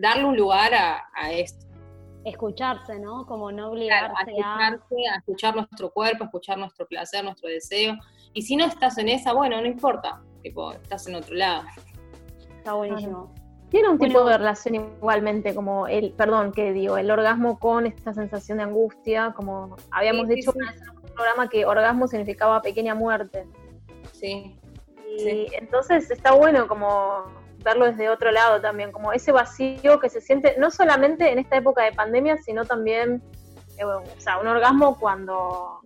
darle 0.00 0.24
un 0.24 0.36
lugar 0.36 0.74
a, 0.74 1.04
a 1.14 1.32
esto. 1.32 1.63
Escucharse, 2.24 2.98
¿no? 2.98 3.26
Como 3.26 3.52
no 3.52 3.70
Claro, 3.72 4.14
a 4.16 4.22
obligarse 4.22 4.30
a... 4.30 4.68
escucharse, 4.68 4.94
a 5.12 5.16
escuchar 5.18 5.56
nuestro 5.56 5.90
cuerpo, 5.90 6.24
a 6.24 6.26
escuchar 6.26 6.58
nuestro 6.58 6.86
placer, 6.86 7.22
nuestro 7.24 7.48
deseo. 7.48 7.94
Y 8.32 8.42
si 8.42 8.56
no 8.56 8.64
estás 8.64 8.98
en 8.98 9.08
esa, 9.08 9.32
bueno, 9.32 9.60
no 9.60 9.66
importa. 9.66 10.20
tipo, 10.42 10.72
estás 10.72 11.06
en 11.06 11.14
otro 11.14 11.34
lado. 11.34 11.62
Está 12.58 12.74
buenísimo. 12.74 13.32
Tiene 13.70 13.88
un 13.88 13.98
tipo 13.98 14.12
Bueno. 14.12 14.28
de 14.28 14.38
relación 14.38 14.74
igualmente, 14.74 15.54
como 15.54 15.86
el, 15.88 16.12
perdón, 16.12 16.52
que 16.52 16.72
digo, 16.72 16.96
el 16.98 17.10
orgasmo 17.10 17.58
con 17.58 17.86
esta 17.86 18.12
sensación 18.12 18.58
de 18.58 18.64
angustia, 18.64 19.32
como 19.34 19.76
habíamos 19.90 20.26
Sí, 20.28 20.34
sí, 20.34 20.34
dicho 20.36 20.52
sí. 20.52 20.58
una 20.58 20.70
vez 20.72 20.82
en 20.82 20.88
un 20.90 21.02
programa 21.14 21.48
que 21.48 21.64
orgasmo 21.66 22.06
significaba 22.08 22.60
pequeña 22.62 22.94
muerte. 22.94 23.46
Sí, 24.12 24.58
Y 25.16 25.18
Sí. 25.18 25.46
entonces 25.52 26.10
está 26.10 26.32
bueno 26.34 26.66
como 26.68 27.24
verlo 27.64 27.86
desde 27.86 28.10
otro 28.10 28.30
lado 28.30 28.60
también, 28.60 28.92
como 28.92 29.12
ese 29.12 29.32
vacío 29.32 29.98
que 29.98 30.10
se 30.10 30.20
siente 30.20 30.56
no 30.58 30.70
solamente 30.70 31.32
en 31.32 31.38
esta 31.38 31.56
época 31.56 31.82
de 31.82 31.92
pandemia, 31.92 32.36
sino 32.36 32.64
también, 32.64 33.22
eh, 33.78 33.84
bueno, 33.84 34.02
o 34.16 34.20
sea, 34.20 34.38
un 34.38 34.46
orgasmo 34.46 34.98
cuando 34.98 35.80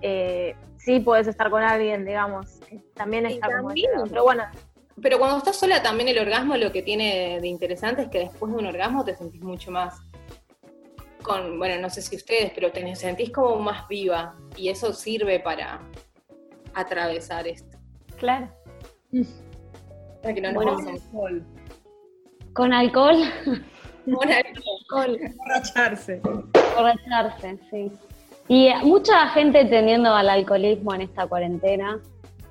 eh, 0.00 0.56
sí 0.76 1.00
puedes 1.00 1.26
estar 1.26 1.50
con 1.50 1.62
alguien, 1.62 2.04
digamos, 2.04 2.58
también 2.94 3.26
está 3.26 3.46
como. 3.56 3.72
Pero 4.08 4.24
bueno, 4.24 4.44
Pero 5.00 5.18
cuando 5.18 5.38
estás 5.38 5.56
sola 5.56 5.82
también 5.82 6.08
el 6.08 6.18
orgasmo 6.18 6.56
lo 6.56 6.72
que 6.72 6.82
tiene 6.82 7.40
de 7.40 7.48
interesante 7.48 8.02
es 8.02 8.08
que 8.08 8.18
después 8.18 8.52
de 8.52 8.58
un 8.58 8.66
orgasmo 8.66 9.04
te 9.04 9.14
sentís 9.14 9.42
mucho 9.42 9.70
más 9.70 10.00
con, 11.22 11.58
bueno, 11.58 11.80
no 11.80 11.90
sé 11.90 12.02
si 12.02 12.16
ustedes, 12.16 12.52
pero 12.54 12.72
te 12.72 12.96
sentís 12.96 13.30
como 13.30 13.56
más 13.56 13.86
viva 13.86 14.34
y 14.56 14.70
eso 14.70 14.92
sirve 14.92 15.40
para 15.40 15.80
atravesar 16.74 17.46
esto. 17.46 17.78
Claro. 18.16 18.50
Para 20.22 20.34
que 20.34 20.40
no 20.40 20.52
nos 20.52 20.64
Bueno. 20.64 20.78
a- 20.78 20.92
Alcohol, 20.92 21.46
Con 22.52 22.72
alcohol, 22.72 23.16
Con 24.04 24.32
alcohol. 24.32 25.18
emborracharse. 25.20 26.20
borracharse, 26.76 27.58
sí. 27.70 27.92
Y 28.48 28.70
mucha 28.82 29.28
gente 29.28 29.64
tendiendo 29.66 30.12
al 30.14 30.28
alcoholismo 30.30 30.94
en 30.94 31.02
esta 31.02 31.26
cuarentena. 31.26 32.00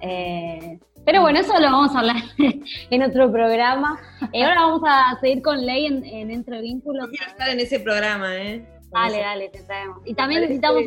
Eh, 0.01 0.79
pero 1.03 1.21
bueno, 1.21 1.39
eso 1.39 1.53
lo 1.59 1.71
vamos 1.71 1.95
a 1.95 1.99
hablar 1.99 2.17
en 2.91 3.03
otro 3.03 3.31
programa. 3.31 3.99
Y 4.31 4.43
ahora 4.43 4.61
vamos 4.61 4.81
a 4.85 5.17
seguir 5.19 5.41
con 5.41 5.65
Ley 5.65 5.87
en, 5.87 6.05
en 6.05 6.29
Entre 6.31 6.61
Vínculos. 6.61 7.07
Quiero 7.09 7.31
estar 7.31 7.49
en 7.49 7.59
ese 7.59 7.79
programa, 7.79 8.35
¿eh? 8.37 8.63
Dale, 8.91 9.19
dale, 9.19 9.49
te 9.49 9.63
traemos. 9.63 9.99
Y 10.05 10.13
también 10.13 10.41
necesitamos 10.41 10.83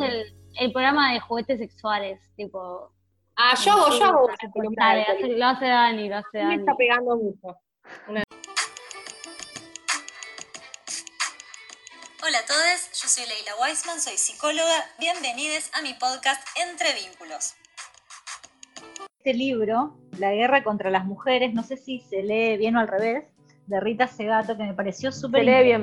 el 0.59 0.73
programa 0.73 1.13
de 1.13 1.21
juguetes 1.21 1.59
sexuales, 1.59 2.21
tipo... 2.37 2.93
Ah, 3.43 3.55
yo 3.65 3.73
hago, 3.73 3.99
yo 3.99 4.05
hago 4.05 4.29
Dale, 4.77 5.07
lo 5.39 5.47
hace 5.47 5.65
Dani, 5.65 6.11
lo 6.11 6.17
hace 6.19 6.29
Me 6.35 6.41
Dani. 6.41 6.55
está 6.57 6.77
pegando 6.77 7.17
mucho. 7.17 7.57
Hola 12.23 12.39
a 12.39 12.47
todos, 12.47 13.03
yo 13.03 13.09
soy 13.09 13.25
Leila 13.27 13.53
Weisman, 13.63 13.99
soy 13.99 14.19
psicóloga. 14.19 14.85
Bienvenidos 14.99 15.71
a 15.73 15.81
mi 15.81 15.95
podcast 15.95 16.47
Entre 16.59 16.93
Vínculos. 16.93 17.55
Este 19.17 19.33
libro, 19.33 19.97
La 20.19 20.33
guerra 20.33 20.63
contra 20.63 20.91
las 20.91 21.07
mujeres, 21.07 21.55
no 21.55 21.63
sé 21.63 21.79
si 21.79 22.01
se 22.01 22.23
lee 22.23 22.59
bien 22.59 22.77
o 22.77 22.81
al 22.81 22.89
revés, 22.89 23.25
de 23.67 23.81
Rita 23.81 24.07
Segato, 24.07 24.55
que 24.55 24.65
me 24.65 24.75
pareció 24.75 25.13
súper 25.13 25.47
lee 25.47 25.65
bien. 25.65 25.81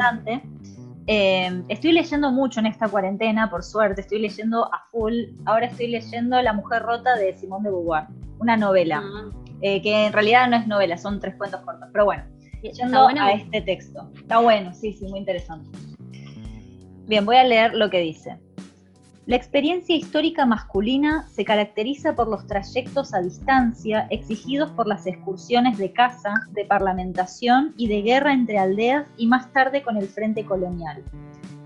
Eh, 1.08 1.64
estoy 1.70 1.94
leyendo 1.94 2.32
mucho 2.32 2.60
en 2.60 2.66
esta 2.66 2.90
cuarentena, 2.90 3.50
por 3.50 3.64
suerte, 3.64 4.02
estoy 4.02 4.20
leyendo 4.20 4.66
a 4.74 4.86
full. 4.92 5.14
Ahora 5.46 5.68
estoy 5.68 5.88
leyendo 5.88 6.42
La 6.42 6.52
mujer 6.54 6.84
rota 6.84 7.16
de 7.16 7.34
Simone 7.38 7.70
de 7.70 7.72
Beauvoir, 7.72 8.08
una 8.40 8.58
novela, 8.58 9.02
Ah, 9.04 9.30
eh, 9.62 9.82
que 9.82 10.08
en 10.08 10.14
realidad 10.14 10.50
no 10.50 10.58
es 10.58 10.68
novela, 10.68 10.98
son 10.98 11.20
tres 11.20 11.36
cuentos 11.36 11.62
cortos, 11.62 11.88
pero 11.94 12.06
bueno, 12.06 12.24
¿Está 12.62 12.84
yendo 12.84 13.04
bueno? 13.04 13.24
a 13.24 13.32
este 13.32 13.62
texto. 13.62 14.12
Está 14.18 14.40
bueno, 14.40 14.74
sí, 14.74 14.94
sí, 14.94 15.06
muy 15.08 15.20
interesante. 15.20 15.70
Bien, 17.08 17.26
voy 17.26 17.38
a 17.38 17.44
leer 17.46 17.74
lo 17.74 17.90
que 17.90 18.00
dice. 18.00 18.38
La 19.28 19.36
experiencia 19.36 19.94
histórica 19.94 20.46
masculina 20.46 21.28
se 21.28 21.44
caracteriza 21.44 22.16
por 22.16 22.30
los 22.30 22.48
trayectos 22.48 23.14
a 23.14 23.20
distancia 23.20 24.08
exigidos 24.10 24.72
por 24.72 24.88
las 24.88 25.06
excursiones 25.06 25.78
de 25.78 25.92
caza, 25.92 26.34
de 26.52 26.64
parlamentación 26.64 27.74
y 27.76 27.90
de 27.90 28.04
guerra 28.04 28.32
entre 28.32 28.58
aldeas 28.58 29.06
y 29.18 29.28
más 29.28 29.52
tarde 29.52 29.82
con 29.82 29.98
el 29.98 30.08
frente 30.08 30.46
colonial. 30.46 31.04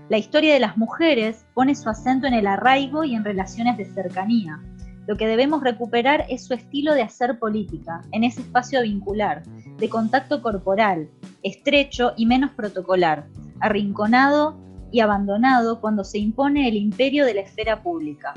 La 0.08 0.18
historia 0.18 0.52
de 0.52 0.58
las 0.58 0.76
mujeres 0.76 1.46
pone 1.54 1.76
su 1.76 1.88
acento 1.88 2.26
en 2.26 2.34
el 2.34 2.48
arraigo 2.48 3.04
y 3.04 3.14
en 3.14 3.22
relaciones 3.24 3.76
de 3.76 3.84
cercanía. 3.84 4.60
Lo 5.06 5.16
que 5.16 5.28
debemos 5.28 5.62
recuperar 5.62 6.26
es 6.28 6.44
su 6.44 6.54
estilo 6.54 6.94
de 6.94 7.02
hacer 7.02 7.38
política, 7.38 8.00
en 8.10 8.24
ese 8.24 8.40
espacio 8.40 8.82
vincular, 8.82 9.44
de 9.78 9.88
contacto 9.88 10.42
corporal, 10.42 11.08
estrecho 11.44 12.12
y 12.16 12.26
menos 12.26 12.50
protocolar, 12.50 13.28
arrinconado 13.60 14.58
y 14.92 15.00
abandonado 15.00 15.80
cuando 15.80 16.04
se 16.04 16.18
impone 16.18 16.68
el 16.68 16.76
imperio 16.76 17.24
de 17.24 17.34
la 17.34 17.40
esfera 17.40 17.82
pública. 17.82 18.34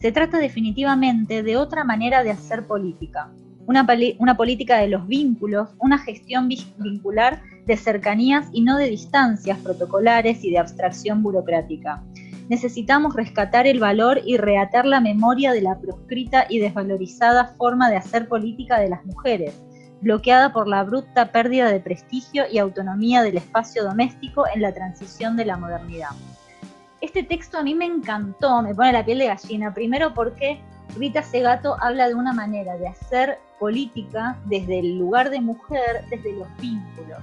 Se 0.00 0.12
trata 0.12 0.38
definitivamente 0.38 1.42
de 1.42 1.56
otra 1.56 1.84
manera 1.84 2.22
de 2.24 2.32
hacer 2.32 2.66
política, 2.66 3.30
una, 3.66 3.86
una 4.18 4.36
política 4.36 4.78
de 4.78 4.88
los 4.88 5.06
vínculos, 5.06 5.68
una 5.78 5.96
gestión 5.98 6.48
vi- 6.48 6.66
vincular 6.78 7.40
de 7.64 7.76
cercanías 7.76 8.48
y 8.52 8.62
no 8.62 8.76
de 8.76 8.90
distancias 8.90 9.58
protocolares 9.58 10.42
y 10.42 10.50
de 10.50 10.58
abstracción 10.58 11.22
burocrática. 11.22 12.02
Necesitamos 12.48 13.14
rescatar 13.14 13.68
el 13.68 13.78
valor 13.78 14.20
y 14.26 14.36
reatar 14.36 14.84
la 14.84 15.00
memoria 15.00 15.52
de 15.52 15.62
la 15.62 15.78
proscrita 15.78 16.46
y 16.48 16.58
desvalorizada 16.58 17.54
forma 17.56 17.88
de 17.88 17.96
hacer 17.96 18.26
política 18.26 18.80
de 18.80 18.88
las 18.88 19.06
mujeres, 19.06 19.54
bloqueada 20.02 20.52
por 20.52 20.68
la 20.68 20.80
abrupta 20.80 21.30
pérdida 21.30 21.70
de 21.70 21.80
prestigio 21.80 22.44
y 22.50 22.58
autonomía 22.58 23.22
del 23.22 23.38
espacio 23.38 23.84
doméstico 23.84 24.44
en 24.52 24.60
la 24.60 24.74
transición 24.74 25.36
de 25.36 25.44
la 25.44 25.56
modernidad. 25.56 26.10
Este 27.00 27.22
texto 27.22 27.58
a 27.58 27.62
mí 27.62 27.74
me 27.74 27.86
encantó, 27.86 28.62
me 28.62 28.74
pone 28.74 28.92
la 28.92 29.04
piel 29.04 29.20
de 29.20 29.26
gallina, 29.26 29.72
primero 29.72 30.12
porque 30.12 30.60
Rita 30.96 31.22
Segato 31.22 31.76
habla 31.80 32.08
de 32.08 32.14
una 32.14 32.32
manera 32.32 32.76
de 32.76 32.88
hacer 32.88 33.38
política 33.58 34.36
desde 34.46 34.80
el 34.80 34.98
lugar 34.98 35.30
de 35.30 35.40
mujer, 35.40 36.04
desde 36.10 36.32
los 36.32 36.48
vínculos. 36.58 37.20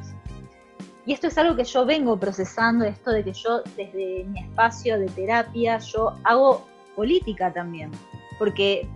Y 1.05 1.13
esto 1.13 1.27
es 1.27 1.37
algo 1.37 1.55
que 1.55 1.63
yo 1.65 1.85
vengo 1.85 2.17
procesando, 2.17 2.85
esto 2.85 3.11
de 3.11 3.23
que 3.23 3.33
yo 3.33 3.61
desde 3.75 4.25
mi 4.25 4.39
espacio 4.41 4.99
de 4.99 5.07
terapia, 5.07 5.77
yo 5.79 6.15
hago 6.23 6.65
política 6.95 7.51
también, 7.51 7.91
porque 8.37 8.87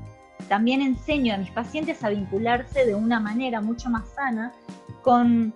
también 0.53 0.83
enseño 0.83 1.33
a 1.33 1.37
mis 1.37 1.49
pacientes 1.49 2.03
a 2.03 2.09
vincularse 2.09 2.85
de 2.85 2.93
una 2.93 3.19
manera 3.19 3.59
mucho 3.59 3.89
más 3.89 4.07
sana 4.09 4.53
con 5.01 5.51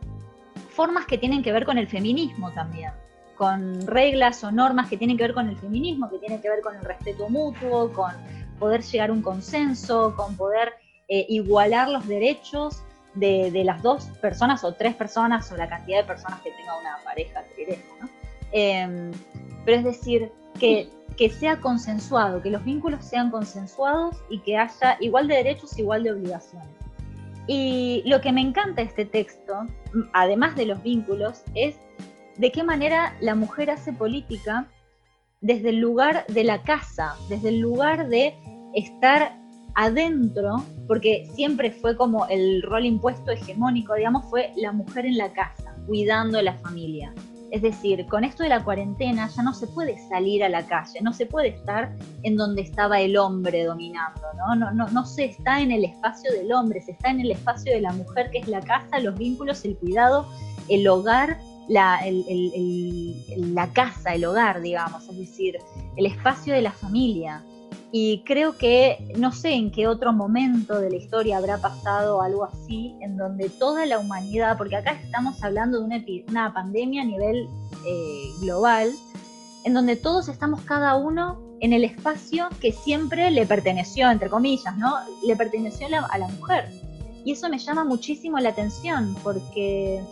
formas 0.71 1.05
que 1.05 1.19
tienen 1.19 1.43
que 1.43 1.51
ver 1.51 1.65
con 1.65 1.77
el 1.77 1.88
feminismo 1.88 2.49
también, 2.49 2.93
con 3.36 3.86
reglas 3.86 4.43
o 4.43 4.51
normas 4.51 4.89
que 4.89 4.97
tienen 4.97 5.15
que 5.15 5.21
ver 5.21 5.36
con 5.36 5.49
el 5.49 5.55
feminismo, 5.55 6.10
que 6.10 6.17
tienen 6.17 6.41
que 6.41 6.49
ver 6.49 6.62
con 6.62 6.75
el 6.75 6.81
respeto 6.81 7.29
mutuo, 7.29 7.93
con 7.93 8.12
poder 8.57 8.81
llegar 8.81 9.12
a 9.12 9.13
un 9.13 9.21
consenso, 9.21 10.15
con 10.15 10.36
poder 10.36 10.73
eh, 11.10 11.27
igualar 11.29 11.89
los 11.89 12.07
derechos 12.07 12.81
de, 13.13 13.51
de, 13.51 13.63
las 13.63 13.83
dos 13.83 14.05
personas 14.19 14.63
o 14.63 14.73
tres 14.73 14.95
personas 14.95 15.51
o 15.51 15.57
la 15.57 15.69
cantidad 15.69 15.99
de 15.99 16.05
personas 16.05 16.41
que 16.41 16.49
tenga 16.53 16.75
una 16.79 16.97
pareja, 17.03 17.43
queremos, 17.55 18.10
pero 19.63 19.77
es 19.77 19.83
decir, 19.83 20.31
que 20.60 20.89
que 21.17 21.30
sea 21.30 21.60
consensuado, 21.60 22.41
que 22.41 22.51
los 22.51 22.63
vínculos 22.63 23.03
sean 23.03 23.32
consensuados 23.32 24.15
y 24.30 24.39
que 24.39 24.58
haya 24.58 24.97
igual 24.99 25.27
de 25.27 25.36
derechos, 25.36 25.77
igual 25.77 26.03
de 26.03 26.12
obligaciones. 26.12 26.69
Y 27.47 28.03
lo 28.06 28.21
que 28.21 28.32
me 28.32 28.41
encanta 28.41 28.82
de 28.82 28.88
este 28.88 29.06
texto, 29.06 29.65
además 30.13 30.56
de 30.56 30.67
los 30.67 30.82
vínculos, 30.84 31.43
es 31.56 31.75
de 32.38 32.51
qué 32.51 32.63
manera 32.63 33.15
la 33.19 33.36
mujer 33.36 33.71
hace 33.71 33.93
política 33.93 34.67
desde 35.41 35.69
el 35.69 35.77
lugar 35.77 36.25
de 36.27 36.43
la 36.43 36.62
casa, 36.63 37.15
desde 37.30 37.49
el 37.49 37.60
lugar 37.60 38.10
de 38.10 38.36
estar 38.75 39.38
adentro, 39.75 40.63
porque 40.88 41.27
siempre 41.36 41.71
fue 41.71 41.95
como 41.95 42.27
el 42.27 42.62
rol 42.63 42.86
impuesto 42.86 43.32
hegemónico, 43.32 43.93
digamos, 43.95 44.25
fue 44.30 44.51
la 44.56 44.71
mujer 44.71 45.06
en 45.06 45.17
la 45.17 45.32
casa, 45.34 45.75
cuidando 45.88 46.39
a 46.39 46.41
la 46.41 46.53
familia. 46.53 47.13
Es 47.51 47.62
decir, 47.62 48.05
con 48.07 48.23
esto 48.23 48.43
de 48.43 48.49
la 48.49 48.63
cuarentena 48.63 49.29
ya 49.29 49.41
no 49.41 49.53
se 49.53 49.67
puede 49.67 49.97
salir 50.10 50.43
a 50.43 50.49
la 50.49 50.65
calle, 50.65 50.99
no 51.01 51.13
se 51.13 51.25
puede 51.25 51.49
estar 51.49 51.95
en 52.23 52.36
donde 52.36 52.62
estaba 52.62 52.99
el 52.99 53.15
hombre 53.17 53.63
dominando, 53.63 54.21
¿no? 54.38 54.55
No, 54.55 54.71
no, 54.73 54.88
no 54.89 55.05
se 55.05 55.25
está 55.25 55.62
en 55.62 55.71
el 55.71 55.86
espacio 55.86 56.31
del 56.33 56.51
hombre, 56.51 56.81
se 56.81 56.91
está 56.91 57.10
en 57.10 57.21
el 57.21 57.31
espacio 57.31 57.73
de 57.73 57.81
la 57.81 57.93
mujer, 57.93 58.29
que 58.31 58.39
es 58.39 58.47
la 58.47 58.60
casa, 58.62 58.99
los 58.99 59.17
vínculos, 59.17 59.63
el 59.63 59.77
cuidado, 59.77 60.27
el 60.67 60.88
hogar, 60.88 61.39
la, 61.69 61.99
el, 62.05 62.25
el, 62.27 62.51
el, 63.29 63.55
la 63.55 63.71
casa, 63.71 64.13
el 64.13 64.25
hogar, 64.25 64.62
digamos, 64.62 65.07
es 65.07 65.17
decir, 65.17 65.57
el 65.95 66.05
espacio 66.05 66.53
de 66.53 66.62
la 66.62 66.71
familia. 66.71 67.43
Y 67.99 68.21
creo 68.25 68.55
que 68.55 69.12
no 69.17 69.31
sé 69.31 69.53
en 69.53 69.71
qué 69.71 69.88
otro 69.88 70.13
momento 70.13 70.79
de 70.79 70.91
la 70.91 70.97
historia 70.97 71.38
habrá 71.38 71.58
pasado 71.58 72.21
algo 72.21 72.43
así, 72.43 72.95
en 73.02 73.17
donde 73.17 73.50
toda 73.50 73.87
la 73.87 73.98
humanidad, 73.98 74.56
porque 74.56 74.75
acá 74.75 74.91
estamos 74.91 75.43
hablando 75.43 75.79
de 75.79 75.85
una, 75.85 76.06
una 76.27 76.54
pandemia 76.54 77.02
a 77.02 77.06
nivel 77.06 77.50
eh, 77.87 78.29
global, 78.39 78.91
en 79.63 79.73
donde 79.73 79.95
todos 79.95 80.29
estamos 80.29 80.62
cada 80.62 80.95
uno 80.95 81.41
en 81.60 81.73
el 81.73 81.83
espacio 81.83 82.50
que 82.62 82.71
siempre 82.71 83.31
le 83.31 83.48
perteneció, 83.48 84.12
entre 84.12 84.29
comillas, 84.29 84.77
¿no? 84.77 84.93
Le 85.25 85.35
perteneció 85.35 85.89
la, 85.89 86.06
a 86.06 86.19
la 86.19 86.27
mujer. 86.27 86.69
Y 87.25 87.31
eso 87.31 87.50
me 87.50 87.58
llama 87.58 87.83
muchísimo 87.83 88.37
la 88.37 88.50
atención, 88.50 89.15
porque 89.23 90.04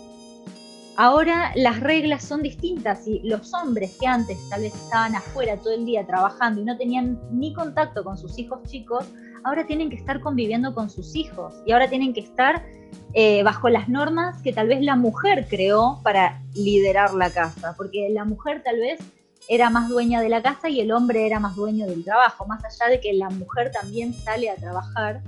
ahora 0.98 1.52
las 1.56 1.80
reglas 1.80 2.24
son 2.24 2.42
distintas 2.42 3.08
y 3.08 3.20
los 3.24 3.54
hombres 3.54 3.98
que 4.00 4.08
antes 4.08 4.38
tal 4.50 4.62
vez 4.62 4.74
estaban 4.74 5.16
afuera 5.16 5.58
todo 5.58 5.74
el 5.74 5.86
día 5.86 6.06
trabajando 6.06 6.62
y 6.62 6.66
no 6.66 6.78
tenían 6.78 7.20
ni 7.32 7.54
contacto 7.54 8.04
con 8.04 8.18
sus 8.18 8.38
hijos 8.38 8.64
chicos, 8.64 9.06
ahora 9.44 9.66
tienen 9.66 9.90
que 9.90 9.96
estar 9.96 10.20
conviviendo 10.20 10.74
con 10.74 10.90
sus 10.90 11.16
hijos 11.16 11.56
y 11.66 11.72
ahora 11.72 11.90
tienen 11.90 12.14
que 12.14 12.22
estar 12.22 12.66
eh, 13.14 13.44
bajo 13.44 13.70
las 13.70 13.88
normas 13.88 14.42
que 14.42 14.52
tal 14.52 14.68
vez 14.68 14.82
la 14.82 14.96
mujer 14.96 15.48
creó 15.50 16.02
para 16.04 16.42
liderar 16.54 17.14
la 17.14 17.30
casa, 17.30 17.74
porque 17.78 18.10
la 18.10 18.26
mujer 18.26 18.62
tal 18.64 18.80
vez 18.80 19.00
era 19.48 19.70
más 19.70 19.90
dueña 19.90 20.22
de 20.22 20.30
la 20.30 20.42
casa 20.42 20.70
y 20.70 20.82
el 20.82 20.92
hombre 20.92 21.26
era 21.26 21.40
más 21.40 21.56
dueño 21.56 21.86
del 21.86 22.04
trabajo, 22.04 22.46
más 22.46 22.64
allá 22.66 22.90
de 22.90 23.00
que 23.00 23.14
la 23.14 23.30
mujer 23.30 23.72
también 23.72 24.14
sale 24.14 24.50
a 24.50 24.56
trabajar. 24.56 25.22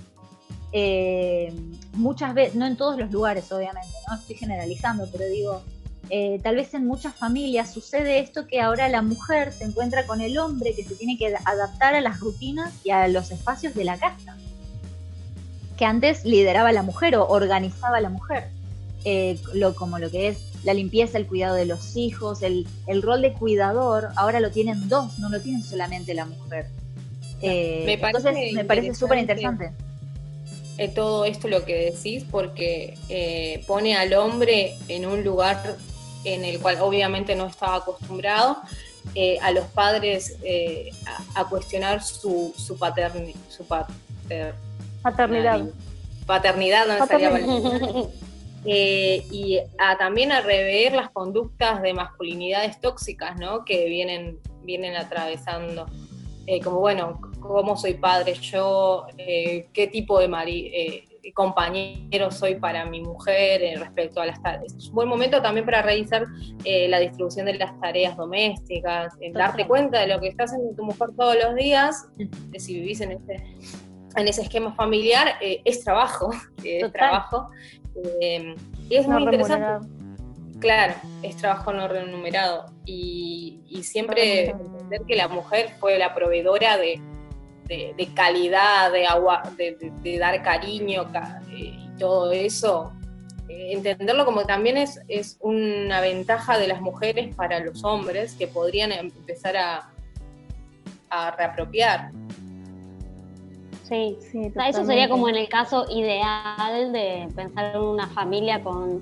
Eh, 0.74 1.53
muchas 1.93 2.34
veces, 2.34 2.55
no 2.55 2.65
en 2.65 2.76
todos 2.76 2.97
los 2.97 3.11
lugares 3.11 3.51
obviamente, 3.51 3.93
no 4.09 4.15
estoy 4.15 4.36
generalizando, 4.36 5.07
pero 5.11 5.26
digo, 5.26 5.61
eh, 6.09 6.39
tal 6.41 6.55
vez 6.55 6.74
en 6.74 6.86
muchas 6.88 7.15
familias 7.15 7.74
sucede 7.74 8.20
esto 8.20 8.47
que 8.47 8.61
ahora 8.61 8.88
la 8.88 9.01
mujer 9.01 9.51
se 9.51 9.65
encuentra 9.65 10.05
con 10.05 10.22
el 10.22 10.38
hombre 10.38 10.74
que 10.74 10.84
se 10.84 10.95
tiene 10.95 11.18
que 11.18 11.36
adaptar 11.45 11.95
a 11.95 12.01
las 12.01 12.20
rutinas 12.20 12.74
y 12.84 12.91
a 12.91 13.07
los 13.07 13.32
espacios 13.32 13.74
de 13.76 13.84
la 13.84 13.97
casa, 13.97 14.38
que 15.78 15.86
antes 15.86 16.26
lideraba 16.26 16.72
la 16.72 16.84
mujer 16.84 17.15
o 17.18 17.28
organizaba 17.28 17.99
la 17.99 18.09
mujer, 18.09 18.49
eh, 19.05 19.39
lo, 19.53 19.76
como 19.76 19.99
lo 19.99 20.09
que 20.09 20.30
es 20.30 20.39
la 20.63 20.74
limpieza, 20.74 21.18
el 21.18 21.28
cuidado 21.28 21.55
de 21.55 21.65
los 21.65 21.95
hijos, 21.95 22.41
el, 22.41 22.68
el 22.88 23.01
rol 23.01 23.22
de 23.22 23.34
cuidador, 23.34 24.09
ahora 24.15 24.39
lo 24.39 24.51
tienen 24.51 24.89
dos, 24.89 25.20
no 25.20 25.30
lo 25.30 25.39
tienen 25.39 25.63
solamente 25.63 26.13
la 26.13 26.26
mujer. 26.26 26.68
Eh, 27.41 27.84
Me 27.86 27.97
parece 27.97 28.30
entonces 28.30 28.53
me 28.53 28.65
parece 28.65 28.95
súper 28.95 29.20
interesante. 29.20 29.72
Eh, 30.78 30.88
todo 30.89 31.25
esto 31.25 31.47
lo 31.47 31.65
que 31.65 31.91
decís 31.91 32.23
porque 32.30 32.93
eh, 33.09 33.63
pone 33.67 33.95
al 33.95 34.13
hombre 34.13 34.75
en 34.88 35.05
un 35.05 35.23
lugar 35.23 35.75
en 36.23 36.43
el 36.45 36.59
cual 36.59 36.78
obviamente 36.82 37.36
no 37.36 37.47
estaba 37.47 37.75
acostumbrado, 37.78 38.57
eh, 39.15 39.38
a 39.41 39.51
los 39.51 39.65
padres 39.67 40.38
a, 41.34 41.41
a 41.41 41.45
cuestionar 41.49 42.03
su, 42.03 42.53
su, 42.57 42.78
paterni- 42.78 43.36
su 43.49 43.65
pater- 43.65 44.53
Paternidad. 45.01 45.65
paternidad, 46.25 46.86
no 46.88 46.97
Paternidad. 46.97 48.09
y 48.65 49.59
a, 49.78 49.97
también 49.97 50.32
a 50.34 50.41
rever 50.41 50.91
las 50.93 51.09
conductas 51.11 51.82
de 51.82 51.93
masculinidades 51.93 52.82
tóxicas, 52.82 53.38
¿no? 53.39 53.63
Que 53.63 53.86
vienen, 53.86 54.39
vienen 54.63 54.95
atravesando. 54.97 55.86
Eh, 56.50 56.62
como, 56.62 56.80
bueno, 56.80 57.20
¿cómo 57.41 57.76
soy 57.76 57.95
padre 57.95 58.34
yo? 58.36 59.06
Eh, 59.18 59.68
¿Qué 59.74 59.88
tipo 59.88 60.18
de 60.18 60.30
mari 60.30 60.72
eh, 60.74 61.04
compañero 61.36 62.32
soy 62.32 62.56
para 62.56 62.86
mi 62.86 63.02
mujer 63.02 63.78
respecto 63.78 64.22
a 64.22 64.26
las 64.26 64.41
tareas? 64.41 64.74
Es 64.74 64.88
un 64.88 64.95
buen 64.95 65.10
momento 65.10 65.41
también 65.41 65.66
para 65.66 65.82
revisar 65.82 66.26
la 66.64 67.00
distribución 67.00 67.48
de 67.48 67.56
las 67.56 67.78
tareas 67.82 68.16
domésticas, 68.16 69.14
darte 69.34 69.68
cuenta 69.68 70.00
de 70.00 70.08
lo 70.08 70.22
que 70.22 70.30
está 70.30 70.45
haciendo 70.45 70.74
tu 70.74 70.86
mujer 70.86 71.10
todos 71.18 71.36
los 71.36 71.54
días, 71.56 72.08
de 72.16 72.60
si 72.62 72.76
vivís 72.76 73.02
en 73.02 73.12
ese, 73.12 73.45
en 74.16 74.28
ese 74.30 74.43
esquema 74.43 74.74
familiar, 74.74 75.36
es 75.41 75.84
trabajo, 75.84 76.30
es 76.64 76.89
trabajo. 76.93 77.50
y 78.89 78.95
es 78.95 79.06
muy 79.06 79.24
interesante. 79.24 79.97
Claro, 80.60 80.95
es 81.22 81.36
trabajo 81.38 81.72
no 81.74 81.88
remunerado. 81.88 82.66
Y, 82.86 83.62
y 83.70 83.84
siempre 83.84 84.49
entender 84.49 85.01
que 85.08 85.16
la 85.16 85.28
mujer 85.28 85.76
fue 85.80 85.97
la 85.99 86.14
proveedora 86.16 86.78
de, 86.78 86.99
de- 87.66 87.93
de 87.97 88.14
calidad, 88.14 88.91
de 88.91 89.05
agua, 89.05 89.43
de, 89.58 89.76
de- 89.76 89.91
de 90.01 90.18
dar 90.18 90.41
cariño 90.41 91.12
ca- 91.12 91.41
eh, 91.51 91.76
y 91.78 91.89
todo 91.99 92.32
eso. 92.32 92.91
eh, 93.49 93.72
entenderlo 93.74 94.26
como 94.26 94.45
también 94.45 94.78
es, 94.78 94.99
es 95.08 95.38
una 95.41 96.01
ventaja 96.01 96.58
de 96.58 96.68
las 96.68 96.82
mujeres 96.82 97.34
para 97.36 97.60
los 97.60 97.84
hombres 97.86 98.34
que 98.36 98.47
podrían 98.47 98.91
empezar 98.91 99.55
a, 99.55 99.89
a 101.10 101.32
reapropiar. 101.32 102.12
Sí, 103.88 104.18
Sí, 104.32 104.47
O 104.49 104.51
sea, 104.53 104.68
eso 104.70 104.84
sería 104.84 105.08
como 105.08 105.30
en 105.30 105.36
el 105.38 105.47
caso 105.47 105.86
ideal 105.89 106.91
de 106.91 107.30
pensar 107.34 107.74
en 107.74 107.82
una 107.82 108.08
familia 108.08 108.62
con, 108.62 109.01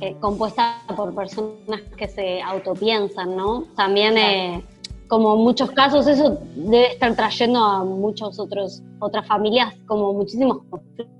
eh, 0.00 0.16
compuesta 0.20 0.82
por 0.96 1.14
personas 1.14 1.80
que 1.96 2.08
se 2.08 2.42
autopiensan, 2.42 3.36
¿no? 3.36 3.64
También, 3.76 4.16
eh, 4.18 4.62
como 5.08 5.34
en 5.34 5.40
muchos 5.40 5.70
casos, 5.70 6.06
eso 6.06 6.38
debe 6.56 6.92
estar 6.92 7.14
trayendo 7.14 7.58
a 7.64 7.84
muchos 7.84 8.38
otros 8.38 8.82
otras 9.00 9.26
familias 9.26 9.74
como 9.86 10.12
muchísimos 10.12 10.58
conflictos. 10.70 11.14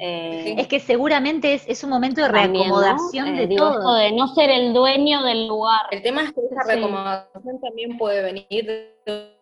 eh, 0.00 0.54
Es 0.58 0.66
que 0.68 0.78
seguramente 0.80 1.54
es, 1.54 1.68
es 1.68 1.82
un 1.84 1.90
momento 1.90 2.22
de 2.22 2.28
también, 2.30 2.68
¿no? 2.68 2.80
reacomodación 2.80 3.28
Eh, 3.28 3.40
de 3.40 3.46
digo, 3.48 3.70
todo. 3.72 3.94
de 3.94 4.12
no 4.12 4.28
ser 4.28 4.50
el 4.50 4.72
dueño 4.72 5.22
del 5.24 5.48
lugar. 5.48 5.80
El 5.90 6.02
tema 6.02 6.22
es 6.24 6.32
que 6.32 6.40
esa 6.50 6.62
Sí. 6.64 6.74
recomendación 6.76 7.60
también 7.60 7.98
puede 7.98 8.22
venir 8.22 8.66
de 9.06 9.34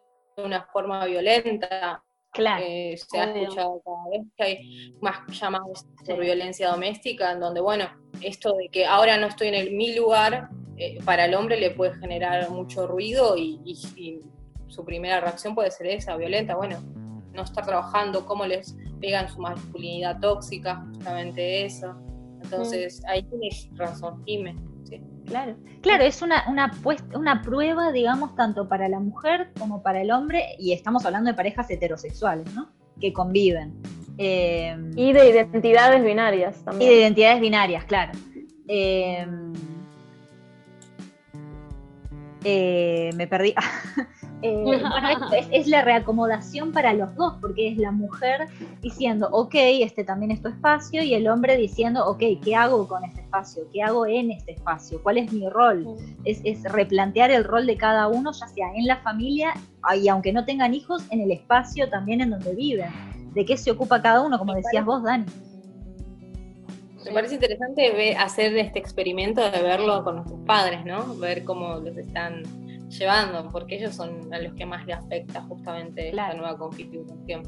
una 0.43 0.63
forma 0.73 1.05
violenta. 1.07 2.03
Claro. 2.37 2.65
Eh, 2.67 2.97
se 2.97 3.19
ha 3.19 3.25
escuchado 3.43 3.83
cada 3.85 4.09
vez 4.11 4.27
que 4.37 4.43
hay 4.45 4.95
más 5.01 5.19
llamados 5.41 5.87
por 6.07 6.21
violencia 6.21 6.69
doméstica, 6.71 7.33
en 7.33 7.41
donde, 7.41 7.61
bueno, 7.61 7.87
esto 8.23 8.55
de 8.55 8.69
que 8.69 8.87
ahora 8.87 9.17
no 9.19 9.27
estoy 9.27 9.49
en 9.49 9.55
el 9.55 9.73
mi 9.73 9.95
lugar, 9.95 10.49
eh, 10.77 10.99
para 11.05 11.25
el 11.25 11.35
hombre 11.35 11.59
le 11.59 11.71
puede 11.71 11.95
generar 11.99 12.49
mucho 12.51 12.87
ruido 12.87 13.37
y, 13.37 13.61
y- 13.65 13.77
y 13.97 14.21
su 14.69 14.85
primera 14.85 15.21
reacción 15.21 15.55
puede 15.55 15.71
ser 15.71 15.87
esa, 15.89 16.17
violenta, 16.17 16.55
bueno, 16.57 16.79
no 17.33 17.43
estar 17.43 17.65
trabajando, 17.65 18.25
cómo 18.27 18.47
les 18.47 18.77
pegan 19.01 19.29
su 19.29 19.39
masculinidad 19.41 20.21
tóxica, 20.21 20.85
justamente 20.93 21.65
eso. 21.65 21.95
Entonces, 22.43 23.03
ahí 23.07 23.23
tienes 23.25 23.69
razón, 23.75 24.23
Jime. 24.25 24.55
Claro, 25.27 25.57
claro, 25.83 26.05
es 26.05 26.23
una, 26.23 26.45
una, 26.49 26.73
puest- 26.73 27.15
una 27.17 27.43
prueba, 27.43 27.91
digamos, 27.93 28.35
tanto 28.37 28.69
para 28.69 28.89
la 28.89 29.01
mujer 29.01 29.51
como 29.59 29.83
para 29.83 30.01
el 30.01 30.11
hombre, 30.13 30.57
y 30.59 30.73
estamos 30.73 31.05
hablando 31.05 31.31
de 31.31 31.35
parejas 31.35 31.69
heterosexuales, 31.71 32.55
¿no? 32.55 32.71
Que 33.01 33.13
conviven. 33.13 33.75
Eh, 34.19 34.77
Y 34.97 35.13
de 35.13 35.29
identidades 35.29 36.03
binarias 36.05 36.59
y 36.61 36.65
también. 36.65 36.91
de 36.91 36.97
identidades 37.01 37.41
binarias, 37.41 37.85
claro. 37.85 38.13
Eh, 38.69 39.27
eh, 42.45 43.11
me 43.17 43.27
perdí. 43.27 43.55
Eh, 44.47 44.61
bueno, 44.63 44.91
es, 45.33 45.49
es 45.51 45.67
la 45.67 45.83
reacomodación 45.83 46.73
para 46.73 46.93
los 46.93 47.15
dos, 47.17 47.35
porque 47.41 47.69
es 47.69 47.79
la 47.79 47.91
mujer 47.91 48.49
diciendo, 48.81 49.29
ok, 49.33 49.55
este 49.55 50.05
también 50.05 50.31
es 50.31 50.41
tu 50.41 50.49
espacio, 50.49 51.03
y 51.03 51.15
el 51.15 51.29
hombre 51.29 51.57
diciendo, 51.57 52.07
ok, 52.07 52.23
¿qué 52.43 52.55
hago 52.55 52.87
con 52.87 53.05
este 53.05 53.21
espacio? 53.21 53.65
¿Qué 53.73 53.83
hago 53.83 54.07
en 54.07 54.31
este 54.31 54.53
espacio? 54.53 55.03
¿Cuál 55.03 55.19
es 55.19 55.33
mi 55.33 55.49
rol? 55.49 55.87
Es, 56.25 56.41
es 56.45 56.63
replantear 56.65 57.31
el 57.31 57.45
rol 57.45 57.67
de 57.67 57.77
cada 57.77 58.09
uno, 58.09 58.33
ya 58.33 58.47
sea 58.49 58.73
en 58.75 58.87
la 58.87 58.99
familia, 58.99 59.55
y 60.01 60.09
aunque 60.09 60.33
no 60.33 60.45
tengan 60.45 60.75
hijos, 60.75 61.05
en 61.11 61.21
el 61.21 61.31
espacio 61.31 61.89
también 61.89 62.21
en 62.21 62.31
donde 62.31 62.55
viven. 62.55 62.91
¿De 63.35 63.45
qué 63.45 63.57
se 63.57 63.71
ocupa 63.71 64.01
cada 64.01 64.23
uno, 64.23 64.39
como 64.39 64.55
decías 64.55 64.85
vos, 64.85 65.03
Dani? 65.03 65.27
Me 67.05 67.13
parece 67.13 67.35
interesante 67.35 68.17
hacer 68.17 68.57
este 68.57 68.81
experimento 68.81 69.49
de 69.49 69.63
verlo 69.63 70.03
con 70.03 70.17
nuestros 70.17 70.41
padres, 70.41 70.85
¿no? 70.85 71.15
Ver 71.17 71.45
cómo 71.45 71.77
los 71.77 71.97
están 71.97 72.43
llevando, 72.89 73.49
porque 73.51 73.77
ellos 73.77 73.95
son 73.95 74.33
a 74.33 74.39
los 74.39 74.55
que 74.55 74.67
más 74.67 74.87
les 74.87 74.97
afecta 74.97 75.43
justamente 75.43 76.09
esta 76.09 76.35
nueva 76.35 76.57
configuración. 76.57 77.43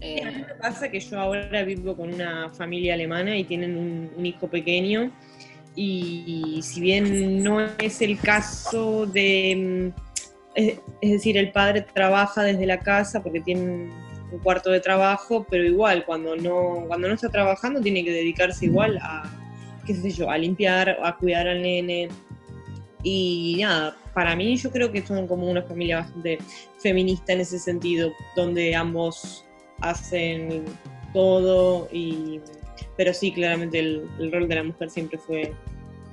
Eh, 0.00 0.24
Lo 0.24 0.46
que 0.46 0.54
pasa 0.54 0.86
es 0.86 0.92
que 0.92 1.00
yo 1.00 1.20
ahora 1.20 1.64
vivo 1.64 1.96
con 1.96 2.14
una 2.14 2.50
familia 2.50 2.94
alemana 2.94 3.36
y 3.36 3.44
tienen 3.44 3.76
un, 3.76 4.10
un 4.16 4.26
hijo 4.26 4.46
pequeño 4.48 5.10
y, 5.74 6.60
si 6.62 6.80
bien 6.80 7.42
no 7.42 7.60
es 7.60 8.00
el 8.00 8.18
caso 8.18 9.06
de, 9.06 9.92
mm, 9.94 10.00
es, 10.54 10.80
es 11.00 11.10
decir, 11.10 11.36
el 11.36 11.52
padre 11.52 11.82
trabaja 11.82 12.42
desde 12.42 12.66
la 12.66 12.78
casa 12.80 13.22
porque 13.22 13.40
tiene 13.40 13.62
un, 13.62 13.92
un 14.32 14.38
cuarto 14.40 14.70
de 14.70 14.80
trabajo, 14.80 15.46
pero 15.48 15.64
igual 15.64 16.04
cuando 16.04 16.36
no 16.36 16.84
cuando 16.86 17.08
no 17.08 17.14
está 17.14 17.28
trabajando 17.28 17.80
tiene 17.80 18.04
que 18.04 18.10
dedicarse 18.10 18.66
igual 18.66 18.98
a 19.02 19.24
qué 19.86 19.94
sé 19.94 20.10
yo, 20.10 20.30
a 20.30 20.36
limpiar, 20.36 20.98
a 21.02 21.16
cuidar 21.16 21.48
al 21.48 21.62
nene 21.62 22.08
y 23.08 23.62
nada, 23.62 23.96
para 24.12 24.36
mí 24.36 24.56
yo 24.56 24.70
creo 24.70 24.92
que 24.92 25.06
son 25.06 25.26
como 25.26 25.48
una 25.50 25.62
familia 25.62 25.98
bastante 25.98 26.38
feminista 26.78 27.32
en 27.32 27.40
ese 27.40 27.58
sentido, 27.58 28.12
donde 28.36 28.74
ambos 28.74 29.44
hacen 29.80 30.64
todo 31.14 31.88
y 31.92 32.40
pero 32.96 33.14
sí 33.14 33.32
claramente 33.32 33.78
el, 33.78 34.08
el 34.18 34.32
rol 34.32 34.48
de 34.48 34.54
la 34.56 34.64
mujer 34.64 34.90
siempre 34.90 35.18
fue 35.18 35.52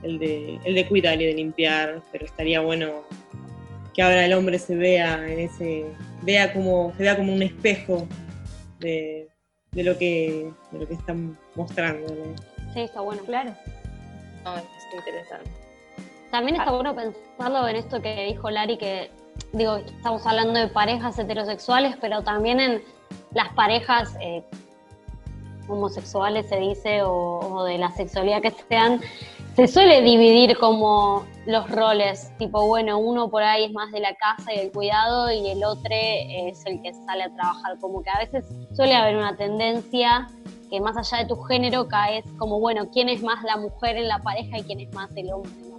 el 0.03 0.19
de, 0.19 0.59
el 0.63 0.75
de 0.75 0.87
cuidar 0.87 1.19
y 1.21 1.25
de 1.25 1.33
limpiar, 1.33 2.01
pero 2.11 2.25
estaría 2.25 2.61
bueno 2.61 3.03
que 3.93 4.01
ahora 4.01 4.25
el 4.25 4.33
hombre 4.33 4.59
se 4.59 4.75
vea 4.75 5.27
en 5.27 5.39
ese, 5.39 5.85
vea 6.21 6.53
como, 6.53 6.93
se 6.95 7.03
vea 7.03 7.17
como 7.17 7.33
un 7.33 7.41
espejo 7.41 8.07
de, 8.79 9.27
de 9.71 9.83
lo 9.83 9.97
que 9.97 10.51
de 10.71 10.79
lo 10.79 10.87
que 10.87 10.93
están 10.93 11.37
mostrando. 11.55 12.07
Sí, 12.73 12.81
está 12.81 13.01
bueno. 13.01 13.23
Claro. 13.23 13.53
no, 14.43 14.57
es 14.57 14.63
interesante. 14.95 15.64
También 16.35 16.57
está 16.57 16.73
bueno 16.73 16.93
pensarlo 16.93 17.65
en 17.65 17.77
esto 17.77 18.01
que 18.01 18.25
dijo 18.25 18.49
Lari, 18.49 18.77
que 18.77 19.09
digo, 19.53 19.77
estamos 19.77 20.27
hablando 20.27 20.59
de 20.59 20.67
parejas 20.67 21.17
heterosexuales, 21.17 21.95
pero 22.01 22.23
también 22.23 22.59
en 22.59 22.83
las 23.33 23.53
parejas 23.53 24.17
eh, 24.19 24.43
homosexuales 25.69 26.49
se 26.49 26.57
dice, 26.57 27.03
o, 27.03 27.39
o 27.39 27.63
de 27.63 27.77
la 27.77 27.89
sexualidad 27.91 28.41
que 28.41 28.51
sean, 28.51 28.99
se 29.55 29.65
suele 29.69 30.01
dividir 30.01 30.57
como 30.57 31.25
los 31.45 31.71
roles, 31.71 32.37
tipo, 32.37 32.67
bueno, 32.67 32.99
uno 32.99 33.29
por 33.29 33.41
ahí 33.41 33.63
es 33.63 33.71
más 33.71 33.93
de 33.93 34.01
la 34.01 34.13
casa 34.15 34.53
y 34.53 34.57
del 34.57 34.73
cuidado 34.73 35.31
y 35.31 35.47
el 35.47 35.63
otro 35.63 35.87
es 35.89 36.65
el 36.65 36.81
que 36.81 36.93
sale 37.05 37.23
a 37.23 37.33
trabajar, 37.33 37.79
como 37.79 38.03
que 38.03 38.09
a 38.09 38.19
veces 38.19 38.45
suele 38.75 38.93
haber 38.93 39.15
una 39.15 39.37
tendencia 39.37 40.27
que 40.69 40.81
más 40.81 40.97
allá 40.97 41.23
de 41.23 41.29
tu 41.29 41.41
género 41.43 41.87
caes 41.87 42.25
como, 42.37 42.59
bueno, 42.59 42.89
quién 42.91 43.07
es 43.07 43.23
más 43.23 43.41
la 43.45 43.55
mujer 43.55 43.95
en 43.95 44.09
la 44.09 44.19
pareja 44.19 44.57
y 44.57 44.63
quién 44.63 44.81
es 44.81 44.93
más 44.93 45.09
el 45.15 45.31
hombre. 45.31 45.74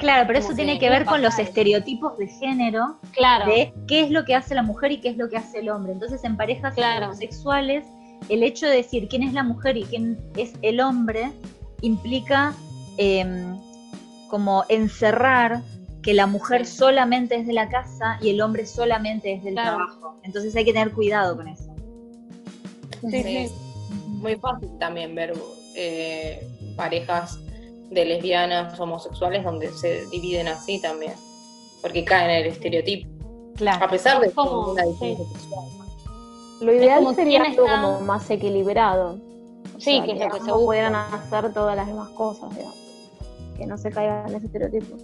Claro, 0.00 0.26
pero 0.26 0.38
eso 0.38 0.54
tiene 0.54 0.78
que 0.78 0.88
ver 0.88 1.04
con 1.04 1.20
los 1.20 1.38
estereotipos 1.38 2.16
de 2.16 2.26
género, 2.26 2.98
claro. 3.12 3.46
de 3.46 3.74
qué 3.86 4.00
es 4.00 4.10
lo 4.10 4.24
que 4.24 4.34
hace 4.34 4.54
la 4.54 4.62
mujer 4.62 4.92
y 4.92 5.00
qué 5.00 5.10
es 5.10 5.18
lo 5.18 5.28
que 5.28 5.36
hace 5.36 5.58
el 5.58 5.68
hombre. 5.68 5.92
Entonces, 5.92 6.24
en 6.24 6.38
parejas 6.38 6.74
homosexuales, 6.78 7.84
el 8.30 8.42
hecho 8.42 8.66
de 8.66 8.76
decir 8.76 9.08
quién 9.08 9.22
es 9.22 9.34
la 9.34 9.42
mujer 9.42 9.76
y 9.76 9.84
quién 9.84 10.18
es 10.36 10.54
el 10.62 10.80
hombre 10.80 11.32
implica 11.82 12.54
em, 12.96 13.58
como 14.28 14.64
encerrar 14.68 15.60
que 16.02 16.14
la 16.14 16.26
mujer 16.26 16.66
solamente 16.66 17.36
es 17.36 17.46
de 17.46 17.52
la 17.52 17.68
casa 17.68 18.18
y 18.22 18.30
el 18.30 18.40
hombre 18.40 18.64
solamente 18.64 19.34
es 19.34 19.44
del 19.44 19.54
trabajo. 19.54 20.18
Entonces 20.22 20.56
hay 20.56 20.64
que 20.64 20.72
tener 20.72 20.92
cuidado 20.92 21.36
con 21.36 21.48
eso. 21.48 21.74
Sí, 23.10 23.22
sí. 23.22 23.48
Muy 24.06 24.36
fácil 24.36 24.70
también 24.78 25.14
ver 25.14 25.34
eh, 25.74 26.46
parejas 26.76 27.38
de 27.90 28.04
lesbianas 28.04 28.78
homosexuales 28.78 29.44
donde 29.44 29.72
se 29.72 30.06
dividen 30.06 30.48
así 30.48 30.80
también, 30.80 31.14
porque 31.82 32.04
caen 32.04 32.30
en 32.30 32.36
el 32.44 32.46
estereotipo. 32.46 33.08
Claro. 33.56 33.84
A 33.84 33.88
pesar 33.88 34.20
de 34.20 34.30
como, 34.30 34.72
una 34.72 34.84
diferencia 34.84 35.26
sexual. 35.26 35.66
Lo 36.60 36.74
ideal 36.74 37.14
sería 37.14 37.42
algo 37.42 37.66
como 37.66 38.00
más 38.00 38.30
equilibrado. 38.30 39.18
sí, 39.78 40.00
que, 40.02 40.12
es 40.12 40.18
lo 40.18 40.30
que 40.30 40.40
se 40.40 40.52
pudieran 40.52 40.94
hacer 40.94 41.52
todas 41.52 41.76
las 41.76 41.86
demás 41.86 42.10
cosas, 42.10 42.54
digamos. 42.54 42.76
Que 43.56 43.66
no 43.66 43.76
se 43.76 43.90
caiga 43.90 44.24
en 44.28 44.34
ese 44.36 44.46
estereotipo. 44.46 44.96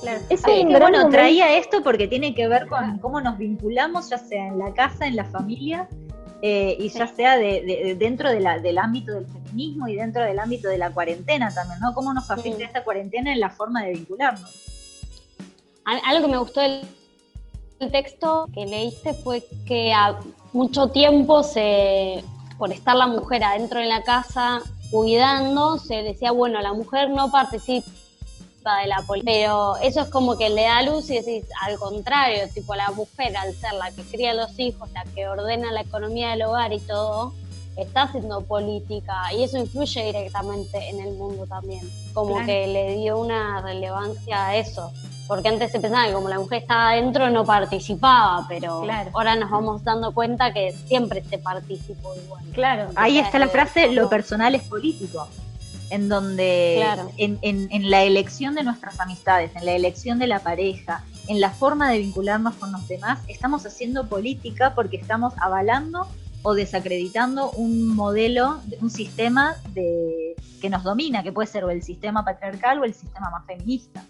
Claro. 0.00 0.20
Es 0.30 0.42
bueno, 0.42 1.10
traía 1.10 1.58
esto 1.58 1.82
porque 1.82 2.08
tiene 2.08 2.34
que 2.34 2.48
ver 2.48 2.66
con 2.68 2.98
cómo 2.98 3.20
nos 3.20 3.36
vinculamos, 3.36 4.08
ya 4.08 4.16
sea 4.16 4.46
en 4.46 4.58
la 4.58 4.72
casa, 4.72 5.06
en 5.06 5.14
la 5.14 5.26
familia, 5.26 5.88
eh, 6.40 6.74
y 6.80 6.88
ya 6.88 7.06
sea 7.06 7.36
de, 7.36 7.96
dentro 7.98 8.30
de 8.30 8.40
la, 8.40 8.58
del 8.58 8.78
ámbito 8.78 9.12
del 9.12 9.26
feminismo 9.26 9.39
y 9.54 9.94
dentro 9.94 10.22
del 10.22 10.38
ámbito 10.38 10.68
de 10.68 10.78
la 10.78 10.90
cuarentena 10.90 11.52
también, 11.52 11.80
¿no? 11.80 11.94
¿Cómo 11.94 12.12
nos 12.12 12.30
afecta 12.30 12.64
esta 12.64 12.84
cuarentena 12.84 13.32
en 13.32 13.40
la 13.40 13.50
forma 13.50 13.82
de 13.84 13.92
vincularnos? 13.92 14.50
Algo 15.84 16.26
que 16.26 16.32
me 16.32 16.38
gustó 16.38 16.60
del 16.60 16.86
texto 17.90 18.48
que 18.54 18.66
leíste 18.66 19.14
fue 19.14 19.44
que 19.66 19.92
a 19.92 20.18
mucho 20.52 20.88
tiempo 20.88 21.42
se, 21.42 22.22
por 22.58 22.72
estar 22.72 22.94
la 22.96 23.06
mujer 23.06 23.42
adentro 23.42 23.80
de 23.80 23.86
la 23.86 24.02
casa 24.02 24.62
cuidando, 24.90 25.78
se 25.78 26.02
decía, 26.02 26.32
bueno, 26.32 26.60
la 26.60 26.72
mujer 26.72 27.10
no 27.10 27.30
participa 27.30 27.90
de 28.82 28.86
la 28.88 29.02
política. 29.02 29.32
Pero 29.32 29.76
eso 29.78 30.02
es 30.02 30.08
como 30.10 30.36
que 30.36 30.50
le 30.50 30.62
da 30.62 30.82
luz 30.82 31.08
y 31.10 31.14
decís, 31.14 31.44
al 31.62 31.78
contrario, 31.78 32.48
tipo 32.52 32.74
la 32.74 32.90
mujer 32.90 33.36
al 33.36 33.54
ser 33.54 33.72
la 33.74 33.90
que 33.90 34.02
cría 34.02 34.32
a 34.32 34.34
los 34.34 34.58
hijos, 34.58 34.90
la 34.92 35.04
que 35.14 35.28
ordena 35.28 35.72
la 35.72 35.82
economía 35.82 36.30
del 36.30 36.42
hogar 36.42 36.72
y 36.72 36.80
todo, 36.80 37.32
está 37.76 38.02
haciendo 38.02 38.42
política 38.42 39.32
y 39.36 39.44
eso 39.44 39.58
influye 39.58 40.04
directamente 40.04 40.88
en 40.88 41.00
el 41.00 41.14
mundo 41.14 41.46
también. 41.46 41.88
Como 42.12 42.44
que 42.44 42.66
le 42.66 42.96
dio 42.96 43.18
una 43.18 43.60
relevancia 43.62 44.48
a 44.48 44.56
eso. 44.56 44.92
Porque 45.28 45.48
antes 45.48 45.70
se 45.70 45.78
pensaba 45.78 46.06
que 46.06 46.12
como 46.12 46.28
la 46.28 46.40
mujer 46.40 46.62
estaba 46.62 46.90
adentro 46.90 47.30
no 47.30 47.44
participaba, 47.44 48.44
pero 48.48 48.82
ahora 49.12 49.36
nos 49.36 49.48
vamos 49.48 49.84
dando 49.84 50.12
cuenta 50.12 50.52
que 50.52 50.72
siempre 50.86 51.22
se 51.22 51.38
participó 51.38 52.14
igual. 52.16 52.44
Claro, 52.52 52.90
ahí 52.96 53.18
está 53.18 53.38
la 53.38 53.48
frase, 53.48 53.92
lo 53.92 54.08
personal 54.08 54.56
es 54.56 54.62
político 54.64 55.28
en 55.90 56.08
donde 56.08 56.82
en, 57.16 57.38
en, 57.42 57.90
la 57.90 58.04
elección 58.04 58.54
de 58.54 58.62
nuestras 58.62 59.00
amistades, 59.00 59.54
en 59.56 59.66
la 59.66 59.72
elección 59.72 60.18
de 60.18 60.28
la 60.28 60.38
pareja, 60.38 61.04
en 61.26 61.40
la 61.40 61.50
forma 61.50 61.90
de 61.90 61.98
vincularnos 61.98 62.54
con 62.54 62.72
los 62.72 62.86
demás, 62.88 63.18
estamos 63.28 63.66
haciendo 63.66 64.06
política 64.06 64.74
porque 64.74 64.96
estamos 64.96 65.34
avalando 65.40 66.06
o 66.42 66.54
desacreditando 66.54 67.50
un 67.52 67.88
modelo, 67.94 68.60
un 68.80 68.90
sistema 68.90 69.56
de, 69.74 70.34
que 70.60 70.70
nos 70.70 70.84
domina, 70.84 71.22
que 71.22 71.32
puede 71.32 71.46
ser 71.46 71.64
o 71.64 71.70
el 71.70 71.82
sistema 71.82 72.24
patriarcal 72.24 72.80
o 72.80 72.84
el 72.84 72.94
sistema 72.94 73.30
más 73.30 73.46
feminista. 73.46 74.04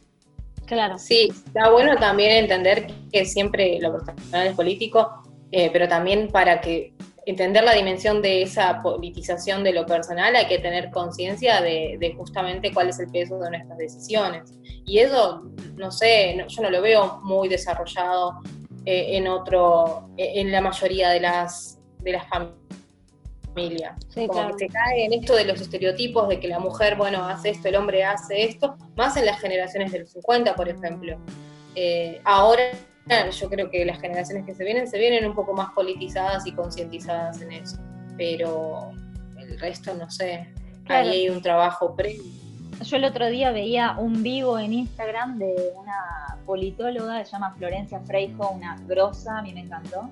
Claro. 0.66 0.99
Sí, 0.99 1.33
está 1.33 1.70
bueno 1.70 1.97
también 1.97 2.45
entender 2.45 2.93
que 3.12 3.24
siempre 3.24 3.78
lo 3.81 3.93
personal 3.93 4.47
es 4.47 4.55
político, 4.55 5.22
eh, 5.51 5.68
pero 5.72 5.89
también 5.89 6.28
para 6.28 6.61
que 6.61 6.93
entender 7.26 7.64
la 7.64 7.72
dimensión 7.72 8.22
de 8.22 8.43
esa 8.43 8.81
politización 8.81 9.64
de 9.64 9.72
lo 9.72 9.85
personal, 9.85 10.37
hay 10.37 10.47
que 10.47 10.59
tener 10.59 10.91
conciencia 10.91 11.61
de, 11.61 12.14
justamente 12.16 12.72
cuál 12.72 12.89
es 12.89 13.01
el 13.01 13.11
peso 13.11 13.39
de 13.39 13.51
nuestras 13.51 13.78
decisiones. 13.78 14.53
Y 14.87 14.99
eso, 14.99 15.43
no 15.76 15.91
sé, 15.91 16.45
yo 16.49 16.62
no 16.62 16.70
lo 16.70 16.81
veo 16.81 17.20
muy 17.24 17.49
desarrollado 17.49 18.41
eh, 18.85 19.16
en 19.16 19.28
otro, 19.28 20.09
en 20.16 20.53
la 20.53 20.61
mayoría 20.61 21.11
de 21.11 21.20
las, 21.20 21.80
de 22.03 22.13
las 22.13 22.25
familias. 22.29 23.97
Como 24.15 24.49
que 24.49 24.67
se 24.67 24.69
cae 24.69 25.05
en 25.05 25.13
esto 25.13 25.35
de 25.35 25.45
los 25.45 25.61
estereotipos 25.61 26.29
de 26.29 26.41
que 26.41 26.49
la 26.49 26.59
mujer, 26.59 26.97
bueno, 26.97 27.25
hace 27.25 27.51
esto, 27.51 27.69
el 27.69 27.77
hombre 27.77 28.05
hace 28.05 28.45
esto, 28.45 28.77
más 28.97 29.17
en 29.17 29.27
las 29.27 29.41
generaciones 29.41 29.93
del 29.93 30.07
50, 30.07 30.55
por 30.55 30.69
ejemplo. 30.69 31.19
Eh, 31.75 32.21
ahora 32.25 32.63
yo 33.31 33.49
creo 33.49 33.71
que 33.71 33.85
las 33.85 34.01
generaciones 34.01 34.45
que 34.47 34.55
se 34.55 34.65
vienen 34.65 34.87
se 34.87 34.99
vienen 34.99 35.25
un 35.27 35.35
poco 35.35 35.53
más 35.53 35.71
politizadas 35.73 36.47
y 36.47 36.53
concientizadas 36.53 37.41
en 37.41 37.53
eso, 37.53 37.79
pero 38.17 38.91
el 39.39 39.59
resto 39.59 39.95
no 39.95 40.11
sé, 40.11 40.49
ahí 40.89 41.09
hay 41.09 41.29
un 41.29 41.43
trabajo 41.43 41.97
previo. 41.97 42.23
Yo 42.83 42.97
el 42.97 43.05
otro 43.05 43.29
día 43.29 43.51
veía 43.51 43.97
un 43.99 44.23
vivo 44.23 44.59
en 44.59 44.73
Instagram 44.73 45.39
de 45.39 45.55
una 45.77 46.39
politóloga, 46.47 47.25
se 47.25 47.33
llama 47.33 47.55
Florencia 47.59 48.01
Freijo, 48.01 48.51
una 48.51 48.77
grosa, 48.87 49.39
a 49.39 49.43
mí 49.43 49.53
me 49.53 49.61
encantó, 49.61 50.09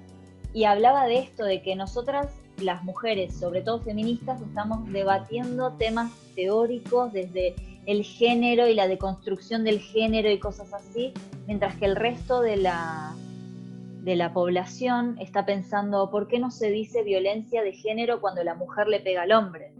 y 0.52 0.64
hablaba 0.64 1.06
de 1.06 1.18
esto, 1.18 1.44
de 1.44 1.62
que 1.62 1.76
nosotras, 1.76 2.34
las 2.60 2.82
mujeres, 2.82 3.38
sobre 3.38 3.62
todo 3.62 3.80
feministas, 3.80 4.40
estamos 4.40 4.90
debatiendo 4.92 5.72
temas 5.74 6.10
teóricos 6.34 7.12
desde 7.12 7.54
el 7.86 8.04
género 8.04 8.66
y 8.68 8.74
la 8.74 8.88
deconstrucción 8.88 9.64
del 9.64 9.80
género 9.80 10.30
y 10.30 10.38
cosas 10.38 10.72
así, 10.74 11.12
mientras 11.46 11.76
que 11.76 11.86
el 11.86 11.96
resto 11.96 12.40
de 12.40 12.56
la, 12.56 13.14
de 14.02 14.16
la 14.16 14.32
población 14.32 15.16
está 15.20 15.46
pensando, 15.46 16.10
¿por 16.10 16.28
qué 16.28 16.38
no 16.38 16.50
se 16.50 16.70
dice 16.70 17.02
violencia 17.02 17.62
de 17.62 17.72
género 17.72 18.20
cuando 18.20 18.42
la 18.44 18.54
mujer 18.54 18.88
le 18.88 19.00
pega 19.00 19.22
al 19.22 19.32
hombre? 19.32 19.72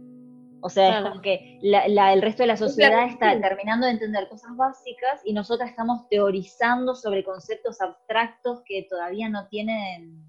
O 0.60 0.68
sea, 0.68 0.98
es 0.98 1.08
como 1.08 1.20
que 1.20 1.58
el 1.62 2.22
resto 2.22 2.42
de 2.42 2.48
la 2.48 2.56
sociedad 2.56 3.06
está 3.06 3.40
terminando 3.40 3.86
de 3.86 3.92
entender 3.92 4.28
cosas 4.28 4.56
básicas 4.56 5.20
y 5.24 5.32
nosotras 5.32 5.70
estamos 5.70 6.08
teorizando 6.08 6.94
sobre 6.94 7.22
conceptos 7.22 7.80
abstractos 7.80 8.62
que 8.64 8.86
todavía 8.90 9.28
no 9.28 9.46
tienen 9.46 10.27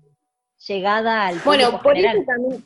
llegada 0.67 1.27
al 1.27 1.39
bueno, 1.39 1.81
por 1.81 1.97
Eso 1.97 2.23
también 2.25 2.63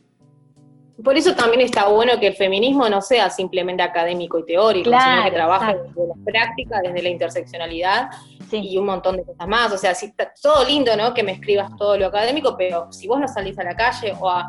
por 1.03 1.17
eso 1.17 1.35
también 1.35 1.61
está 1.61 1.87
bueno 1.87 2.19
que 2.19 2.27
el 2.27 2.35
feminismo 2.35 2.87
no 2.87 3.01
sea 3.01 3.29
simplemente 3.29 3.81
académico 3.81 4.39
y 4.39 4.45
teórico, 4.45 4.91
sino 4.91 5.23
que 5.23 5.31
trabaje 5.31 5.75
desde 5.75 6.07
la 6.07 6.13
práctica, 6.23 6.81
desde 6.81 7.01
la 7.01 7.09
interseccionalidad 7.09 8.09
y 8.51 8.77
un 8.77 8.85
montón 8.85 9.17
de 9.17 9.23
cosas 9.23 9.47
más. 9.47 9.73
O 9.73 9.77
sea, 9.77 9.95
si 9.95 10.07
está 10.07 10.31
todo 10.39 10.63
lindo, 10.65 10.95
¿no? 10.95 11.13
Que 11.13 11.23
me 11.23 11.31
escribas 11.31 11.75
todo 11.77 11.97
lo 11.97 12.05
académico, 12.07 12.55
pero 12.55 12.91
si 12.91 13.07
vos 13.07 13.19
no 13.19 13.27
salís 13.27 13.57
a 13.57 13.63
la 13.63 13.75
calle 13.75 14.13
o 14.19 14.29
a, 14.29 14.47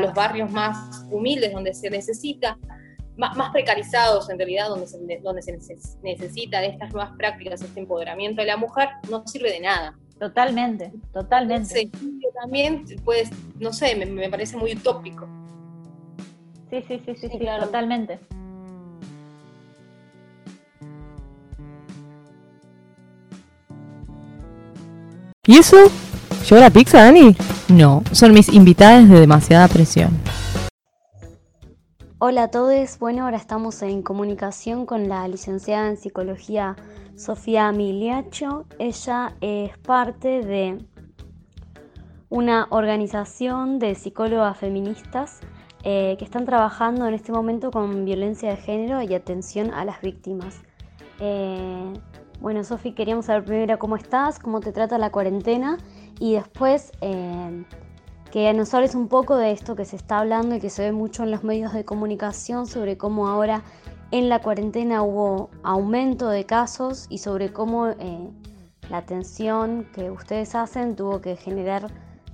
los 0.00 0.14
barrios 0.14 0.50
más 0.50 1.04
humildes 1.10 1.52
donde 1.52 1.74
se 1.74 1.90
necesita, 1.90 2.56
más, 3.16 3.50
precarizados 3.50 4.30
en 4.30 4.38
realidad, 4.38 4.68
donde 4.68 4.86
se, 4.86 4.98
donde 5.22 5.42
se 5.42 5.58
necesita 6.02 6.60
de 6.60 6.68
estas 6.68 6.90
nuevas 6.92 7.12
prácticas, 7.18 7.60
este 7.60 7.80
empoderamiento 7.80 8.40
de 8.40 8.46
la 8.46 8.56
mujer, 8.56 8.88
no 9.10 9.26
sirve 9.26 9.52
de 9.52 9.60
nada. 9.60 9.94
Totalmente, 10.24 10.90
totalmente. 11.12 11.90
también, 12.40 12.86
pues, 13.04 13.28
no 13.60 13.74
sé, 13.74 13.94
me 14.06 14.30
parece 14.30 14.56
muy 14.56 14.72
utópico. 14.72 15.28
Sí, 16.70 16.82
sí, 16.88 16.98
sí, 17.04 17.14
sí, 17.14 17.38
claro. 17.38 17.66
totalmente. 17.66 18.18
¿Y 25.46 25.58
eso? 25.58 25.76
¿Lleva 26.48 26.62
la 26.62 26.70
pizza, 26.70 27.02
Dani? 27.02 27.36
No, 27.68 28.02
son 28.12 28.32
mis 28.32 28.48
invitadas 28.48 29.06
de 29.10 29.20
demasiada 29.20 29.68
presión. 29.68 30.08
Hola 32.18 32.44
a 32.44 32.48
todos, 32.48 32.98
bueno, 32.98 33.24
ahora 33.24 33.36
estamos 33.36 33.82
en 33.82 34.00
comunicación 34.00 34.86
con 34.86 35.10
la 35.10 35.28
licenciada 35.28 35.90
en 35.90 35.98
psicología 35.98 36.76
Sofía 37.16 37.70
Miliacho. 37.72 38.66
Ella 38.78 39.34
es 39.40 39.76
parte 39.78 40.42
de 40.42 40.78
una 42.28 42.66
organización 42.70 43.78
de 43.78 43.94
psicólogas 43.94 44.58
feministas 44.58 45.40
eh, 45.84 46.16
que 46.18 46.24
están 46.24 46.46
trabajando 46.46 47.06
en 47.06 47.14
este 47.14 47.30
momento 47.30 47.70
con 47.70 48.04
violencia 48.04 48.50
de 48.50 48.56
género 48.56 49.02
y 49.02 49.14
atención 49.14 49.72
a 49.72 49.84
las 49.84 50.00
víctimas. 50.00 50.62
Eh, 51.20 51.92
bueno, 52.40 52.64
Sofi, 52.64 52.92
queríamos 52.92 53.26
saber 53.26 53.44
primero 53.44 53.78
cómo 53.78 53.96
estás, 53.96 54.38
cómo 54.38 54.60
te 54.60 54.72
trata 54.72 54.98
la 54.98 55.10
cuarentena 55.10 55.78
y 56.18 56.34
después 56.34 56.90
eh, 57.00 57.64
que 58.32 58.52
nos 58.52 58.74
hables 58.74 58.96
un 58.96 59.06
poco 59.06 59.36
de 59.36 59.52
esto 59.52 59.76
que 59.76 59.84
se 59.84 59.94
está 59.94 60.18
hablando 60.18 60.56
y 60.56 60.60
que 60.60 60.70
se 60.70 60.82
ve 60.82 60.92
mucho 60.92 61.22
en 61.22 61.30
los 61.30 61.44
medios 61.44 61.72
de 61.72 61.84
comunicación 61.84 62.66
sobre 62.66 62.96
cómo 62.98 63.28
ahora 63.28 63.62
en 64.10 64.28
la 64.28 64.40
cuarentena 64.40 65.02
hubo 65.02 65.50
aumento 65.62 66.28
de 66.28 66.44
casos 66.44 67.06
y 67.08 67.18
sobre 67.18 67.52
cómo 67.52 67.88
eh, 67.88 68.30
la 68.90 68.98
atención 68.98 69.86
que 69.94 70.10
ustedes 70.10 70.54
hacen 70.54 70.96
tuvo 70.96 71.20
que 71.20 71.36
generar 71.36 71.90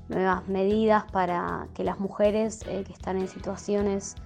nuevas 0.09 0.47
medidas 0.49 1.05
para 1.11 1.69
que 1.75 1.85
las 1.85 2.01
mujeres 2.01 2.63
eh, 2.67 2.83
que 2.85 2.93
están 2.93 3.19
en 3.19 3.29
situaciones 3.29 4.17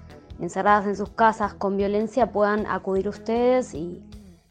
encerradas 0.40 0.86
en 0.86 0.96
sus 0.96 1.10
casas 1.10 1.54
con 1.54 1.76
violencia 1.76 2.32
puedan 2.32 2.66
acudir 2.66 3.08
ustedes 3.08 3.74
y 3.74 4.02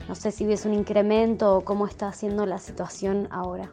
no 0.07 0.15
sé 0.15 0.31
si 0.31 0.45
ves 0.45 0.65
un 0.65 0.73
incremento 0.73 1.57
o 1.57 1.61
cómo 1.61 1.87
está 1.87 2.07
haciendo 2.07 2.45
la 2.45 2.59
situación 2.59 3.27
ahora. 3.31 3.71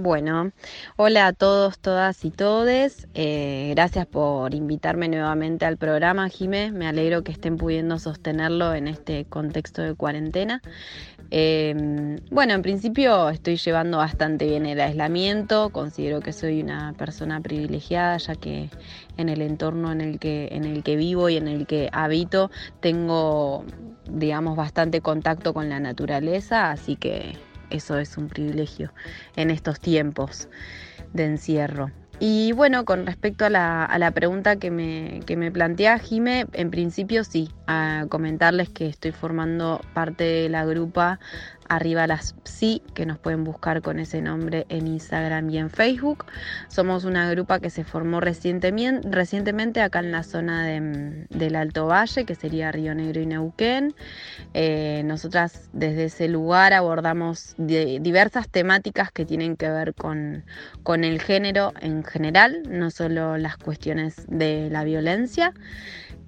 Bueno, 0.00 0.52
hola 0.96 1.26
a 1.26 1.32
todos, 1.34 1.78
todas 1.78 2.24
y 2.24 2.30
todes. 2.30 3.06
Eh, 3.12 3.72
gracias 3.74 4.06
por 4.06 4.54
invitarme 4.54 5.08
nuevamente 5.08 5.66
al 5.66 5.76
programa, 5.76 6.30
Jimé. 6.30 6.72
Me 6.72 6.86
alegro 6.86 7.22
que 7.22 7.32
estén 7.32 7.58
pudiendo 7.58 7.98
sostenerlo 7.98 8.72
en 8.72 8.88
este 8.88 9.26
contexto 9.26 9.82
de 9.82 9.94
cuarentena. 9.94 10.62
Em, 11.30 12.16
bueno, 12.30 12.54
en 12.54 12.62
principio 12.62 13.28
estoy 13.28 13.56
llevando 13.56 13.98
bastante 13.98 14.46
bien 14.46 14.64
el 14.64 14.80
aislamiento. 14.80 15.68
Considero 15.68 16.20
que 16.20 16.32
soy 16.32 16.62
una 16.62 16.94
persona 16.94 17.42
privilegiada, 17.42 18.16
ya 18.16 18.36
que 18.36 18.70
en 19.18 19.28
el 19.28 19.42
entorno 19.42 19.92
en 19.92 20.00
el 20.00 20.18
que, 20.18 20.48
en 20.52 20.64
el 20.64 20.82
que 20.82 20.96
vivo 20.96 21.28
y 21.28 21.36
en 21.36 21.46
el 21.46 21.66
que 21.66 21.90
habito 21.92 22.50
tengo, 22.80 23.66
digamos, 24.10 24.56
bastante 24.56 25.02
contacto 25.02 25.52
con 25.52 25.68
la 25.68 25.78
naturaleza, 25.78 26.70
así 26.70 26.96
que 26.96 27.49
eso 27.70 27.98
es 27.98 28.16
un 28.16 28.28
privilegio 28.28 28.92
en 29.36 29.50
estos 29.50 29.80
tiempos 29.80 30.48
de 31.12 31.24
encierro. 31.24 31.90
Y 32.22 32.52
bueno, 32.52 32.84
con 32.84 33.06
respecto 33.06 33.46
a 33.46 33.48
la, 33.48 34.10
pregunta 34.14 34.56
que 34.56 34.70
me, 34.70 35.20
que 35.24 35.38
me 35.38 35.50
plantea 35.50 35.98
Jime, 35.98 36.46
en 36.52 36.70
principio 36.70 37.24
sí, 37.24 37.48
a 37.66 38.04
comentarles 38.10 38.68
que 38.68 38.86
estoy 38.86 39.12
formando 39.12 39.80
parte 39.94 40.24
de 40.24 40.48
la 40.50 40.66
grupa 40.66 41.18
Arriba 41.70 42.08
las 42.08 42.34
Psi, 42.42 42.82
que 42.94 43.06
nos 43.06 43.16
pueden 43.18 43.44
buscar 43.44 43.80
con 43.80 44.00
ese 44.00 44.20
nombre 44.20 44.66
en 44.70 44.88
Instagram 44.88 45.48
y 45.50 45.58
en 45.58 45.70
Facebook. 45.70 46.24
Somos 46.66 47.04
una 47.04 47.30
grupa 47.30 47.60
que 47.60 47.70
se 47.70 47.84
formó 47.84 48.18
recientemente, 48.18 49.80
acá 49.80 50.00
en 50.00 50.10
la 50.10 50.24
zona 50.24 50.66
del 50.66 51.54
Alto 51.54 51.86
Valle, 51.86 52.24
que 52.24 52.34
sería 52.34 52.72
Río 52.72 52.92
Negro 52.96 53.20
y 53.20 53.26
Neuquén. 53.26 53.94
Eh, 54.52 55.02
nosotras 55.04 55.70
desde 55.72 56.06
ese 56.06 56.26
lugar 56.26 56.72
abordamos 56.72 57.54
diversas 57.56 58.48
temáticas 58.48 59.12
que 59.12 59.24
tienen 59.24 59.56
que 59.56 59.70
ver 59.70 59.94
con 59.94 61.04
el 61.04 61.22
género 61.22 61.72
en 61.80 62.02
general, 62.02 62.64
no 62.68 62.90
solo 62.90 63.38
las 63.38 63.56
cuestiones 63.58 64.26
de 64.26 64.70
la 64.70 64.82
violencia. 64.82 65.54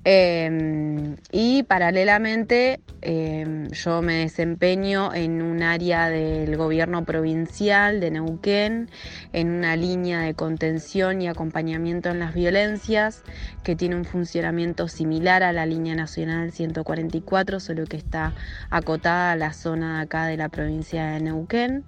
Em, 0.05 1.17
y 1.31 1.63
paralelamente 1.63 2.81
em, 3.03 3.69
yo 3.69 4.03
me 4.03 4.15
desempeño 4.15 5.15
en 5.15 5.41
un 5.43 5.63
área 5.63 6.09
del 6.09 6.57
gobierno 6.57 7.05
provincial 7.05 8.01
de 8.01 8.11
Neuquén, 8.11 8.91
en 9.33 9.51
una 9.51 9.77
línea 9.77 10.21
de 10.21 10.35
contención 10.35 11.23
y 11.23 11.29
acompañamiento 11.29 12.11
en 12.11 12.19
las 12.19 12.35
violencias 12.35 13.23
que 13.63 13.77
tiene 13.77 13.95
un 13.95 14.05
funcionamiento 14.05 14.89
similar 14.89 15.45
a 15.45 15.53
la 15.53 15.67
línea 15.67 15.95
nacional 15.95 16.51
144, 16.51 17.61
solo 17.61 17.85
que 17.85 17.97
está 17.97 18.35
acotada 18.71 19.33
a 19.33 19.37
la 19.37 19.53
zona 19.53 19.99
de 19.99 20.03
acá 20.03 20.27
de 20.27 20.37
la 20.37 20.49
provincia 20.49 21.13
de 21.13 21.21
Neuquén. 21.21 21.85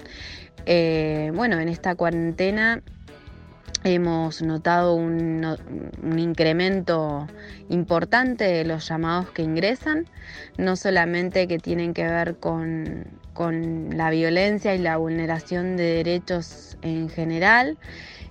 Eh, 0.66 1.32
bueno, 1.34 1.58
en 1.58 1.68
esta 1.68 1.96
cuarentena 1.96 2.80
Hemos 3.84 4.40
notado 4.40 4.94
un, 4.94 5.46
incremento 6.16 7.26
importante 7.68 8.44
de 8.44 8.64
los 8.64 8.88
llamados 8.88 9.30
que 9.30 9.42
ingresan, 9.42 10.06
no 10.56 10.74
solamente 10.76 11.46
que 11.46 11.58
tienen 11.58 11.92
que 11.92 12.04
ver 12.04 12.36
con, 12.38 13.04
la 13.90 14.10
violencia 14.10 14.74
y 14.74 14.78
la 14.78 14.96
vulneración 14.96 15.76
de 15.76 15.84
derechos 15.96 16.78
en 16.82 17.10
general, 17.10 17.76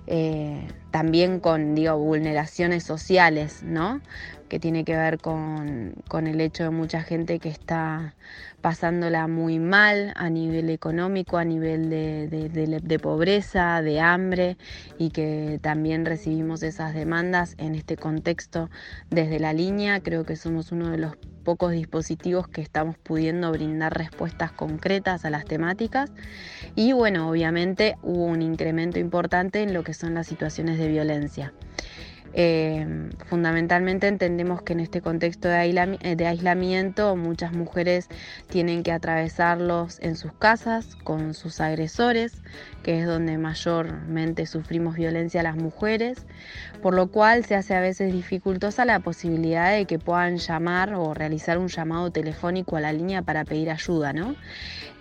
eh, 0.06 0.66
también 0.90 1.40
con 1.40 1.74
digo, 1.74 1.96
vulneraciones 1.98 2.82
sociales, 2.84 3.62
¿no? 3.62 4.00
que 4.48 4.60
tiene 4.60 4.84
que 4.84 4.96
ver 4.96 5.18
con, 5.18 5.94
el 6.26 6.40
hecho 6.40 6.64
de 6.64 6.70
mucha 6.70 7.02
gente 7.02 7.38
que 7.38 7.48
está 7.48 8.14
pasándola 8.64 9.28
muy 9.28 9.58
mal 9.58 10.14
a 10.16 10.30
nivel 10.30 10.70
económico, 10.70 11.36
a 11.36 11.44
nivel 11.44 11.90
de, 11.90 12.98
pobreza, 12.98 13.82
de 13.82 14.00
hambre 14.00 14.56
y 14.96 15.10
que 15.10 15.58
también 15.60 16.06
recibimos 16.06 16.62
esas 16.62 16.94
demandas 16.94 17.56
en 17.58 17.74
este 17.74 17.98
contexto 17.98 18.70
desde 19.10 19.38
la 19.38 19.52
línea. 19.52 20.00
Creo 20.00 20.24
que 20.24 20.36
somos 20.36 20.72
uno 20.72 20.88
de 20.88 20.96
los 20.96 21.14
pocos 21.44 21.72
dispositivos 21.72 22.48
que 22.48 22.62
estamos 22.62 22.96
pudiendo 22.96 23.52
brindar 23.52 23.98
respuestas 23.98 24.50
concretas 24.50 25.26
a 25.26 25.30
las 25.30 25.44
temáticas 25.44 26.10
y 26.74 26.94
bueno, 26.94 27.28
obviamente 27.28 27.96
hubo 28.02 28.24
un 28.24 28.40
incremento 28.40 28.98
importante 28.98 29.62
en 29.62 29.74
lo 29.74 29.84
que 29.84 29.92
son 29.92 30.14
las 30.14 30.26
situaciones 30.26 30.78
de 30.78 30.88
violencia. 30.88 31.52
Eh, 32.36 32.84
fundamentalmente 33.26 34.08
entendemos 34.08 34.60
que 34.62 34.72
en 34.72 34.80
este 34.80 35.00
contexto 35.00 35.48
eh, 35.52 36.16
de, 36.16 36.26
aislamiento 36.26 37.14
muchas 37.14 37.52
mujeres 37.52 38.08
tienen 38.48 38.82
que 38.82 38.90
atravesarlos 38.90 40.00
en 40.00 40.16
sus 40.16 40.32
casas 40.32 40.96
con 41.04 41.34
sus 41.34 41.60
agresores, 41.60 42.42
que 42.82 42.98
es 42.98 43.06
donde 43.06 43.38
mayormente 43.38 44.46
sufrimos 44.46 44.96
violencia 44.96 45.44
las 45.44 45.54
mujeres, 45.54 46.26
por 46.82 46.94
lo 46.94 47.06
cual 47.06 47.44
se 47.44 47.54
hace 47.54 47.76
a 47.76 47.80
veces 47.80 48.12
dificultosa 48.12 48.84
la 48.84 48.98
posibilidad 48.98 49.70
de 49.70 49.84
que 49.84 50.00
puedan 50.00 50.38
llamar 50.38 50.94
o 50.94 51.14
realizar 51.14 51.58
un 51.58 51.68
llamado 51.68 52.10
telefónico 52.10 52.76
a 52.76 52.80
la 52.80 52.92
línea 52.92 53.22
para 53.22 53.44
pedir 53.44 53.70
ayuda. 53.70 54.12
¿no? 54.12 54.34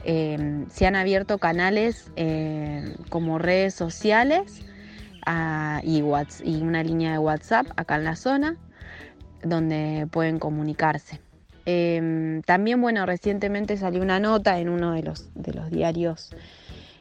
Eh, 0.03 0.65
se 0.69 0.86
han 0.86 0.95
abierto 0.95 1.39
canales 1.39 2.11
como 3.09 3.39
redes 3.39 3.73
sociales, 3.73 4.61
y, 5.84 6.03
y 6.43 6.61
una 6.61 6.84
línea 6.84 7.11
de 7.13 7.17
WhatsApp 7.17 7.67
acá 7.76 7.95
en 7.95 8.03
la 8.03 8.15
zona 8.15 8.57
donde 9.43 10.07
pueden 10.11 10.39
comunicarse. 10.39 11.19
Em, 11.65 12.41
también, 12.41 12.82
bueno, 12.82 13.05
recientemente 13.05 13.78
salió 13.78 14.01
una 14.01 14.19
nota 14.19 14.59
en 14.59 14.69
uno 14.69 14.91
de 14.91 15.03
los, 15.03 15.30
de 15.34 15.53
los 15.53 15.69
diarios 15.69 16.32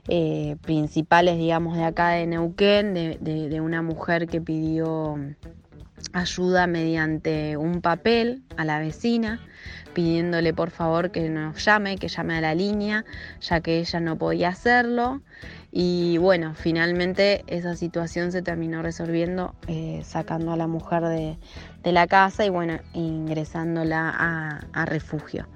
eh, 0.08 0.56
principales, 0.62 1.36
digamos, 1.36 1.76
de 1.76 1.84
acá 1.84 2.10
de 2.10 2.26
Neuquén, 2.26 2.94
de, 2.94 3.60
una 3.60 3.82
mujer 3.82 4.28
que 4.28 4.40
pidió 4.40 5.16
ayuda 6.12 6.66
mediante 6.66 7.56
un 7.56 7.80
papel 7.80 8.42
a 8.56 8.64
la 8.64 8.78
vecina, 8.80 9.40
pidiéndole 9.94 10.52
por 10.52 10.70
favor 10.70 11.10
que 11.10 11.28
nos 11.28 11.64
llame, 11.64 11.96
que 11.96 12.08
llame 12.08 12.36
a 12.36 12.40
la 12.40 12.54
línea, 12.54 13.04
ya 13.40 13.60
que 13.60 13.78
ella 13.78 14.00
no 14.00 14.16
podía 14.16 14.48
hacerlo. 14.48 15.22
Y 15.74 16.18
bueno, 16.18 16.54
finalmente 16.54 17.44
esa 17.46 17.74
situación 17.76 18.30
se 18.30 18.42
terminó 18.42 18.82
resolviendo 18.82 19.54
eh, 19.68 20.02
sacando 20.04 20.52
a 20.52 20.56
la 20.58 20.66
mujer 20.66 21.02
de, 21.04 21.38
la 21.90 22.06
casa 22.06 22.44
y 22.44 22.50
bueno, 22.50 22.78
ingresándola 22.92 24.14
a, 24.72 24.84
refugio. 24.84 25.48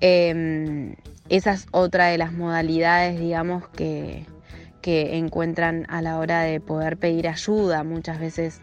Em, 0.00 0.96
esa 1.28 1.52
es 1.52 1.68
otra 1.70 2.06
de 2.06 2.18
las 2.18 2.32
modalidades, 2.32 3.20
digamos, 3.20 3.68
que, 3.68 4.26
que 4.82 5.16
encuentran 5.16 5.86
a 5.88 6.02
la 6.02 6.18
hora 6.18 6.40
de 6.40 6.58
poder 6.58 6.96
pedir 6.96 7.28
ayuda. 7.28 7.84
Muchas 7.84 8.18
veces 8.18 8.60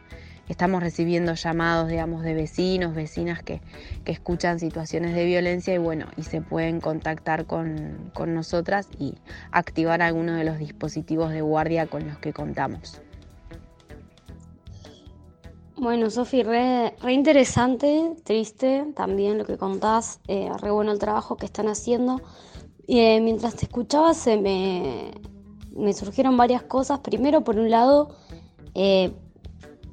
estamos 0.54 0.84
recibiendo 0.84 1.34
llamados, 1.34 1.90
digamos, 1.90 2.22
de 2.22 2.36
vecinos, 2.36 2.94
vecinas 2.94 3.42
que, 3.42 3.60
escuchan 4.06 4.60
situaciones 4.60 5.16
de 5.16 5.26
violencia 5.26 5.74
y 5.74 5.80
bueno, 5.80 6.06
y 6.16 6.24
se 6.24 6.42
pueden 6.42 6.80
contactar 6.80 7.46
con, 7.46 8.12
nosotras 8.28 8.88
y 9.00 9.16
activar 9.52 10.02
alguno 10.02 10.34
de 10.34 10.44
los 10.44 10.60
dispositivos 10.60 11.32
de 11.32 11.42
guardia 11.42 11.88
con 11.88 12.08
los 12.08 12.20
que 12.20 12.34
contamos. 12.34 13.02
Bueno, 15.76 16.10
Sofi, 16.12 16.44
re, 16.44 16.94
interesante, 17.10 18.14
triste 18.24 18.86
también 18.96 19.40
lo 19.40 19.46
que 19.46 19.58
contás, 19.58 20.20
eh, 20.28 20.50
re 20.62 20.70
bueno 20.70 20.92
el 20.92 21.00
trabajo 21.00 21.36
que 21.36 21.48
están 21.48 21.68
haciendo. 21.68 22.22
Eh, 22.88 23.20
mientras 23.22 23.56
te 23.56 23.66
escuchaba 23.66 24.14
se 24.14 24.38
me, 24.38 25.12
me 25.76 25.94
surgieron 25.94 26.38
varias 26.38 26.62
cosas. 26.64 27.00
Primero, 27.00 27.44
por 27.44 27.58
un 27.58 27.72
lado, 27.72 28.16
eh, 28.76 29.12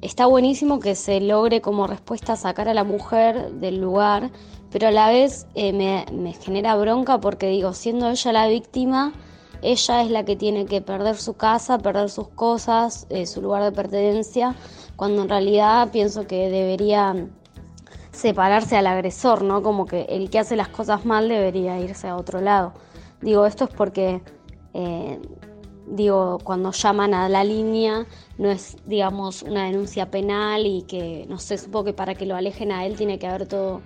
está 0.01 0.25
buenísimo 0.25 0.79
que 0.79 0.95
se 0.95 1.21
logre 1.21 1.61
como 1.61 1.87
respuesta 1.87 2.35
sacar 2.35 2.67
a 2.67 2.73
la 2.73 2.83
mujer 2.83 3.51
del 3.53 3.79
lugar, 3.79 4.31
pero 4.71 4.87
a 4.87 4.91
la 4.91 5.09
vez 5.09 5.47
eh, 5.53 5.73
me, 5.73 6.33
genera 6.33 6.75
bronca 6.75 7.19
porque 7.19 7.47
digo, 7.47 7.73
siendo 7.73 8.09
ella 8.09 8.31
la 8.31 8.47
víctima, 8.47 9.13
ella 9.61 10.01
es 10.01 10.09
la 10.09 10.25
que 10.25 10.35
tiene 10.35 10.65
que 10.65 10.81
perder 10.81 11.17
su 11.17 11.35
casa, 11.35 11.77
perder 11.77 12.09
sus 12.09 12.27
cosas, 12.29 13.05
eh, 13.09 13.27
su 13.27 13.41
lugar 13.41 13.63
de 13.63 13.71
pertenencia, 13.71 14.55
cuando 14.95 15.21
en 15.21 15.29
realidad 15.29 15.91
pienso 15.91 16.25
que 16.25 16.49
debería 16.49 17.27
separarse 18.11 18.75
al 18.75 18.87
agresor, 18.87 19.43
¿no? 19.43 19.61
Como 19.61 19.85
que 19.85 20.01
el 20.09 20.29
que 20.31 20.39
hace 20.39 20.55
las 20.55 20.69
cosas 20.69 21.05
mal 21.05 21.29
debería 21.29 21.79
irse 21.79 22.07
a 22.07 22.15
otro 22.15 22.41
lado. 22.41 22.73
Digo, 23.21 23.45
esto 23.45 23.65
es 23.65 23.69
porque... 23.69 24.21
Eh, 24.73 25.19
digo, 25.91 26.39
cuando 26.43 26.71
llaman 26.71 27.13
a 27.13 27.29
la 27.29 27.43
línea, 27.43 28.05
no 28.37 28.49
es, 28.49 28.77
digamos, 28.85 29.43
una 29.43 29.65
denuncia 29.65 30.09
penal 30.09 30.65
y 30.65 30.83
que, 30.83 31.25
no 31.29 31.37
sé, 31.37 31.57
supongo 31.57 31.85
que 31.85 31.93
para 31.93 32.15
que 32.15 32.25
lo 32.25 32.35
alejen 32.35 32.71
a 32.71 32.85
él 32.85 32.95
tiene 32.95 33.19
que 33.19 33.27
haber 33.27 33.47
todo, 33.47 33.81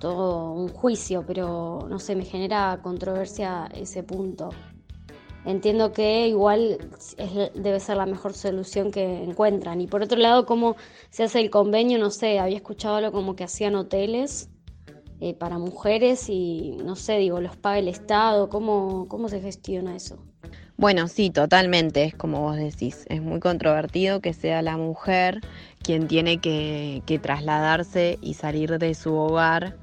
todo 0.00 0.52
un 0.52 0.68
juicio, 0.68 1.24
pero 1.26 1.86
no 1.88 1.98
sé, 1.98 2.16
me 2.16 2.24
genera 2.24 2.80
controversia 2.82 3.68
ese 3.74 4.02
punto. 4.02 4.50
Entiendo 5.44 5.92
que 5.92 6.26
igual 6.26 6.78
debe 7.54 7.78
ser 7.78 7.98
la 7.98 8.06
mejor 8.06 8.34
solución 8.34 8.90
que 8.90 9.22
encuentran. 9.22 9.80
Y 9.80 9.86
por 9.86 10.02
otro 10.02 10.18
lado, 10.18 10.44
¿cómo 10.44 10.74
se 11.10 11.22
hace 11.22 11.38
el 11.40 11.50
convenio? 11.50 11.98
No 11.98 12.10
sé, 12.10 12.40
había 12.40 12.56
escuchado 12.56 12.96
algo 12.96 13.12
como 13.12 13.36
que 13.36 13.44
hacían 13.44 13.76
hoteles 13.76 14.48
eh, 15.20 15.34
para 15.34 15.58
mujeres 15.58 16.28
y 16.28 16.72
no 16.82 16.96
sé, 16.96 17.18
digo, 17.18 17.40
los 17.40 17.56
paga 17.56 17.78
el 17.78 17.88
Estado, 17.88 18.48
¿cómo, 18.48 19.06
cómo 19.08 19.28
se 19.28 19.40
gestiona 19.40 19.94
eso? 19.94 20.18
Bueno, 20.78 21.08
sí, 21.08 21.30
totalmente, 21.30 22.04
es 22.04 22.14
como 22.14 22.42
vos 22.42 22.56
decís, 22.56 23.06
es 23.08 23.22
muy 23.22 23.40
controvertido 23.40 24.20
que 24.20 24.34
sea 24.34 24.60
la 24.60 24.76
mujer 24.76 25.40
quien 25.82 26.06
tiene 26.06 26.38
que, 26.38 27.02
trasladarse 27.22 28.18
y 28.20 28.34
salir 28.34 28.78
de 28.78 28.94
su 28.94 29.14
hogar, 29.14 29.74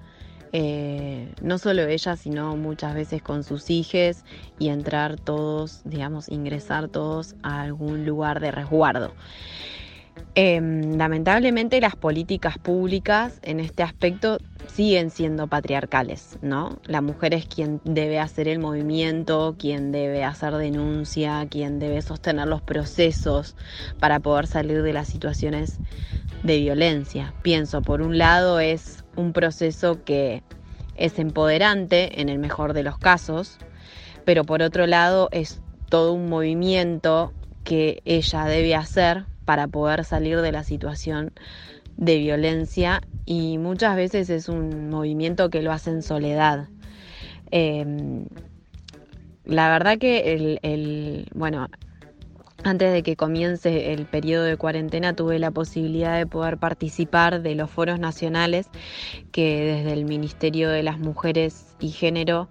eh, 0.52 1.34
no 1.42 1.58
solo 1.58 1.82
ella, 1.88 2.16
sino 2.16 2.56
muchas 2.58 2.94
veces 2.94 3.24
con 3.24 3.44
sus 3.44 3.72
hijos 3.72 4.24
y 4.60 4.70
entrar 4.70 5.20
todos, 5.20 5.82
digamos, 5.84 6.30
ingresar 6.30 6.90
todos 6.90 7.34
a 7.42 7.62
algún 7.62 8.06
lugar 8.06 8.40
de 8.40 8.52
resguardo. 8.52 9.14
Em, 10.36 10.98
lamentablemente 10.98 11.80
las 11.80 11.96
políticas 11.96 12.58
públicas 12.58 13.40
en 13.44 13.60
este 13.60 13.84
aspecto 13.84 14.40
siguen 14.66 15.12
siendo 15.12 15.46
patriarcales, 15.46 16.40
¿no? 16.42 16.80
La 16.86 17.02
mujer 17.02 17.36
es 17.36 17.46
quien 17.46 17.82
debe 17.84 18.20
hacer 18.20 18.48
el 18.48 18.58
movimiento, 18.58 19.56
quien 19.60 19.92
debe 19.92 20.24
hacer 20.24 20.56
denuncia, 20.56 21.46
quien 21.48 21.78
debe 21.78 22.02
sostener 22.02 22.48
los 22.48 22.64
procesos 22.64 23.56
para 24.00 24.20
poder 24.20 24.48
salir 24.48 24.82
de 24.82 24.94
las 24.94 25.08
situaciones 25.08 25.80
de 26.42 26.58
violencia. 26.58 27.36
Pienso, 27.44 27.84
por 27.84 28.02
un 28.02 28.18
lado 28.18 28.60
es 28.60 29.04
un 29.16 29.34
proceso 29.34 30.04
que 30.04 30.42
es 30.96 31.20
empoderante 31.20 32.22
en 32.22 32.30
el 32.30 32.40
mejor 32.40 32.74
de 32.74 32.82
los 32.82 32.98
casos, 32.98 33.60
pero 34.26 34.46
por 34.46 34.64
otro 34.64 34.88
lado 34.88 35.30
es 35.32 35.62
todo 35.90 36.14
un 36.14 36.28
movimiento 36.28 37.34
que 37.64 38.02
ella 38.06 38.46
debe 38.46 38.74
hacer 38.74 39.26
para 39.46 39.68
poder 39.68 40.06
salir 40.06 40.42
de 40.42 40.52
la 40.52 40.64
situación 40.64 41.32
de 41.98 42.18
violencia 42.18 43.02
y 43.26 43.58
muchas 43.58 43.96
veces 43.96 44.30
es 44.30 44.50
un 44.50 44.90
movimiento 44.90 45.50
que 45.50 45.62
lo 45.62 45.72
hace 45.72 45.92
en 45.92 46.02
soledad. 46.02 46.68
Em, 47.52 48.26
la 49.46 49.70
verdad 49.70 49.98
que 49.98 50.34
el, 50.34 50.60
el, 50.64 51.28
bueno, 51.36 51.68
antes 52.64 52.94
de 52.94 53.04
que 53.04 53.16
comience 53.16 53.94
el 53.94 54.06
periodo 54.06 54.46
de 54.46 54.58
cuarentena 54.58 55.16
tuve 55.16 55.40
la 55.40 55.52
posibilidad 55.52 56.18
de 56.18 56.26
poder 56.26 56.58
participar 56.58 57.42
de 57.42 57.56
los 57.56 57.70
foros 57.70 58.00
nacionales 58.00 58.70
que 59.32 59.64
desde 59.66 59.94
el 59.94 60.06
Ministerio 60.06 60.70
de 60.70 60.84
las 60.84 60.98
Mujeres 61.00 61.76
y 61.80 61.90
Género 61.90 62.48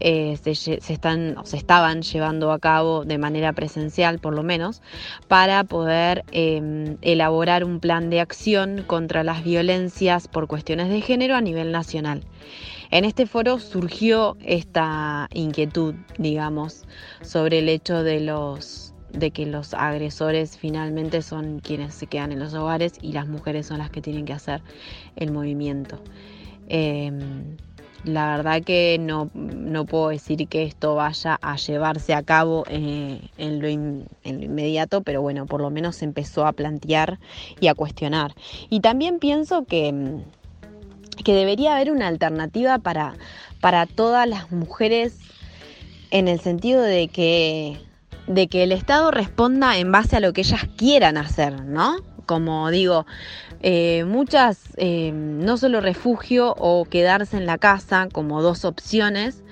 eh, 0.00 0.36
se, 0.42 0.80
están, 0.92 1.36
se 1.44 1.56
estaban 1.56 2.02
llevando 2.02 2.52
a 2.52 2.58
cabo 2.58 3.04
de 3.04 3.16
manera 3.16 3.52
presencial 3.52 4.18
por 4.18 4.34
lo 4.34 4.42
menos 4.42 4.82
para 5.28 5.64
poder 5.64 6.24
em, 6.32 6.96
elaborar 7.00 7.64
un 7.64 7.80
plan 7.80 8.10
de 8.10 8.20
acción 8.20 8.84
contra 8.86 9.24
las 9.24 9.44
violencias 9.44 10.28
por 10.28 10.46
cuestiones 10.46 10.88
de 10.88 11.00
género 11.00 11.36
a 11.36 11.40
nivel 11.40 11.72
nacional. 11.72 12.24
En 12.90 13.04
este 13.04 13.26
foro 13.26 13.58
surgió 13.58 14.36
esta 14.44 15.28
inquietud, 15.32 15.94
digamos, 16.18 16.84
sobre 17.22 17.60
el 17.60 17.68
hecho 17.68 18.02
de 18.02 18.20
los 18.20 18.93
de 19.14 19.30
que 19.30 19.46
los 19.46 19.74
agresores 19.74 20.58
finalmente 20.58 21.22
son 21.22 21.60
quienes 21.60 21.94
se 21.94 22.06
quedan 22.06 22.32
en 22.32 22.40
los 22.40 22.54
hogares 22.54 22.94
y 23.00 23.12
las 23.12 23.26
mujeres 23.26 23.66
son 23.66 23.78
las 23.78 23.90
que 23.90 24.02
tienen 24.02 24.24
que 24.24 24.32
hacer 24.32 24.60
el 25.16 25.32
movimiento. 25.32 26.00
Em, 26.68 27.56
la 28.04 28.36
verdad 28.36 28.62
que 28.62 28.98
no, 29.00 29.30
puedo 29.86 30.08
decir 30.08 30.46
que 30.48 30.64
esto 30.64 30.94
vaya 30.94 31.38
a 31.40 31.56
llevarse 31.56 32.12
a 32.12 32.22
cabo 32.22 32.64
eh, 32.68 33.20
en, 33.38 33.60
lo 33.60 33.68
inmediato, 33.68 35.02
pero 35.02 35.22
bueno, 35.22 35.46
por 35.46 35.62
lo 35.62 35.70
menos 35.70 35.96
se 35.96 36.04
empezó 36.04 36.46
a 36.46 36.52
plantear 36.52 37.18
y 37.60 37.68
a 37.68 37.74
cuestionar. 37.74 38.34
Y 38.68 38.80
también 38.80 39.20
pienso 39.20 39.64
que, 39.64 40.20
que 41.24 41.34
debería 41.34 41.76
haber 41.76 41.92
una 41.92 42.08
alternativa 42.08 42.78
para, 42.78 43.14
para 43.60 43.86
todas 43.86 44.28
las 44.28 44.52
mujeres 44.52 45.18
en 46.10 46.28
el 46.28 46.40
sentido 46.40 46.82
de 46.82 47.08
que 47.08 47.78
de 48.26 48.48
que 48.48 48.62
el 48.62 48.72
Estado 48.72 49.10
responda 49.10 49.76
en 49.78 49.92
base 49.92 50.16
a 50.16 50.20
lo 50.20 50.32
que 50.32 50.42
ellas 50.42 50.66
quieran 50.76 51.16
hacer, 51.16 51.64
¿no? 51.64 51.96
Como 52.26 52.70
digo, 52.70 53.06
eh, 53.60 54.04
muchas, 54.04 54.60
eh, 54.76 55.12
no 55.12 55.56
solo 55.56 55.80
refugio 55.80 56.54
o 56.58 56.84
quedarse 56.86 57.36
en 57.36 57.46
la 57.46 57.58
casa 57.58 58.08
como 58.12 58.42
dos 58.42 58.64
opciones, 58.64 59.42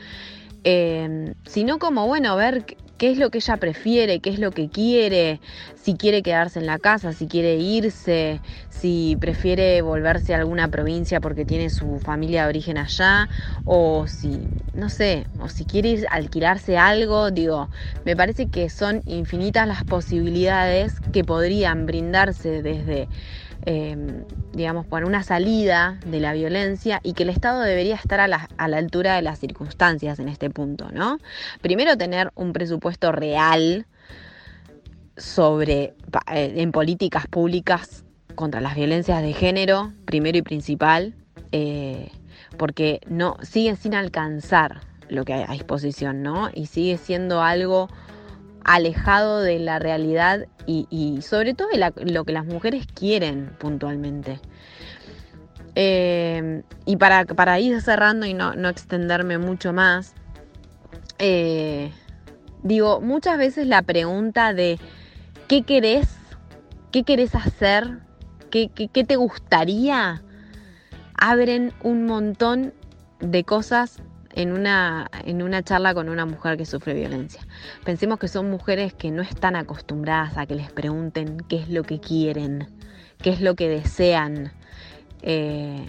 eh, 0.64 1.34
sino 1.44 1.78
como, 1.78 2.06
bueno, 2.06 2.36
ver 2.36 2.64
qué 2.96 3.10
es 3.10 3.18
lo 3.18 3.30
que 3.30 3.38
ella 3.38 3.56
prefiere, 3.56 4.20
qué 4.20 4.30
es 4.30 4.38
lo 4.38 4.50
que 4.52 4.68
quiere, 4.70 5.40
si 5.74 5.96
quiere 5.96 6.22
quedarse 6.22 6.58
en 6.58 6.66
la 6.66 6.78
casa, 6.78 7.12
si 7.12 7.26
quiere 7.26 7.56
irse, 7.56 8.40
si 8.68 9.16
prefiere 9.20 9.82
volverse 9.82 10.34
a 10.34 10.38
alguna 10.38 10.68
provincia 10.68 11.20
porque 11.20 11.44
tiene 11.44 11.70
su 11.70 11.98
familia 12.00 12.44
de 12.44 12.48
origen 12.50 12.78
allá, 12.78 13.28
o 13.64 14.06
si, 14.06 14.48
no 14.74 14.88
sé, 14.88 15.26
o 15.38 15.48
si 15.48 15.64
quiere 15.66 16.04
alquilarse 16.10 16.78
algo, 16.78 17.30
digo, 17.30 17.70
me 18.04 18.16
parece 18.16 18.48
que 18.48 18.70
son 18.70 19.02
infinitas 19.06 19.66
las 19.66 19.84
posibilidades 19.84 21.00
que 21.12 21.24
podrían 21.24 21.86
brindarse 21.86 22.62
desde 22.62 23.08
Em, 23.64 24.24
digamos, 24.52 24.86
por 24.86 25.04
una 25.04 25.22
salida 25.22 25.96
de 26.04 26.18
la 26.18 26.32
violencia 26.32 26.98
y 27.04 27.12
que 27.12 27.22
el 27.22 27.28
Estado 27.28 27.60
debería 27.60 27.94
estar 27.94 28.18
a 28.18 28.26
la, 28.26 28.48
altura 28.58 29.14
de 29.14 29.22
las 29.22 29.38
circunstancias 29.38 30.18
en 30.18 30.28
este 30.28 30.50
punto, 30.50 30.90
¿no? 30.90 31.18
Primero 31.60 31.96
tener 31.96 32.32
un 32.34 32.52
presupuesto 32.52 33.12
real 33.12 33.86
sobre, 35.16 35.94
eh, 36.32 36.54
en 36.56 36.72
políticas 36.72 37.28
públicas 37.28 38.04
contra 38.34 38.60
las 38.60 38.74
violencias 38.74 39.22
de 39.22 39.32
género, 39.32 39.92
primero 40.06 40.38
y 40.38 40.42
principal, 40.42 41.14
eh, 41.52 42.10
porque 42.56 43.00
no, 43.06 43.36
sigue 43.42 43.76
sin 43.76 43.94
alcanzar 43.94 44.80
lo 45.08 45.24
que 45.24 45.34
hay 45.34 45.44
a 45.46 45.52
disposición, 45.52 46.22
¿no? 46.22 46.50
Y 46.52 46.66
sigue 46.66 46.98
siendo 46.98 47.42
algo 47.42 47.88
alejado 48.64 49.40
de 49.40 49.58
la 49.58 49.78
realidad 49.78 50.46
y, 50.66 51.18
sobre 51.22 51.54
todo 51.54 51.68
de 51.68 52.12
lo 52.12 52.24
que 52.24 52.32
las 52.32 52.46
mujeres 52.46 52.86
quieren 52.86 53.50
puntualmente. 53.58 54.40
Eh, 55.74 56.62
y 56.84 56.96
para, 56.96 57.24
para, 57.24 57.58
ir 57.58 57.80
cerrando 57.80 58.26
y 58.26 58.34
no, 58.34 58.52
extenderme 58.68 59.38
mucho 59.38 59.72
más, 59.72 60.14
eh, 61.18 61.92
digo, 62.62 63.00
muchas 63.00 63.38
veces 63.38 63.66
la 63.66 63.82
pregunta 63.82 64.52
de 64.52 64.78
¿qué 65.48 65.62
querés? 65.62 66.08
¿Qué 66.90 67.04
querés 67.04 67.34
hacer? 67.34 68.00
¿Qué, 68.50 68.68
qué 68.68 69.04
te 69.04 69.16
gustaría? 69.16 70.22
Abren 71.14 71.72
un 71.82 72.04
montón 72.04 72.74
de 73.20 73.44
cosas 73.44 74.02
en 74.34 74.52
una, 74.52 75.10
en 75.24 75.42
una 75.42 75.62
charla 75.62 75.94
con 75.94 76.08
una 76.08 76.26
mujer 76.26 76.56
que 76.56 76.66
sufre 76.66 76.94
violencia. 76.94 77.46
Pensemos 77.84 78.18
que 78.18 78.28
son 78.28 78.50
mujeres 78.50 78.94
que 78.94 79.10
no 79.10 79.22
están 79.22 79.56
acostumbradas 79.56 80.36
a 80.38 80.46
que 80.46 80.54
les 80.54 80.70
pregunten 80.70 81.38
qué 81.48 81.56
es 81.56 81.68
lo 81.68 81.82
que 81.82 82.00
quieren, 82.00 82.68
qué 83.18 83.30
es 83.30 83.40
lo 83.40 83.54
que 83.54 83.68
desean. 83.68 84.52
Eh, 85.22 85.86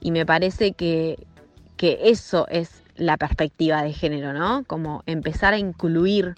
y 0.00 0.10
me 0.10 0.26
parece 0.26 0.72
que, 0.72 1.26
eso 1.78 2.46
es 2.48 2.82
la 2.96 3.16
perspectiva 3.16 3.82
de 3.82 3.94
género, 3.94 4.34
¿no? 4.34 4.64
Como 4.64 5.02
empezar 5.06 5.54
a 5.54 5.58
incluir 5.58 6.34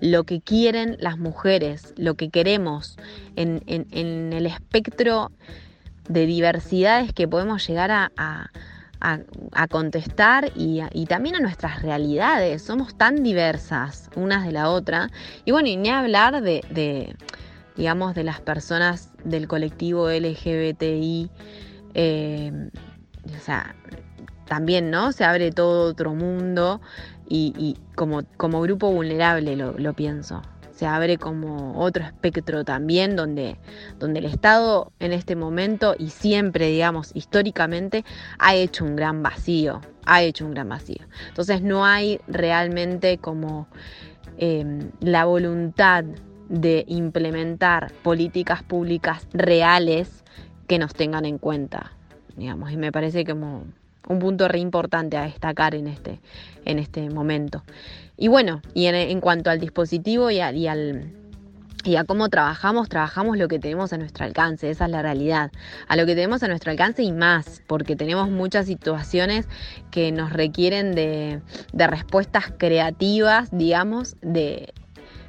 lo 0.00 0.22
que 0.22 0.40
quieren 0.40 0.96
las 1.00 1.18
mujeres, 1.18 1.94
lo 1.96 2.14
que 2.14 2.30
queremos 2.30 2.96
en, 3.34 3.60
el 3.66 4.46
espectro 4.46 5.32
de 6.08 6.26
diversidades 6.26 7.12
que 7.12 7.26
podemos 7.26 7.66
llegar 7.66 7.90
a, 7.90 8.50
contestar 9.68 10.52
y, 10.54 11.06
también 11.06 11.36
a 11.36 11.40
nuestras 11.40 11.82
realidades. 11.82 12.62
Somos 12.62 12.96
tan 12.96 13.22
diversas 13.22 14.10
unas 14.16 14.44
de 14.44 14.52
la 14.52 14.70
otra. 14.70 15.10
Y 15.44 15.52
bueno, 15.52 15.68
y 15.68 15.76
ni 15.76 15.90
hablar 15.90 16.42
de, 16.42 17.16
digamos, 17.76 18.14
de 18.14 18.24
las 18.24 18.40
personas 18.40 19.10
del 19.24 19.48
colectivo 19.48 20.10
LGBTI. 20.10 21.30
Eh, 21.94 22.70
o 23.24 23.40
sea, 23.40 23.74
también, 24.46 24.90
¿no? 24.90 25.12
Se 25.12 25.24
abre 25.24 25.52
todo 25.52 25.90
otro 25.90 26.14
mundo 26.14 26.80
y, 27.28 27.76
como 27.94 28.60
grupo 28.62 28.90
vulnerable 28.90 29.56
lo 29.56 29.92
pienso 29.92 30.42
se 30.78 30.86
abre 30.86 31.18
como 31.18 31.76
otro 31.76 32.04
espectro 32.04 32.64
también 32.64 33.16
donde, 33.16 33.56
donde 33.98 34.20
el 34.20 34.26
Estado 34.26 34.92
en 35.00 35.12
este 35.12 35.34
momento 35.34 35.96
y 35.98 36.10
siempre, 36.10 36.68
digamos, 36.68 37.10
históricamente 37.14 38.04
ha 38.38 38.54
hecho 38.54 38.84
un 38.84 38.94
gran 38.94 39.20
vacío, 39.24 39.80
ha 40.06 40.22
hecho 40.22 40.46
un 40.46 40.52
gran 40.52 40.68
vacío. 40.68 41.04
Entonces 41.26 41.62
no 41.62 41.84
hay 41.84 42.20
realmente 42.28 43.18
como 43.18 43.66
em, 44.36 44.92
la 45.00 45.24
voluntad 45.24 46.04
de 46.48 46.84
implementar 46.86 47.92
políticas 48.04 48.62
públicas 48.62 49.26
reales 49.32 50.22
que 50.68 50.78
nos 50.78 50.94
tengan 50.94 51.24
en 51.24 51.38
cuenta, 51.38 51.90
digamos, 52.36 52.70
y 52.70 52.76
me 52.76 52.92
parece 52.92 53.24
como 53.24 53.64
un 54.06 54.18
punto 54.20 54.46
re 54.46 54.60
importante 54.60 55.16
a 55.16 55.24
destacar 55.24 55.74
en 55.74 55.88
este, 55.88 56.20
en 56.64 56.78
este 56.78 57.10
momento. 57.10 57.64
Y 58.18 58.28
bueno, 58.28 58.60
y 58.74 58.86
en, 58.86 59.20
cuanto 59.20 59.48
al 59.48 59.60
dispositivo 59.60 60.30
y, 60.30 60.36
y 60.36 60.66
al 60.66 61.14
y 61.84 61.96
a 61.96 62.04
cómo 62.04 62.28
trabajamos, 62.28 62.88
trabajamos 62.88 63.38
lo 63.38 63.48
que 63.48 63.58
tenemos 63.58 63.92
a 63.92 63.98
nuestro 63.98 64.24
alcance, 64.24 64.68
esa 64.68 64.86
es 64.86 64.90
la 64.90 65.00
realidad, 65.00 65.52
a 65.86 65.96
lo 65.96 66.06
que 66.06 66.14
tenemos 66.14 66.42
a 66.42 66.48
nuestro 66.48 66.70
alcance 66.70 67.02
y 67.02 67.12
más, 67.12 67.62
porque 67.66 67.96
tenemos 67.96 68.28
muchas 68.28 68.66
situaciones 68.66 69.46
que 69.90 70.12
nos 70.12 70.32
requieren 70.32 70.94
de, 70.94 71.40
de 71.72 71.86
respuestas 71.86 72.52
creativas, 72.58 73.48
digamos, 73.52 74.16
de, 74.20 74.74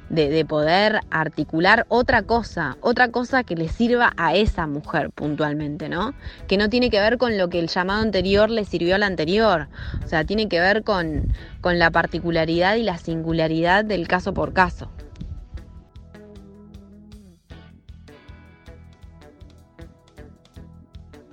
de, 0.10 0.46
poder 0.46 1.02
articular 1.12 1.86
otra 1.90 2.24
cosa, 2.24 2.78
otra 2.82 3.10
cosa 3.10 3.44
que 3.44 3.56
le 3.56 3.70
sirva 3.70 4.14
a 4.18 4.36
esa 4.36 4.68
mujer 4.68 5.12
puntualmente, 5.12 5.90
¿no? 5.90 6.14
Que 6.48 6.58
no 6.58 6.70
tiene 6.70 6.90
que 6.90 7.00
ver 7.00 7.18
con 7.18 7.38
lo 7.38 7.50
que 7.50 7.60
el 7.60 7.68
llamado 7.68 8.02
anterior 8.02 8.50
le 8.50 8.66
sirvió 8.66 8.96
al 8.96 9.04
anterior, 9.04 9.68
o 10.04 10.08
sea, 10.08 10.24
tiene 10.24 10.50
que 10.50 10.60
ver 10.60 10.84
con, 10.84 11.34
con 11.62 11.80
la 11.80 11.92
particularidad 11.92 12.76
y 12.76 12.84
la 12.84 12.98
singularidad 12.98 13.86
del 13.86 14.08
caso 14.08 14.34
por 14.34 14.54
caso. 14.54 14.90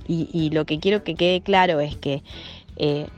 Y, 0.09 0.51
lo 0.51 0.65
que 0.67 0.79
quiero 0.79 1.03
que 1.03 1.17
quede 1.17 1.41
claro 1.41 1.81
es 1.81 1.97
que 1.97 2.23
eh, 2.77 3.09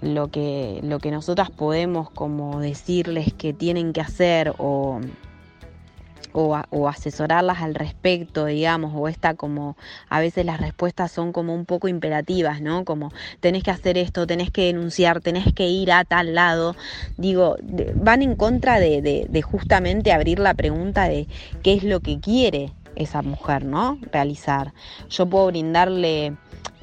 lo 0.00 0.28
que, 0.28 0.80
lo 0.82 0.98
que 0.98 1.10
nosotras 1.10 1.50
podemos 1.50 2.10
como 2.10 2.60
decirles 2.60 3.32
que 3.32 3.52
tienen 3.52 3.92
que 3.92 4.00
hacer 4.00 4.54
o, 4.58 5.00
o, 6.36 6.88
asesorarlas 6.88 7.62
al 7.62 7.74
respecto, 7.74 8.44
digamos, 8.44 8.92
o 8.94 9.08
esta 9.08 9.34
como 9.34 9.76
a 10.08 10.20
veces 10.20 10.44
las 10.44 10.60
respuestas 10.60 11.10
son 11.10 11.32
como 11.32 11.54
un 11.54 11.64
poco 11.64 11.88
imperativas, 11.88 12.60
¿no? 12.60 12.84
Como 12.84 13.10
tenés 13.40 13.62
que 13.62 13.70
hacer 13.70 13.96
esto, 13.96 14.26
tenés 14.26 14.50
que 14.50 14.66
denunciar, 14.66 15.20
tenés 15.20 15.52
que 15.54 15.66
ir 15.68 15.90
a 15.92 16.04
tal 16.04 16.34
lado. 16.34 16.76
Digo, 17.16 17.56
van 17.94 18.22
en 18.22 18.36
contra 18.36 18.78
de, 18.78 19.26
de 19.28 19.42
justamente 19.42 20.12
abrir 20.12 20.38
la 20.38 20.54
pregunta 20.54 21.08
de 21.08 21.26
qué 21.62 21.72
es 21.72 21.84
lo 21.84 22.00
que 22.00 22.20
quiere 22.20 22.72
esa 22.96 23.22
mujer, 23.22 23.64
¿no? 23.64 23.98
Realizar. 24.12 24.72
Yo 25.08 25.26
puedo 25.26 25.46
brindarle 25.46 26.34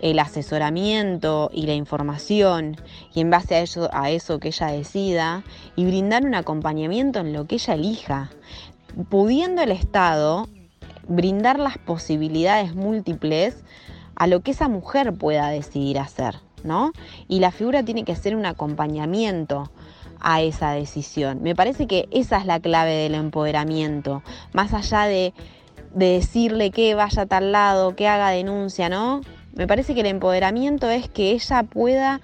el 0.04 0.20
asesoramiento 0.20 1.50
y 1.54 1.66
la 1.66 1.76
información 1.76 2.76
y 3.16 3.22
en 3.22 3.30
base 3.30 3.56
a 3.56 3.62
eso, 3.62 3.90
a 3.94 4.12
eso 4.12 4.38
que 4.38 4.50
ella 4.50 4.68
decida 4.68 5.44
y 5.78 5.86
brindar 5.86 6.26
un 6.26 6.36
acompañamiento 6.36 7.22
en 7.22 7.32
lo 7.32 7.48
que 7.48 7.56
ella 7.56 7.76
elija, 7.76 8.30
pudiendo 9.10 9.62
el 9.62 9.72
Estado 9.72 10.50
brindar 11.08 11.58
las 11.58 11.78
posibilidades 11.78 12.76
múltiples 12.76 13.64
a 14.16 14.28
lo 14.28 14.42
que 14.42 14.52
esa 14.52 14.68
mujer 14.68 15.14
pueda 15.14 15.48
decidir 15.48 15.98
hacer, 16.00 16.36
¿no? 16.66 16.92
Y 17.30 17.40
la 17.40 17.52
figura 17.52 17.84
tiene 17.84 18.04
que 18.04 18.18
ser 18.18 18.36
un 18.36 18.46
acompañamiento 18.46 19.72
a 20.20 20.42
esa 20.42 20.72
decisión. 20.72 21.42
Me 21.42 21.56
parece 21.56 21.88
que 21.88 22.10
esa 22.12 22.40
es 22.40 22.46
la 22.46 22.60
clave 22.60 22.92
del 22.92 23.16
empoderamiento, 23.16 24.22
más 24.52 24.74
allá 24.74 25.06
de, 25.06 25.34
de 25.94 26.08
decirle 26.08 26.72
que 26.72 26.94
vaya 26.94 27.22
a 27.22 27.26
tal 27.26 27.54
lado, 27.54 27.96
que 27.96 28.10
haga 28.10 28.32
denuncia, 28.32 28.90
¿no? 28.90 29.22
Me 29.54 29.68
parece 29.68 29.94
que 29.94 30.02
el 30.02 30.08
empoderamiento 30.08 30.90
es 30.90 31.08
que 31.08 31.32
ella 31.32 31.64
pueda 31.64 32.22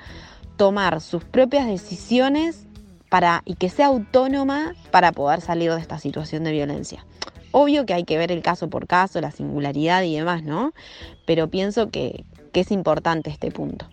tomar 0.58 1.00
sus 1.02 1.24
propias 1.24 1.68
decisiones 1.68 2.66
para, 3.10 3.44
y 3.46 3.56
que 3.56 3.70
sea 3.70 3.88
autónoma 3.88 4.76
para 4.92 5.12
poder 5.12 5.42
salir 5.42 5.72
de 5.72 5.80
esta 5.80 6.00
situación 6.00 6.44
de 6.44 6.52
violencia. 6.52 7.06
Obvio 7.52 7.86
que 7.86 7.94
hay 7.94 8.04
que 8.04 8.18
ver 8.18 8.32
el 8.32 8.42
caso 8.42 8.70
por 8.70 8.88
caso, 8.88 9.22
la 9.22 9.32
singularidad 9.32 10.04
y 10.04 10.16
demás, 10.16 10.44
¿no? 10.44 10.74
Pero 11.26 11.50
pienso 11.50 11.90
que, 11.90 12.26
que 12.52 12.62
es 12.62 12.72
importante 12.72 13.30
este 13.30 13.52
punto. 13.52 13.88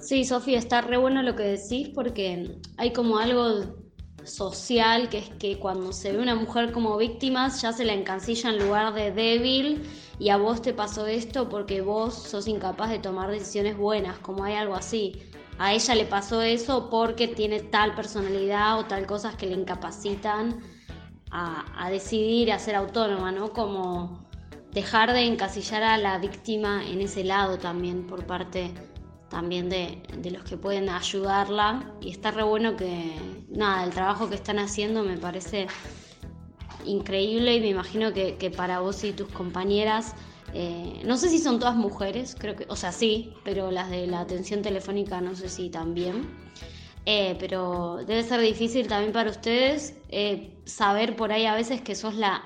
Sí, 0.00 0.24
Sofía, 0.24 0.58
está 0.58 0.82
re 0.82 0.98
bueno 0.98 1.22
lo 1.22 1.34
que 1.34 1.44
decís 1.44 1.88
porque 1.94 2.58
hay 2.76 2.92
como 2.92 3.18
algo 3.18 3.83
social 4.24 5.08
que 5.08 5.18
es 5.18 5.28
que 5.38 5.58
cuando 5.58 5.92
se 5.92 6.12
ve 6.12 6.18
una 6.18 6.34
mujer 6.34 6.72
como 6.72 6.96
víctima 6.96 7.48
ya 7.48 7.72
se 7.72 7.84
la 7.84 7.92
encancilla 7.92 8.50
en 8.50 8.58
lugar 8.58 8.94
de 8.94 9.12
débil 9.12 9.82
y 10.18 10.28
a 10.28 10.36
vos 10.36 10.62
te 10.62 10.72
pasó 10.72 11.06
esto 11.06 11.48
porque 11.48 11.80
vos 11.80 12.14
sos 12.14 12.46
incapaz 12.46 12.90
de 12.90 12.98
tomar 12.98 13.30
decisiones 13.30 13.76
buenas, 13.76 14.18
como 14.18 14.44
hay 14.44 14.54
algo 14.54 14.74
así. 14.74 15.22
A 15.58 15.72
ella 15.72 15.94
le 15.94 16.04
pasó 16.04 16.42
eso 16.42 16.90
porque 16.90 17.28
tiene 17.28 17.60
tal 17.60 17.94
personalidad 17.94 18.78
o 18.78 18.84
tal 18.86 19.06
cosas 19.06 19.36
que 19.36 19.46
le 19.46 19.54
incapacitan 19.54 20.60
a, 21.30 21.90
decidir, 21.90 22.52
a 22.52 22.60
ser 22.60 22.76
autónoma, 22.76 23.32
¿no? 23.32 23.52
Como 23.52 24.24
dejar 24.72 25.12
de 25.12 25.26
encasillar 25.26 25.82
a 25.82 25.98
la 25.98 26.18
víctima 26.18 26.84
en 26.86 27.00
ese 27.00 27.24
lado 27.24 27.58
también 27.58 28.06
por 28.06 28.24
parte 28.24 28.72
también 29.34 29.68
de, 29.68 30.00
los 30.30 30.44
que 30.44 30.56
pueden 30.56 30.88
ayudarla 30.88 31.92
y 32.00 32.10
está 32.10 32.30
re 32.30 32.44
bueno 32.44 32.76
que 32.76 33.16
nada, 33.48 33.82
el 33.82 33.90
trabajo 33.90 34.28
que 34.28 34.36
están 34.36 34.60
haciendo 34.60 35.02
me 35.02 35.18
parece 35.18 35.66
increíble 36.84 37.56
y 37.56 37.60
me 37.60 37.66
imagino 37.66 38.12
que, 38.12 38.52
para 38.56 38.78
vos 38.78 39.02
y 39.02 39.12
tus 39.12 39.26
compañeras, 39.30 40.14
eh, 40.52 41.02
no 41.04 41.16
sé 41.16 41.30
si 41.30 41.40
son 41.40 41.58
todas 41.58 41.74
mujeres, 41.74 42.36
creo 42.38 42.54
que, 42.54 42.64
o 42.68 42.76
sea, 42.76 42.92
sí, 42.92 43.32
pero 43.42 43.72
las 43.72 43.90
de 43.90 44.06
la 44.06 44.20
atención 44.20 44.62
telefónica 44.62 45.20
no 45.20 45.34
sé 45.34 45.48
si 45.48 45.68
también. 45.68 46.28
Eh, 47.04 47.36
pero 47.40 47.98
debe 48.06 48.22
ser 48.22 48.40
difícil 48.40 48.86
también 48.86 49.12
para 49.12 49.30
ustedes 49.30 49.94
eh, 50.10 50.56
saber 50.64 51.16
por 51.16 51.32
ahí 51.32 51.44
a 51.44 51.54
veces 51.56 51.82
que 51.82 51.96
sos 51.96 52.14
la, 52.14 52.44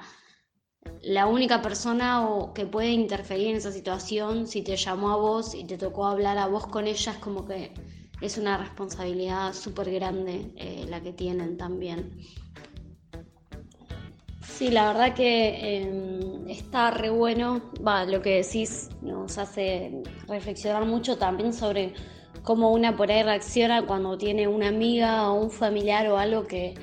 la 1.02 1.26
única 1.26 1.62
persona 1.62 2.28
o 2.28 2.52
que 2.52 2.66
puede 2.66 2.90
interferir 2.90 3.48
en 3.48 3.56
esa 3.56 3.72
situación. 3.72 4.46
Si 4.46 4.62
te 4.62 4.76
llamó 4.76 5.10
a 5.10 5.16
vos 5.16 5.54
y 5.54 5.64
te 5.64 5.78
tocó 5.78 6.06
hablar 6.06 6.38
a 6.38 6.46
vos 6.46 6.66
con 6.66 6.86
ella, 6.86 7.12
es 7.12 7.18
como 7.18 7.46
que 7.46 7.72
es 8.20 8.38
una 8.38 8.56
responsabilidad 8.56 9.52
súper 9.54 9.90
grande 9.90 10.86
la 10.88 11.00
que 11.00 11.12
tienen 11.12 11.56
también. 11.56 12.18
Sí, 14.58 14.70
la 14.70 14.88
verdad 14.88 15.14
que 15.14 15.76
em, 15.76 16.48
está 16.48 16.90
re 16.90 17.10
bueno. 17.10 17.62
Va, 17.86 18.04
lo 18.04 18.20
que 18.22 18.42
decís 18.42 18.88
nos 19.02 19.38
hace 19.38 20.02
reflexionar 20.26 20.84
mucho 20.84 21.16
también 21.16 21.52
sobre 21.52 21.94
cómo 22.42 22.72
una 22.72 22.96
por 22.96 23.12
ahí 23.12 23.22
reacciona 23.22 23.86
cuando 23.86 24.18
tiene 24.18 24.48
una 24.48 24.68
amiga 24.68 25.30
o 25.30 25.40
un 25.40 25.50
familiar 25.52 26.08
o 26.08 26.18
algo 26.18 26.44
que, 26.44 26.74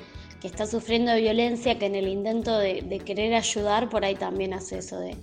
está 0.46 0.66
sufriendo 0.66 1.12
de 1.12 1.20
violencia, 1.20 1.78
que 1.78 1.86
en 1.86 1.94
el 1.94 2.08
intento 2.08 2.58
de, 2.58 3.00
querer 3.04 3.34
ayudar, 3.34 3.88
por 3.88 4.04
ahí 4.04 4.14
también 4.14 4.54
hace 4.54 4.78
eso 4.78 4.98
de 4.98 5.16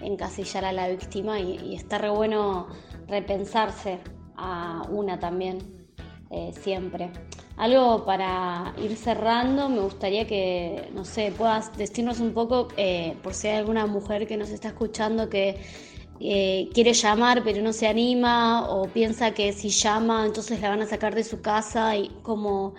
encasillar 0.00 0.64
a 0.64 0.72
la 0.72 0.88
víctima 0.88 1.38
y, 1.38 1.74
está 1.74 1.98
re 1.98 2.10
bueno 2.10 2.68
repensarse 3.06 3.98
a 4.36 4.82
una 4.90 5.18
también, 5.18 5.58
eh, 6.30 6.52
siempre. 6.60 7.10
Algo 7.56 8.04
para 8.04 8.74
ir 8.82 8.96
cerrando, 8.96 9.68
me 9.68 9.80
gustaría 9.80 10.26
que, 10.26 10.88
no 10.94 11.04
sé, 11.04 11.32
puedas 11.36 11.76
decirnos 11.76 12.20
un 12.20 12.32
poco, 12.32 12.68
eh, 12.76 13.16
por 13.22 13.34
si 13.34 13.48
hay 13.48 13.56
alguna 13.56 13.86
mujer 13.86 14.26
que 14.26 14.36
nos 14.36 14.50
está 14.50 14.68
escuchando 14.68 15.28
que 15.28 15.60
eh, 16.22 16.68
quiere 16.74 16.92
llamar 16.92 17.42
pero 17.42 17.62
no 17.62 17.72
se 17.72 17.86
anima 17.86 18.68
o 18.68 18.86
piensa 18.88 19.32
que 19.32 19.54
si 19.54 19.70
llama 19.70 20.26
entonces 20.26 20.60
la 20.60 20.68
van 20.68 20.82
a 20.82 20.86
sacar 20.86 21.14
de 21.14 21.24
su 21.24 21.40
casa 21.40 21.96
y 21.96 22.10
como 22.22 22.74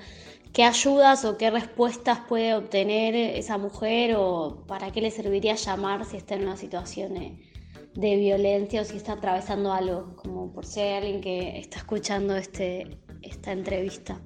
qué 0.54 0.64
ayudas 0.64 1.26
o 1.26 1.38
qué 1.38 1.50
respuestas 1.50 2.20
puede 2.28 2.54
obtener 2.56 3.16
esa 3.16 3.58
mujer 3.58 4.16
o 4.18 4.64
para 4.68 4.92
qué 4.92 5.02
le 5.02 5.12
serviría 5.12 5.56
llamar 5.56 6.06
si 6.06 6.18
está 6.18 6.36
en 6.36 6.44
una 6.44 6.58
situación 6.58 7.14
de, 7.94 8.16
violencia 8.16 8.82
o 8.82 8.86
si 8.86 8.98
está 8.98 9.14
atravesando 9.14 9.74
algo, 9.74 10.16
como 10.16 10.52
por 10.52 10.66
hay 10.78 10.94
alguien 10.94 11.22
que 11.22 11.60
está 11.60 11.78
escuchando 11.78 12.36
este, 12.36 12.98
esta 13.22 13.52
entrevista. 13.52 14.20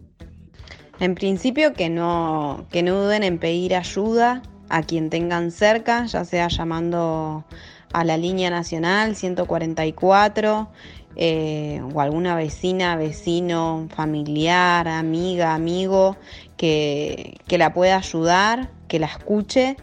En 1.00 1.16
principio 1.16 1.74
que 1.74 1.90
no, 1.90 2.68
que 2.72 2.84
no 2.84 3.04
duden 3.04 3.24
en 3.24 3.38
pedir 3.40 3.76
ayuda 3.76 4.42
a 4.70 4.82
quien 4.84 5.10
tengan 5.10 5.52
cerca, 5.52 6.06
ya 6.06 6.26
sea 6.26 6.48
llamando 6.48 7.46
a 7.92 8.04
la 8.04 8.18
línea 8.18 8.50
nacional 8.50 9.16
144 9.16 10.70
eh, 11.16 11.82
o 11.94 12.02
alguna 12.02 12.36
vecina, 12.36 12.96
vecino, 12.96 13.88
familiar, 13.96 14.88
amiga, 14.88 15.54
amigo 15.54 16.18
que, 16.58 17.40
la 17.50 17.74
pueda 17.74 17.98
ayudar, 17.98 18.70
que 18.88 19.00
la 19.00 19.08
escuche. 19.08 19.78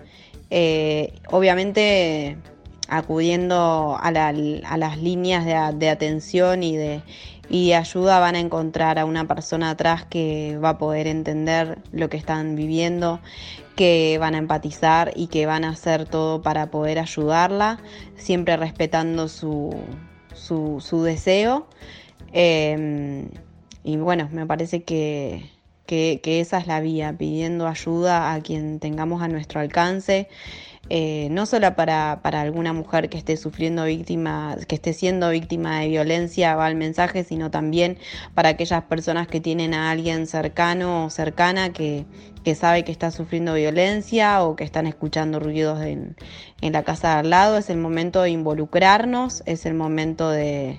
Eh, 0.50 1.14
obviamente 1.30 2.36
acudiendo 2.88 3.96
a, 3.98 4.10
las 4.10 4.98
líneas 4.98 5.46
de 5.46 5.88
atención 5.88 6.62
y 6.62 6.76
de, 6.76 7.02
y 7.52 7.74
ayuda 7.74 8.18
van 8.18 8.34
a 8.34 8.40
encontrar 8.40 8.98
a 8.98 9.04
una 9.04 9.26
persona 9.26 9.70
atrás 9.70 10.06
que 10.06 10.58
va 10.62 10.70
a 10.70 10.78
poder 10.78 11.06
entender 11.06 11.78
lo 11.92 12.08
que 12.08 12.16
están 12.16 12.56
viviendo, 12.56 13.20
que 13.76 14.16
van 14.18 14.34
a 14.34 14.38
empatizar 14.38 15.12
y 15.14 15.26
que 15.26 15.44
van 15.44 15.64
a 15.64 15.70
hacer 15.70 16.06
todo 16.06 16.40
para 16.40 16.70
poder 16.70 16.98
ayudarla, 16.98 17.78
siempre 18.16 18.56
respetando 18.56 19.28
su, 19.28 19.74
su, 20.42 21.02
deseo. 21.02 21.66
Em, 22.32 23.28
y 23.84 23.96
bueno, 23.96 24.28
me 24.32 24.46
parece 24.46 24.82
que, 24.82 25.50
que 25.86 26.40
esa 26.40 26.58
es 26.58 26.66
la 26.66 26.80
vía, 26.80 27.14
pidiendo 27.16 27.66
ayuda 27.66 28.32
a 28.32 28.40
quien 28.40 28.78
tengamos 28.80 29.22
a 29.22 29.28
nuestro 29.28 29.60
alcance. 29.60 30.28
Eh, 30.88 31.28
no 31.30 31.46
solo 31.46 31.74
para, 31.74 32.20
para, 32.22 32.40
alguna 32.40 32.72
mujer 32.72 33.08
que 33.08 33.16
esté 33.16 33.36
sufriendo 33.36 33.84
víctima, 33.84 34.56
que 34.66 34.74
esté 34.74 34.92
siendo 34.92 35.30
víctima 35.30 35.80
de 35.80 35.88
violencia 35.88 36.56
va 36.56 36.68
el 36.68 36.74
mensaje, 36.74 37.24
sino 37.24 37.50
también 37.50 37.98
para 38.34 38.50
aquellas 38.50 38.82
personas 38.84 39.28
que 39.28 39.40
tienen 39.40 39.74
a 39.74 39.90
alguien 39.90 40.26
cercano 40.26 41.06
o 41.06 41.10
cercana 41.10 41.72
que, 41.72 42.04
que 42.44 42.54
sabe 42.56 42.84
que 42.84 42.92
está 42.92 43.10
sufriendo 43.12 43.54
violencia 43.54 44.42
o 44.42 44.56
que 44.56 44.64
están 44.64 44.86
escuchando 44.86 45.38
ruidos 45.38 45.80
en, 45.82 46.16
en 46.60 46.72
la 46.72 46.82
casa 46.82 47.14
de 47.14 47.20
al 47.20 47.30
lado. 47.30 47.58
Es 47.58 47.70
el 47.70 47.78
momento 47.78 48.22
de 48.22 48.30
involucrarnos, 48.30 49.44
es 49.46 49.66
el 49.66 49.74
momento 49.74 50.30
de, 50.30 50.78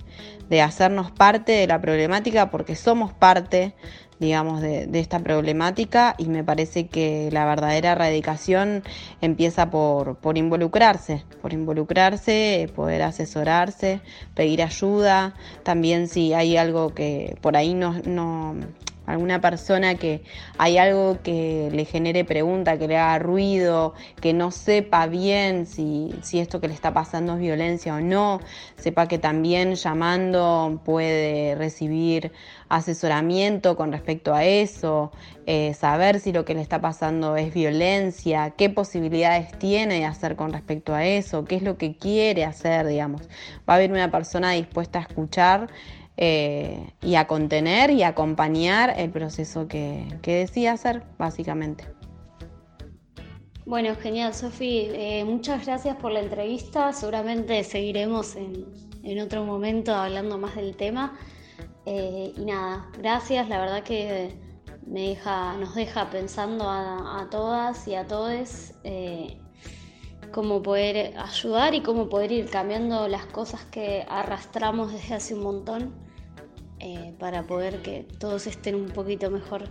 de 0.49 0.61
hacernos 0.61 1.11
parte 1.11 1.53
de 1.53 1.67
la 1.67 1.81
problemática 1.81 2.51
porque 2.51 2.75
somos 2.75 3.13
parte 3.13 3.73
digamos, 4.19 4.61
de, 4.61 4.87
de, 4.87 4.99
esta 4.99 5.19
problemática 5.19 6.15
y 6.17 6.25
me 6.25 6.43
parece 6.43 6.87
que 6.87 7.29
la 7.31 7.45
verdadera 7.45 7.93
erradicación 7.93 8.83
empieza 9.21 9.69
por, 9.69 10.15
por 10.15 10.37
involucrarse, 10.37 11.23
por 11.41 11.53
involucrarse, 11.53 12.69
poder 12.75 13.01
asesorarse, 13.01 14.01
pedir 14.35 14.61
ayuda, 14.61 15.33
también 15.63 16.07
si 16.07 16.33
hay 16.33 16.57
algo 16.57 16.93
que 16.93 17.37
por 17.41 17.57
ahí 17.57 17.73
no, 17.73 17.93
no 18.05 18.55
alguna 19.05 19.41
persona 19.41 19.95
que 19.95 20.23
hay 20.57 20.77
algo 20.77 21.19
que 21.21 21.69
le 21.71 21.85
genere 21.85 22.25
pregunta, 22.25 22.77
que 22.77 22.87
le 22.87 22.97
haga 22.97 23.19
ruido, 23.19 23.93
que 24.21 24.33
no 24.33 24.51
sepa 24.51 25.07
bien 25.07 25.65
si, 25.65 26.13
si, 26.21 26.39
esto 26.39 26.61
que 26.61 26.67
le 26.67 26.73
está 26.73 26.93
pasando 26.93 27.33
es 27.33 27.39
violencia 27.39 27.95
o 27.95 27.99
no, 27.99 28.39
sepa 28.75 29.07
que 29.07 29.17
también 29.17 29.75
llamando 29.75 30.81
puede 30.85 31.55
recibir 31.55 32.31
asesoramiento 32.69 33.75
con 33.75 33.91
respecto 33.91 34.33
a 34.33 34.45
eso, 34.45 35.11
eh, 35.45 35.73
saber 35.73 36.19
si 36.19 36.31
lo 36.31 36.45
que 36.45 36.55
le 36.55 36.61
está 36.61 36.81
pasando 36.81 37.35
es 37.35 37.53
violencia, 37.53 38.51
qué 38.51 38.69
posibilidades 38.69 39.51
tiene 39.59 39.95
de 39.95 40.05
hacer 40.05 40.35
con 40.35 40.53
respecto 40.53 40.95
a 40.95 41.05
eso, 41.05 41.45
qué 41.45 41.55
es 41.55 41.61
lo 41.61 41.77
que 41.77 41.97
quiere 41.97 42.45
hacer, 42.45 42.87
digamos. 42.87 43.23
Va 43.69 43.73
a 43.73 43.75
haber 43.75 43.91
una 43.91 44.09
persona 44.09 44.51
dispuesta 44.51 44.99
a 44.99 45.01
escuchar 45.03 45.67
eh, 46.15 46.93
y 47.01 47.15
a 47.15 47.25
contener 47.25 47.89
y 47.89 48.03
acompañar 48.03 48.93
el 48.97 49.09
proceso 49.09 49.67
que, 49.67 50.07
que 50.21 50.35
decía 50.35 50.73
hacer, 50.73 51.03
básicamente. 51.17 51.85
Bueno, 53.65 53.95
genial, 53.95 54.33
Sofi. 54.33 54.89
Eh, 54.91 55.23
muchas 55.25 55.65
gracias 55.65 55.95
por 55.97 56.11
la 56.11 56.19
entrevista. 56.19 56.93
Seguramente 56.93 57.63
seguiremos 57.63 58.35
en, 58.35 58.65
en, 59.03 59.19
otro 59.21 59.43
momento 59.43 59.95
hablando 59.95 60.37
más 60.37 60.55
del 60.55 60.75
tema. 60.75 61.17
Eh, 61.85 62.33
y 62.37 62.45
nada, 62.45 62.87
gracias. 62.99 63.49
La 63.49 63.59
verdad 63.59 63.83
que 63.83 64.37
me 64.85 65.09
deja, 65.09 65.57
nos 65.57 65.73
deja 65.73 66.11
pensando 66.11 66.69
a, 66.69 67.21
a 67.21 67.29
todas 67.29 67.87
y 67.87 67.95
a 67.95 68.05
todos 68.05 68.73
cómo 70.31 70.61
poder 70.63 71.15
ayudar 71.17 71.75
y 71.75 71.81
cómo 71.81 72.09
poder 72.09 72.31
ir 72.31 72.49
cambiando 72.49 73.07
las 73.07 73.25
cosas 73.27 73.63
que 73.65 74.03
arrastramos 74.09 74.91
desde 74.91 75.13
hace 75.13 75.35
un 75.35 75.43
montón 75.43 76.02
eh, 76.85 77.13
para 77.17 77.43
poder 77.43 77.81
que 77.81 78.05
todos 78.19 78.45
estén 78.45 78.75
un 78.75 78.89
poquito 78.89 79.31
mejor. 79.31 79.69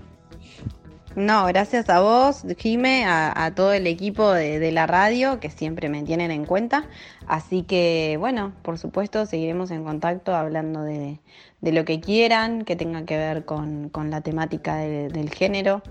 No, 1.14 1.44
gracias 1.44 1.90
a 1.90 2.00
vos, 2.00 2.42
Jime, 2.56 3.04
a, 3.04 3.52
todo 3.54 3.74
el 3.74 3.86
equipo 3.86 4.32
de, 4.32 4.72
la 4.72 4.86
radio 4.86 5.38
que 5.40 5.50
siempre 5.50 5.90
me 5.90 6.02
tienen 6.04 6.30
en 6.30 6.46
cuenta. 6.46 6.88
Así 7.26 7.64
que, 7.64 8.16
bueno, 8.18 8.54
por 8.62 8.78
supuesto, 8.78 9.26
seguiremos 9.26 9.70
en 9.72 9.84
contacto 9.84 10.34
hablando 10.34 10.82
de, 10.82 11.20
lo 11.60 11.84
que 11.84 12.00
quieran, 12.00 12.64
que 12.64 12.76
tenga 12.76 13.04
que 13.04 13.18
ver 13.18 13.44
con, 13.44 13.90
la 14.08 14.22
temática 14.22 14.76
de, 14.76 15.10
del 15.10 15.28
género. 15.28 15.82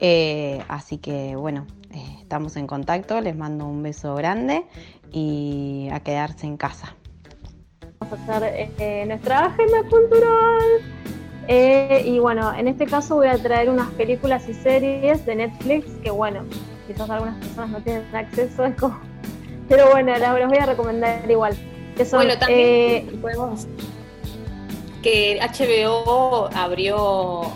Eh, 0.00 0.64
así 0.68 0.96
que, 0.96 1.36
bueno, 1.36 1.66
eh, 1.90 2.16
estamos 2.20 2.56
en 2.56 2.66
contacto. 2.66 3.20
Les 3.20 3.36
mando 3.36 3.66
un 3.66 3.82
beso 3.82 4.14
grande 4.14 4.64
y 5.12 5.88
a 5.92 6.00
quedarse 6.00 6.46
en 6.46 6.56
casa. 6.56 6.96
Vamos 8.00 8.18
a 8.18 8.36
hacer 8.36 8.70
eh, 8.78 9.04
nuestra 9.06 9.46
agenda 9.46 9.82
cultural. 9.88 10.62
Eh, 11.46 12.02
y 12.06 12.18
bueno, 12.18 12.54
en 12.54 12.68
este 12.68 12.86
caso 12.86 13.16
voy 13.16 13.26
a 13.26 13.36
traer 13.36 13.68
unas 13.68 13.90
películas 13.92 14.48
y 14.48 14.54
series 14.54 15.26
de 15.26 15.36
Netflix 15.36 15.86
que 16.02 16.10
bueno, 16.10 16.44
quizás 16.86 17.08
algunas 17.10 17.36
personas 17.36 17.70
no 17.70 17.82
tienen 17.82 18.04
acceso, 18.14 18.64
es 18.64 18.74
como... 18.76 18.98
pero 19.68 19.90
bueno, 19.90 20.16
las 20.16 20.48
voy 20.48 20.58
a 20.58 20.66
recomendar 20.66 21.30
igual. 21.30 21.54
Que 21.96 22.04
son, 22.04 22.20
bueno, 22.20 22.38
también 22.38 22.60
eh, 22.60 23.18
podemos 23.20 23.66
que 25.02 25.38
HBO 25.38 26.48
abrió 26.54 27.52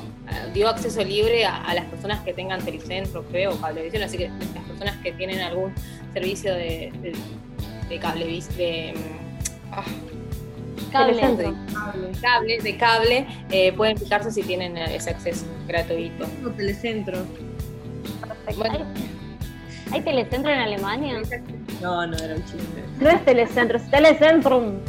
dio 0.53 0.69
acceso 0.69 1.03
libre 1.03 1.45
a, 1.45 1.57
a, 1.57 1.75
las 1.75 1.87
personas 1.87 2.21
que 2.21 2.33
tengan 2.33 2.63
telecentro, 2.63 3.25
creo, 3.31 3.53
o 3.55 3.61
cablevisión, 3.61 4.03
así 4.03 4.19
que 4.19 4.29
las 4.29 4.65
personas 4.65 4.97
que 5.03 5.13
tienen 5.13 5.41
algún 5.41 5.73
servicio 6.13 6.55
de, 6.55 6.93
de, 7.01 7.15
de 7.89 7.99
cable, 7.99 8.27
de, 8.57 8.95
ah, 9.73 9.85
cable. 10.91 11.15
De 11.15 12.21
cable, 12.21 12.59
de 12.61 12.77
cable 12.77 13.27
eh, 13.51 13.73
pueden 13.73 13.97
fijarse 13.97 14.31
si 14.31 14.43
tienen 14.43 14.77
ese 14.77 15.11
acceso 15.11 15.47
gratuito. 15.67 16.27
No, 16.43 16.51
telecentro. 16.51 17.19
Bueno. 18.57 18.79
¿Hay, 19.91 19.99
¿Hay 19.99 20.01
telecentro 20.03 20.51
en 20.53 20.59
Alemania? 20.59 21.21
No, 21.81 22.07
no 22.07 22.17
era 22.17 22.35
un 22.35 22.45
chiste. 22.45 22.85
No 23.01 23.09
es 23.11 23.25
telecentro, 23.25 23.79
es 23.79 23.91
telecentrum. 23.91 24.81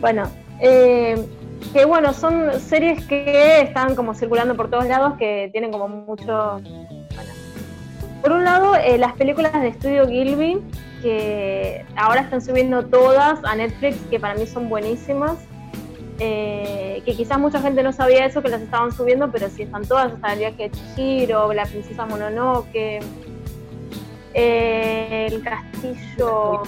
Bueno, 0.00 0.30
eh, 0.60 1.26
que 1.72 1.84
bueno, 1.84 2.12
son 2.12 2.58
series 2.58 3.04
que 3.04 3.60
están 3.60 3.94
como 3.94 4.14
circulando 4.14 4.56
por 4.56 4.70
todos 4.70 4.86
lados, 4.86 5.14
que 5.18 5.50
tienen 5.52 5.70
como 5.70 5.88
mucho... 5.88 6.60
Por 8.22 8.32
un 8.32 8.44
lado, 8.44 8.76
eh, 8.76 8.98
las 8.98 9.14
películas 9.14 9.52
de 9.52 9.68
estudio 9.68 10.06
Gilby, 10.06 10.60
que 11.02 11.84
ahora 11.96 12.22
están 12.22 12.42
subiendo 12.42 12.84
todas 12.86 13.42
a 13.44 13.54
Netflix, 13.54 13.96
que 14.10 14.20
para 14.20 14.34
mí 14.34 14.46
son 14.46 14.68
buenísimas. 14.68 15.38
Eh, 16.22 17.02
que 17.06 17.14
quizás 17.14 17.38
mucha 17.38 17.62
gente 17.62 17.82
no 17.82 17.94
sabía 17.94 18.26
eso, 18.26 18.42
que 18.42 18.50
las 18.50 18.60
estaban 18.60 18.92
subiendo, 18.92 19.30
pero 19.32 19.48
sí 19.48 19.62
están 19.62 19.86
todas, 19.86 20.12
hasta 20.12 20.34
el 20.34 20.38
viaje 20.40 20.68
de 20.68 20.70
Chihiro, 20.70 21.50
la 21.54 21.64
princesa 21.64 22.04
Mononoke, 22.04 23.00
eh, 24.34 25.28
el 25.30 25.42
castillo, 25.42 26.62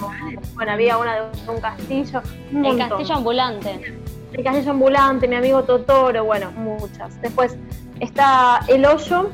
bueno, 0.55 0.71
había 0.71 0.97
una 0.97 1.15
de 1.15 1.21
un 1.47 1.61
castillo. 1.61 2.21
Un 2.51 2.65
el 2.65 2.77
castillo 2.77 3.15
ambulante. 3.15 3.95
El 4.33 4.43
castillo 4.43 4.71
ambulante, 4.71 5.27
mi 5.27 5.35
amigo 5.35 5.63
Totoro, 5.63 6.25
bueno, 6.25 6.51
muchas. 6.51 7.21
Después 7.21 7.55
está 7.99 8.61
El 8.67 8.85
Hoyo, 8.85 9.29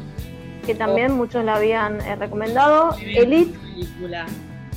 que 0.69 0.75
también 0.75 1.13
oh. 1.13 1.15
muchos 1.15 1.43
la 1.43 1.55
habían 1.55 1.99
eh, 2.01 2.15
recomendado. 2.15 2.95
Elite. 3.01 3.57
Película. 3.57 4.27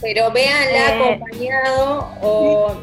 Pero 0.01 0.31
véanla 0.33 0.97
eh, 0.97 1.15
acompañado 1.15 2.09
o 2.23 2.75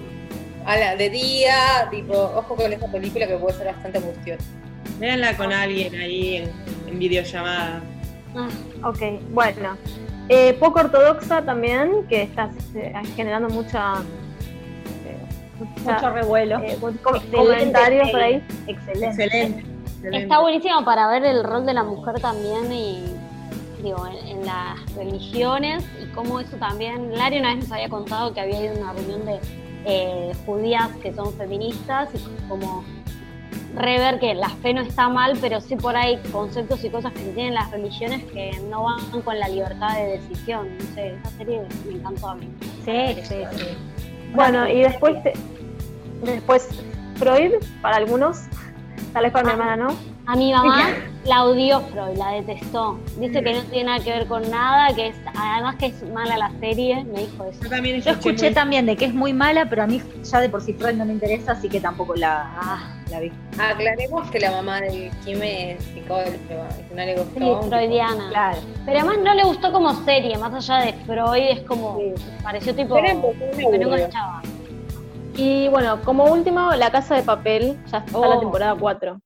a 0.64 0.78
la, 0.78 0.96
de 0.96 1.10
día, 1.10 1.88
tipo, 1.90 2.14
ojo 2.14 2.56
con 2.56 2.72
esa 2.72 2.86
película 2.92 3.26
que 3.26 3.36
puede 3.38 3.58
ser 3.58 3.66
bastante 3.66 3.98
angustiosa. 3.98 4.44
Véanla 5.00 5.36
con 5.36 5.52
alguien 5.52 5.96
ahí 5.96 6.36
en, 6.36 6.52
en 6.88 7.00
videollamada. 7.00 7.82
Ah, 8.36 8.48
ok, 8.88 9.00
bueno. 9.32 9.76
Eh, 10.30 10.54
poco 10.60 10.82
ortodoxa 10.82 11.42
también, 11.42 12.06
que 12.08 12.22
está 12.22 12.52
eh, 12.76 12.94
generando 13.16 13.50
mucha, 13.50 14.04
mucha, 15.58 15.94
mucho 15.96 16.10
revuelo. 16.12 16.62
comentarios 17.32 18.12
por 18.12 18.22
ahí. 18.22 18.44
Excelente. 18.68 19.24
Excelente. 19.24 19.79
Excelente. 20.00 20.24
Está 20.24 20.40
buenísimo 20.40 20.86
para 20.86 21.08
ver 21.08 21.26
el 21.26 21.44
rol 21.44 21.66
de 21.66 21.74
la 21.74 21.84
mujer 21.84 22.22
también 22.22 22.72
y 22.72 23.04
digo, 23.84 24.08
en, 24.08 24.28
en, 24.28 24.46
las 24.46 24.96
religiones 24.96 25.84
y 26.02 26.06
cómo 26.14 26.40
eso 26.40 26.56
también. 26.58 27.18
Lari 27.18 27.40
una 27.40 27.56
vez 27.56 27.64
nos 27.64 27.72
había 27.74 27.90
contado 27.90 28.34
que 28.34 28.40
había 28.40 28.64
ido 28.64 28.76
a 28.76 28.78
una 28.80 28.94
reunión 28.94 29.26
de 29.26 29.40
eh, 29.86 30.32
judías 30.46 30.90
que 31.02 31.14
son 31.14 31.34
feministas 31.34 32.10
y 32.14 32.48
como 32.48 32.84
rever 33.76 34.20
que 34.20 34.34
la 34.34 34.50
fe 34.50 34.74
no 34.74 34.82
está 34.82 35.10
mal, 35.10 35.38
pero 35.40 35.62
sí 35.62 35.76
por 35.76 35.96
ahí 35.96 36.18
conceptos 36.32 36.84
y 36.84 36.90
cosas 36.90 37.14
que 37.14 37.22
tienen 37.22 37.54
las 37.54 37.72
religiones 37.72 38.24
que 38.32 38.52
no 38.70 38.84
van 38.84 39.22
con 39.22 39.38
la 39.38 39.48
libertad 39.48 39.96
de 39.96 40.20
decisión. 40.20 40.78
No 40.78 40.96
sé, 40.96 41.16
esa 41.16 41.30
serie 41.38 41.62
me 41.86 41.96
encantó 41.96 42.30
a 42.30 42.36
mí. 42.36 42.48
Sí, 42.86 43.22
sí, 43.24 43.36
sí. 43.52 43.66
Bueno, 44.34 44.68
y 44.68 44.82
después, 44.82 45.18
después 46.24 46.70
Freud, 47.16 47.54
para 47.82 47.98
algunos, 47.98 48.44
tal 49.14 49.24
vez 49.24 49.32
para 49.32 49.46
mi 49.46 49.52
hermana 49.52 49.76
no. 49.76 49.96
A 50.26 50.36
mi 50.36 50.52
mamá 50.52 50.90
la 51.26 51.44
odió 51.44 51.82
Freud, 51.82 52.18
la 52.18 52.32
detestó. 52.32 53.00
Dice 53.18 53.44
que 53.44 53.54
no 53.54 53.62
tiene 53.64 53.86
nada 53.86 54.04
que 54.04 54.12
ver 54.12 54.28
con 54.28 54.50
nada, 54.50 54.94
que 54.96 55.08
es 55.08 55.16
además 55.36 55.76
que 55.76 55.88
es 55.88 56.04
mala 56.12 56.38
la 56.38 56.52
serie, 56.60 57.04
me 57.06 57.22
dijo 57.22 57.46
eso. 57.46 57.64
Yo, 57.64 57.70
también 57.70 58.02
Yo 58.02 58.12
escuché 58.12 58.52
también 58.52 58.86
de 58.86 58.96
que 58.96 59.06
es 59.06 59.14
muy 59.14 59.34
mala, 59.34 59.68
pero 59.70 59.84
a 59.84 59.88
mí 59.88 60.02
ya 60.24 60.40
de 60.40 60.50
por 60.50 60.62
sí 60.62 60.74
Freud 60.74 60.96
no 60.96 61.06
me 61.06 61.14
interesa, 61.14 61.54
así 61.54 61.68
que 61.68 61.80
tampoco 61.80 62.16
la, 62.16 62.50
ah, 62.56 62.96
la 63.10 63.20
vi. 63.20 63.32
Aclaremos 63.58 64.30
que 64.30 64.40
la 64.40 64.52
mamá 64.52 64.82
de 64.82 65.12
Kime 65.26 65.74
es 65.74 65.84
psicóloga, 65.84 66.30
que 66.38 66.96
no 66.96 67.06
le 67.06 67.16
gustó. 67.16 67.62
Sí, 67.64 67.70
freudiana. 67.70 68.30
Claro. 68.30 68.58
Pero 68.86 69.00
además 69.00 69.18
no 69.24 69.34
le 69.34 69.44
gustó 69.44 69.72
como 69.72 69.94
serie, 70.06 70.38
más 70.38 70.54
allá 70.54 70.86
de 70.86 70.94
Freud, 71.06 71.44
es 71.50 71.62
como, 71.62 71.98
sí. 71.98 72.24
pareció 72.44 72.76
tipo, 72.76 72.96
que 72.96 73.14
no 73.80 73.96
enganchaba. 73.96 74.42
Y 75.36 75.68
bueno, 75.70 76.02
como 76.04 76.26
último, 76.26 76.72
La 76.72 76.92
Casa 76.92 77.16
de 77.16 77.24
Papel, 77.24 77.78
ya 77.92 78.00
está 78.00 78.18
la 78.20 78.28
Oh. 78.36 78.40
temporada 78.40 78.76
4. 78.78 79.20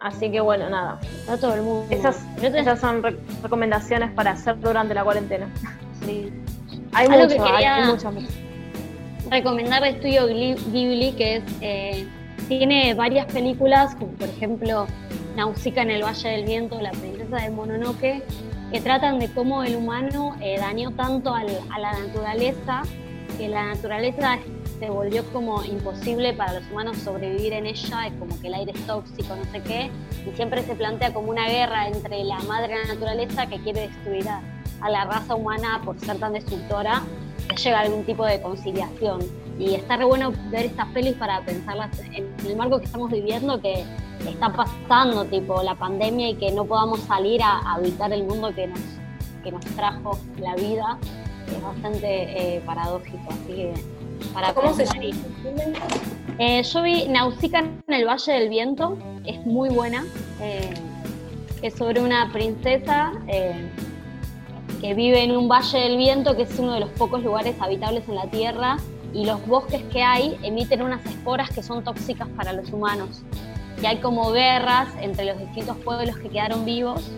Así 0.00 0.30
que 0.30 0.40
bueno, 0.40 0.70
nada. 0.70 1.00
No 1.28 1.36
todo 1.38 1.54
el 1.54 1.62
mundo. 1.62 1.86
Esas, 1.90 2.24
esas 2.40 2.78
son 2.80 3.02
re- 3.02 3.16
recomendaciones 3.42 4.12
para 4.12 4.32
hacer 4.32 4.58
durante 4.60 4.94
la 4.94 5.04
cuarentena. 5.04 5.48
Sí. 6.06 6.32
Hay 6.92 7.06
Algo 7.06 7.24
mucho, 7.24 7.34
que 7.36 7.42
hay, 7.42 7.50
quería- 7.52 7.74
hay 7.74 7.84
mucho, 7.92 8.12
mucho. 8.12 8.28
recomendar 9.30 9.82
de 9.82 9.88
Estudio 9.90 10.26
Ghibli, 10.26 11.12
que 11.18 11.36
es 11.36 11.42
eh, 11.60 12.06
tiene 12.48 12.94
varias 12.94 13.26
películas, 13.26 13.94
como 13.96 14.12
por 14.12 14.28
ejemplo 14.28 14.86
Nausicaa 15.36 15.82
en 15.82 15.90
el 15.90 16.02
Valle 16.04 16.28
del 16.30 16.44
Viento, 16.44 16.80
La 16.80 16.92
princesa 16.92 17.36
de 17.38 17.50
Mononoke, 17.50 18.22
que 18.72 18.80
tratan 18.80 19.18
de 19.18 19.28
cómo 19.32 19.64
el 19.64 19.74
humano 19.76 20.34
eh, 20.40 20.56
dañó 20.58 20.92
tanto 20.92 21.34
al- 21.34 21.60
a 21.74 21.78
la 21.80 21.92
naturaleza, 21.98 22.82
que 23.36 23.48
la 23.48 23.66
naturaleza 23.74 24.38
se 24.78 24.90
volvió 24.90 25.24
como 25.32 25.64
imposible 25.64 26.32
para 26.34 26.54
los 26.54 26.70
humanos 26.70 26.98
sobrevivir 26.98 27.52
en 27.52 27.66
ella, 27.66 28.06
es 28.06 28.12
como 28.14 28.38
que 28.40 28.48
el 28.48 28.54
aire 28.54 28.72
es 28.74 28.86
tóxico, 28.86 29.34
no 29.34 29.44
sé 29.50 29.60
qué, 29.62 29.90
y 30.26 30.34
siempre 30.36 30.62
se 30.62 30.74
plantea 30.74 31.12
como 31.12 31.30
una 31.30 31.48
guerra 31.48 31.88
entre 31.88 32.24
la 32.24 32.38
madre 32.40 32.74
naturaleza 32.86 33.46
que 33.46 33.58
quiere 33.60 33.88
destruir 33.88 34.28
a, 34.28 34.40
la 34.88 35.04
raza 35.04 35.34
humana 35.34 35.80
por 35.84 35.98
ser 35.98 36.18
tan 36.18 36.32
destructora, 36.32 37.02
que 37.48 37.56
llega 37.56 37.78
a 37.78 37.82
algún 37.82 38.04
tipo 38.04 38.24
de 38.24 38.40
conciliación. 38.40 39.20
Y 39.58 39.74
está 39.74 39.96
re 39.96 40.04
bueno 40.04 40.32
ver 40.50 40.66
estas 40.66 40.86
pelis 40.88 41.14
para 41.14 41.40
pensarlas 41.40 41.90
en 42.12 42.32
el 42.46 42.56
marco 42.56 42.78
que 42.78 42.84
estamos 42.84 43.10
viviendo, 43.10 43.60
que 43.60 43.84
está 44.24 44.52
pasando, 44.52 45.24
tipo 45.24 45.60
la 45.64 45.74
pandemia 45.74 46.30
y 46.30 46.34
que 46.36 46.52
no 46.52 46.64
podamos 46.64 47.00
salir 47.00 47.42
a, 47.42 47.58
a 47.58 47.74
habitar 47.74 48.12
el 48.12 48.22
mundo 48.22 48.54
que 48.54 48.68
nos, 48.68 48.80
que 49.42 49.50
nos 49.50 49.64
trajo 49.64 50.16
la 50.38 50.54
vida, 50.54 50.98
es 51.56 51.62
bastante 51.62 52.56
eh, 52.56 52.62
paradójico. 52.64 53.18
Así 53.28 53.52
que 53.52 53.74
para 54.32 54.54
¿Cómo 54.54 54.74
se 54.74 54.84
llama? 54.84 55.00
Eh, 56.38 56.62
yo 56.62 56.82
vi 56.82 57.08
Nausicaa 57.08 57.60
en 57.60 57.94
el 57.94 58.06
Valle 58.06 58.32
del 58.32 58.48
Viento, 58.48 58.96
es 59.24 59.44
muy 59.44 59.70
buena, 59.70 60.04
eh, 60.40 60.72
es 61.62 61.74
sobre 61.74 62.00
una 62.00 62.32
princesa 62.32 63.12
eh, 63.26 63.68
que 64.80 64.94
vive 64.94 65.24
en 65.24 65.36
un 65.36 65.48
Valle 65.48 65.78
del 65.78 65.96
Viento, 65.96 66.36
que 66.36 66.42
es 66.42 66.58
uno 66.58 66.74
de 66.74 66.80
los 66.80 66.90
pocos 66.90 67.24
lugares 67.24 67.56
habitables 67.60 68.08
en 68.08 68.14
la 68.14 68.30
Tierra, 68.30 68.76
y 69.12 69.24
los 69.24 69.44
bosques 69.46 69.82
que 69.92 70.02
hay 70.02 70.38
emiten 70.42 70.82
unas 70.82 71.04
esporas 71.06 71.50
que 71.50 71.62
son 71.62 71.82
tóxicas 71.82 72.28
para 72.36 72.52
los 72.52 72.70
humanos. 72.72 73.22
Y 73.82 73.86
hay 73.86 73.98
como 73.98 74.30
guerras 74.32 74.88
entre 75.00 75.24
los 75.24 75.38
distintos 75.38 75.76
pueblos 75.78 76.16
que 76.18 76.28
quedaron 76.28 76.64
vivos, 76.64 77.10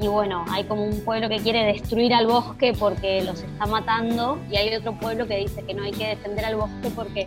y 0.00 0.08
bueno, 0.08 0.44
hay 0.50 0.64
como 0.64 0.84
un 0.84 1.00
pueblo 1.04 1.28
que 1.28 1.38
quiere 1.38 1.64
destruir 1.64 2.12
al 2.14 2.26
bosque 2.26 2.72
porque 2.78 3.22
los 3.22 3.42
está 3.42 3.66
matando, 3.66 4.38
y 4.50 4.56
hay 4.56 4.74
otro 4.74 4.98
pueblo 4.98 5.26
que 5.26 5.36
dice 5.36 5.62
que 5.62 5.74
no 5.74 5.82
hay 5.82 5.92
que 5.92 6.08
defender 6.08 6.44
al 6.44 6.56
bosque 6.56 6.90
porque 6.94 7.26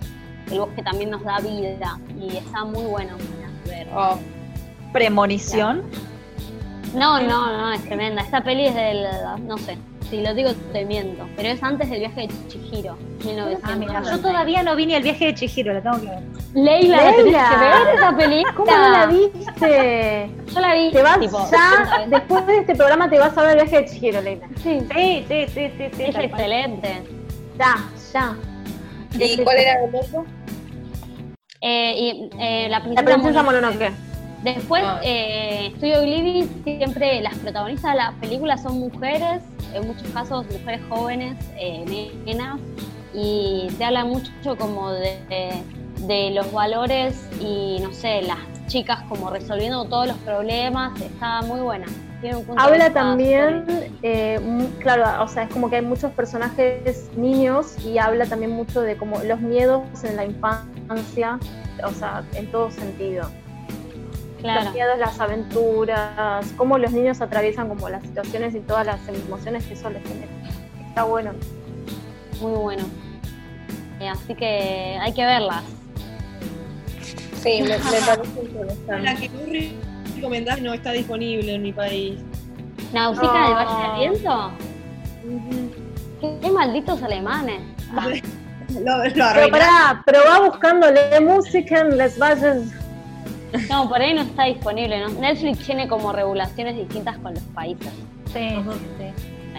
el 0.51 0.59
bosque 0.59 0.83
también 0.83 1.09
nos 1.09 1.23
da 1.23 1.39
vida 1.39 1.99
y 2.19 2.37
está 2.37 2.63
muy 2.65 2.85
bueno 2.85 3.15
ver. 3.65 3.87
Oh. 3.95 4.17
Premonición. 4.93 5.83
No, 6.93 7.21
no, 7.21 7.51
no, 7.51 7.73
es 7.73 7.83
tremenda. 7.83 8.21
Esta 8.21 8.41
peli 8.41 8.67
es 8.67 8.75
del, 8.75 9.05
no 9.45 9.57
sé, 9.57 9.77
si 10.09 10.21
lo 10.21 10.33
digo 10.33 10.51
te 10.71 10.85
miento, 10.85 11.27
pero 11.35 11.49
es 11.49 11.61
antes 11.63 11.89
del 11.89 11.99
viaje 11.99 12.21
de 12.21 12.27
Chihiro, 12.47 12.95
1900. 13.25 13.59
Ah, 13.63 13.75
mira, 13.75 14.01
yo 14.03 14.19
todavía 14.19 14.63
no 14.63 14.75
vi 14.75 14.85
ni 14.85 14.93
el 14.95 15.03
viaje 15.03 15.25
de 15.25 15.33
Chihiro, 15.35 15.73
la 15.73 15.81
tengo 15.81 15.99
que 16.01 16.07
ver. 16.07 16.19
Leila, 16.53 16.97
¿la 16.97 17.11
tenés 17.15 17.25
que 17.25 17.57
ver 17.57 17.95
esa 17.95 18.15
película? 18.17 18.53
¿Cómo 18.55 18.71
no 18.71 18.89
la 18.89 19.05
viste? 19.07 20.29
Yo 20.53 20.59
la 20.59 20.73
vi, 20.75 20.91
Te 20.91 21.01
vas 21.03 21.19
tipo, 21.19 21.47
ya, 21.51 22.05
después 22.07 22.45
de 22.47 22.57
este 22.59 22.75
programa 22.75 23.09
te 23.09 23.19
vas 23.19 23.37
a 23.37 23.41
ver 23.43 23.57
el 23.57 23.63
viaje 23.67 23.83
de 23.83 23.85
Chihiro, 23.91 24.21
Leila. 24.21 24.47
Sí, 24.63 24.79
Sí, 24.93 25.25
sí, 25.27 25.45
sí, 25.47 25.71
sí, 25.77 25.83
sí. 25.95 26.03
es 26.03 26.15
excelente. 26.15 27.03
Ya, 27.57 27.75
ya. 28.13 28.35
¿Y 29.19 29.37
cuál 29.43 29.57
era 29.57 29.83
el 29.85 29.95
otro? 29.95 30.25
Eh, 31.61 31.93
y, 31.97 32.29
eh, 32.39 32.67
la 32.69 32.79
La 32.79 32.83
princesa, 32.83 33.05
princesa 33.05 33.43
Mononoke. 33.43 33.73
Mononoke. 33.75 33.91
Después, 34.43 34.83
Ah. 34.85 34.99
eh, 35.03 35.73
Studio 35.77 36.01
Ghibli 36.03 36.47
siempre 36.63 37.21
las 37.21 37.33
protagonistas 37.39 37.93
de 37.93 37.97
las 37.97 38.13
películas 38.15 38.61
son 38.61 38.79
mujeres, 38.79 39.41
en 39.75 39.87
muchos 39.87 40.07
casos 40.09 40.45
mujeres 40.51 40.81
jóvenes, 40.89 41.35
eh, 41.57 42.13
nenas, 42.25 42.59
y 43.13 43.67
te 43.77 43.85
habla 43.85 44.05
mucho 44.05 44.31
como 44.57 44.91
de, 44.91 45.17
de- 45.29 45.63
de 46.07 46.29
los 46.31 46.51
valores 46.51 47.27
y 47.39 47.79
no 47.81 47.91
sé, 47.93 48.21
las 48.23 48.37
chicas 48.67 49.01
como 49.07 49.29
resolviendo 49.29 49.85
todos 49.85 50.07
los 50.07 50.17
problemas, 50.17 50.99
está 51.01 51.41
muy 51.43 51.61
buena. 51.61 51.85
Tiene 52.21 52.37
un 52.37 52.45
punto 52.45 52.61
de 52.61 52.67
Habla 52.67 52.93
también, 52.93 53.65
eh, 54.03 54.39
claro, 54.79 55.23
o 55.23 55.27
sea, 55.27 55.43
es 55.43 55.49
como 55.49 55.69
que 55.69 55.77
hay 55.77 55.81
muchos 55.81 56.11
personajes 56.11 57.09
niños 57.15 57.75
y 57.85 57.97
habla 57.97 58.25
también 58.25 58.51
mucho 58.51 58.81
de 58.81 58.97
como 58.97 59.19
los 59.23 59.39
miedos 59.39 59.83
en 60.03 60.15
la 60.17 60.25
infancia, 60.25 61.39
o 61.83 61.91
sea, 61.91 62.23
en 62.33 62.51
todo 62.51 62.69
sentido. 62.71 63.29
Claro. 64.45 64.63
Los 64.65 64.73
miedos, 64.73 64.97
las 64.99 65.19
aventuras, 65.19 66.45
cómo 66.57 66.77
los 66.77 66.91
niños 66.91 67.19
atraviesan 67.21 67.67
como 67.67 67.89
las 67.89 68.01
situaciones 68.03 68.53
y 68.55 68.59
todas 68.59 68.85
las 68.85 68.99
emociones 69.07 69.65
que 69.65 69.73
eso 69.73 69.89
les 69.89 70.03
genera. 70.03 70.31
Está 70.89 71.03
bueno. 71.03 71.31
Muy 72.41 72.51
bueno. 72.51 72.83
Eh, 73.99 74.07
así 74.09 74.35
que 74.35 74.97
hay 75.01 75.13
que 75.13 75.25
verlas. 75.25 75.63
Sí, 77.41 77.61
me, 77.61 77.69
me 77.69 77.77
parece 77.79 78.15
La 78.87 79.13
interesante. 79.13 79.29
que 79.29 79.29
vos 79.29 80.15
recomendás 80.15 80.61
no 80.61 80.73
está 80.73 80.91
disponible 80.91 81.55
en 81.55 81.61
mi 81.61 81.73
país. 81.73 82.19
¿Nausicaa 82.93 83.45
del 83.47 83.53
Valle 83.55 83.69
Ah. 83.71 83.97
del 83.99 84.09
Viento? 84.09 84.51
¿Qué, 86.21 86.37
qué 86.41 86.51
malditos 86.51 87.01
alemanes. 87.03 87.61
Lo, 88.83 88.97
lo 88.97 89.03
Pero 89.13 89.49
pará, 89.51 90.01
pero 90.05 90.19
va 90.27 90.39
buscándole 90.49 91.19
música 91.21 91.79
en 91.79 91.97
les 91.97 92.17
valles. 92.19 92.73
No, 93.69 93.87
por 93.89 94.01
ahí 94.01 94.13
no 94.13 94.21
está 94.21 94.45
disponible. 94.45 94.99
¿no? 94.99 95.09
Netflix 95.09 95.59
tiene 95.65 95.87
como 95.87 96.11
regulaciones 96.11 96.75
distintas 96.75 97.17
con 97.17 97.33
los 97.33 97.43
países. 97.43 97.91
Sí, 98.33 98.47
Ajá. 98.57 98.73
sí. 98.73 99.03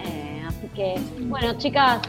Eh, 0.05 0.43
así 0.47 0.67
que, 0.75 0.95
bueno, 1.21 1.53
chicas, 1.57 1.99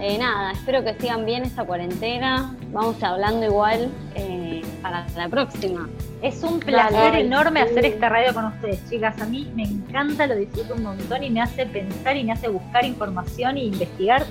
eh, 0.00 0.16
nada, 0.18 0.52
espero 0.52 0.84
que 0.84 0.94
sigan 0.94 1.24
bien 1.26 1.42
esta 1.42 1.64
cuarentena. 1.64 2.54
Vamos 2.72 3.02
hablando 3.02 3.44
igual 3.46 3.90
eh, 4.14 4.62
para 4.80 5.06
la 5.16 5.28
próxima. 5.28 5.88
Es 6.22 6.42
un 6.42 6.60
placer 6.60 7.12
Dale. 7.12 7.20
enorme 7.20 7.60
hacer 7.62 7.84
esta 7.84 8.08
radio 8.08 8.32
con 8.32 8.44
ustedes, 8.46 8.88
chicas. 8.88 9.20
A 9.20 9.26
mí 9.26 9.50
me 9.54 9.64
encanta, 9.64 10.26
lo 10.26 10.36
disfruto 10.36 10.74
un 10.74 10.84
montón 10.84 11.22
y 11.24 11.30
me 11.30 11.40
hace 11.40 11.66
pensar 11.66 12.16
y 12.16 12.24
me 12.24 12.32
hace 12.32 12.48
buscar 12.48 12.84
información 12.84 13.56
e 13.56 13.64
investigar. 13.64 14.24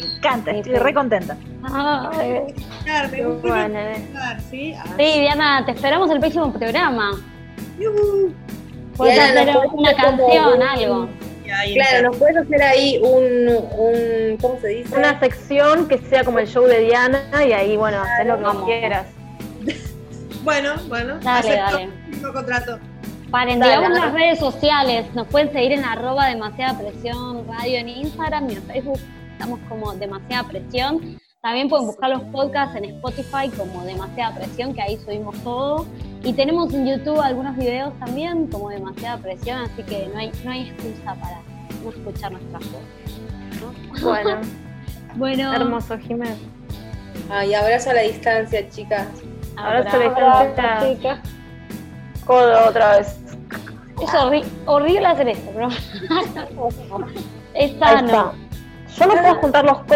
Me 0.00 0.16
encanta, 0.16 0.50
estoy 0.50 0.72
sí. 0.74 0.78
re 0.78 0.94
contenta. 0.94 1.36
Ay. 1.62 2.54
Claro, 2.84 3.08
me 3.10 3.24
gusta 3.24 3.48
Bueno, 3.48 3.78
eh. 3.78 4.06
¿sí? 4.50 4.74
Sí, 4.98 5.20
Diana, 5.20 5.62
te 5.64 5.72
esperamos 5.72 6.10
el 6.10 6.20
próximo 6.20 6.52
programa. 6.52 7.12
Puedes 8.96 9.14
Diana, 9.14 9.40
hacer 9.42 9.54
nos 9.54 9.72
una 9.72 9.90
hacer 9.90 10.04
canción, 10.04 10.52
un- 10.56 10.62
algo. 10.62 11.08
Claro, 11.74 12.08
nos 12.08 12.16
puedes 12.16 12.36
hacer 12.38 12.62
ahí 12.62 12.98
un, 13.02 13.48
un 13.78 14.36
¿cómo 14.40 14.58
se 14.60 14.68
dice? 14.68 14.96
una 14.96 15.18
sección 15.20 15.86
que 15.88 15.98
sea 15.98 16.24
como 16.24 16.38
el 16.38 16.48
show 16.48 16.64
de 16.64 16.80
Diana 16.80 17.20
y 17.46 17.52
ahí, 17.52 17.76
bueno, 17.76 18.00
hacer 18.00 18.26
lo 18.26 18.38
que 18.38 18.42
Vamos. 18.44 18.64
quieras. 18.64 19.06
Bueno, 20.44 20.74
bueno. 20.88 21.18
Dale, 21.20 21.58
acepto 21.58 21.72
dale. 21.78 21.88
mismo 22.10 22.32
contrato. 22.34 22.78
Paren, 23.30 23.58
Dale, 23.60 23.72
digamos 23.76 23.98
dale. 23.98 24.12
las 24.12 24.14
redes 24.14 24.38
sociales. 24.38 25.06
Nos 25.14 25.26
pueden 25.28 25.50
seguir 25.54 25.72
en 25.72 25.84
arroba 25.86 26.26
demasiada 26.26 26.78
presión 26.78 27.46
radio 27.48 27.78
en 27.78 27.88
Instagram 27.88 28.50
y 28.50 28.54
en 28.56 28.62
Facebook. 28.64 29.00
Estamos 29.44 29.60
como 29.68 29.92
demasiada 29.92 30.48
presión. 30.48 31.18
También 31.42 31.68
pueden 31.68 31.84
buscar 31.86 32.08
los 32.08 32.22
podcasts 32.32 32.74
en 32.76 32.86
Spotify 32.86 33.50
como 33.54 33.84
demasiada 33.84 34.34
presión, 34.36 34.72
que 34.72 34.80
ahí 34.80 34.96
subimos 34.96 35.36
todo. 35.44 35.84
Y 36.22 36.32
tenemos 36.32 36.72
en 36.72 36.86
YouTube 36.86 37.20
algunos 37.20 37.54
videos 37.54 37.92
también 37.98 38.46
como 38.46 38.70
demasiada 38.70 39.18
presión, 39.18 39.58
así 39.58 39.82
que 39.82 40.08
no 40.14 40.18
hay, 40.18 40.32
no 40.46 40.50
hay 40.50 40.70
excusa 40.70 41.14
para 41.16 41.40
no 41.84 41.90
escuchar 41.90 42.32
nuestras 42.32 42.62
voces. 42.72 43.20
¿no? 43.60 44.00
Bueno, 44.02 44.40
Bueno, 45.16 45.52
hermoso, 45.52 45.98
Jiménez. 45.98 46.38
Ay, 47.28 47.52
abrazo 47.52 47.90
a 47.90 47.94
la 47.94 48.00
distancia, 48.00 48.66
chicas. 48.70 49.06
Ahora 49.58 49.90
se 49.90 49.98
le 49.98 50.06
abrazo, 50.06 50.42
está- 50.44 50.80
chicas. 50.88 51.18
Codo 52.24 52.68
otra 52.70 52.96
vez. 52.96 53.20
Es 54.02 54.10
horri- 54.10 54.44
horrible 54.64 55.06
hacer 55.06 55.28
esto, 55.28 55.50
pero 55.54 55.68
es 55.68 55.76
Ahí 57.54 57.78
sano. 57.78 58.32
Yo 58.98 59.06
no 59.06 59.14
puedo 59.14 59.34
juntar 59.36 59.64
los 59.64 59.78
codos. 59.78 59.94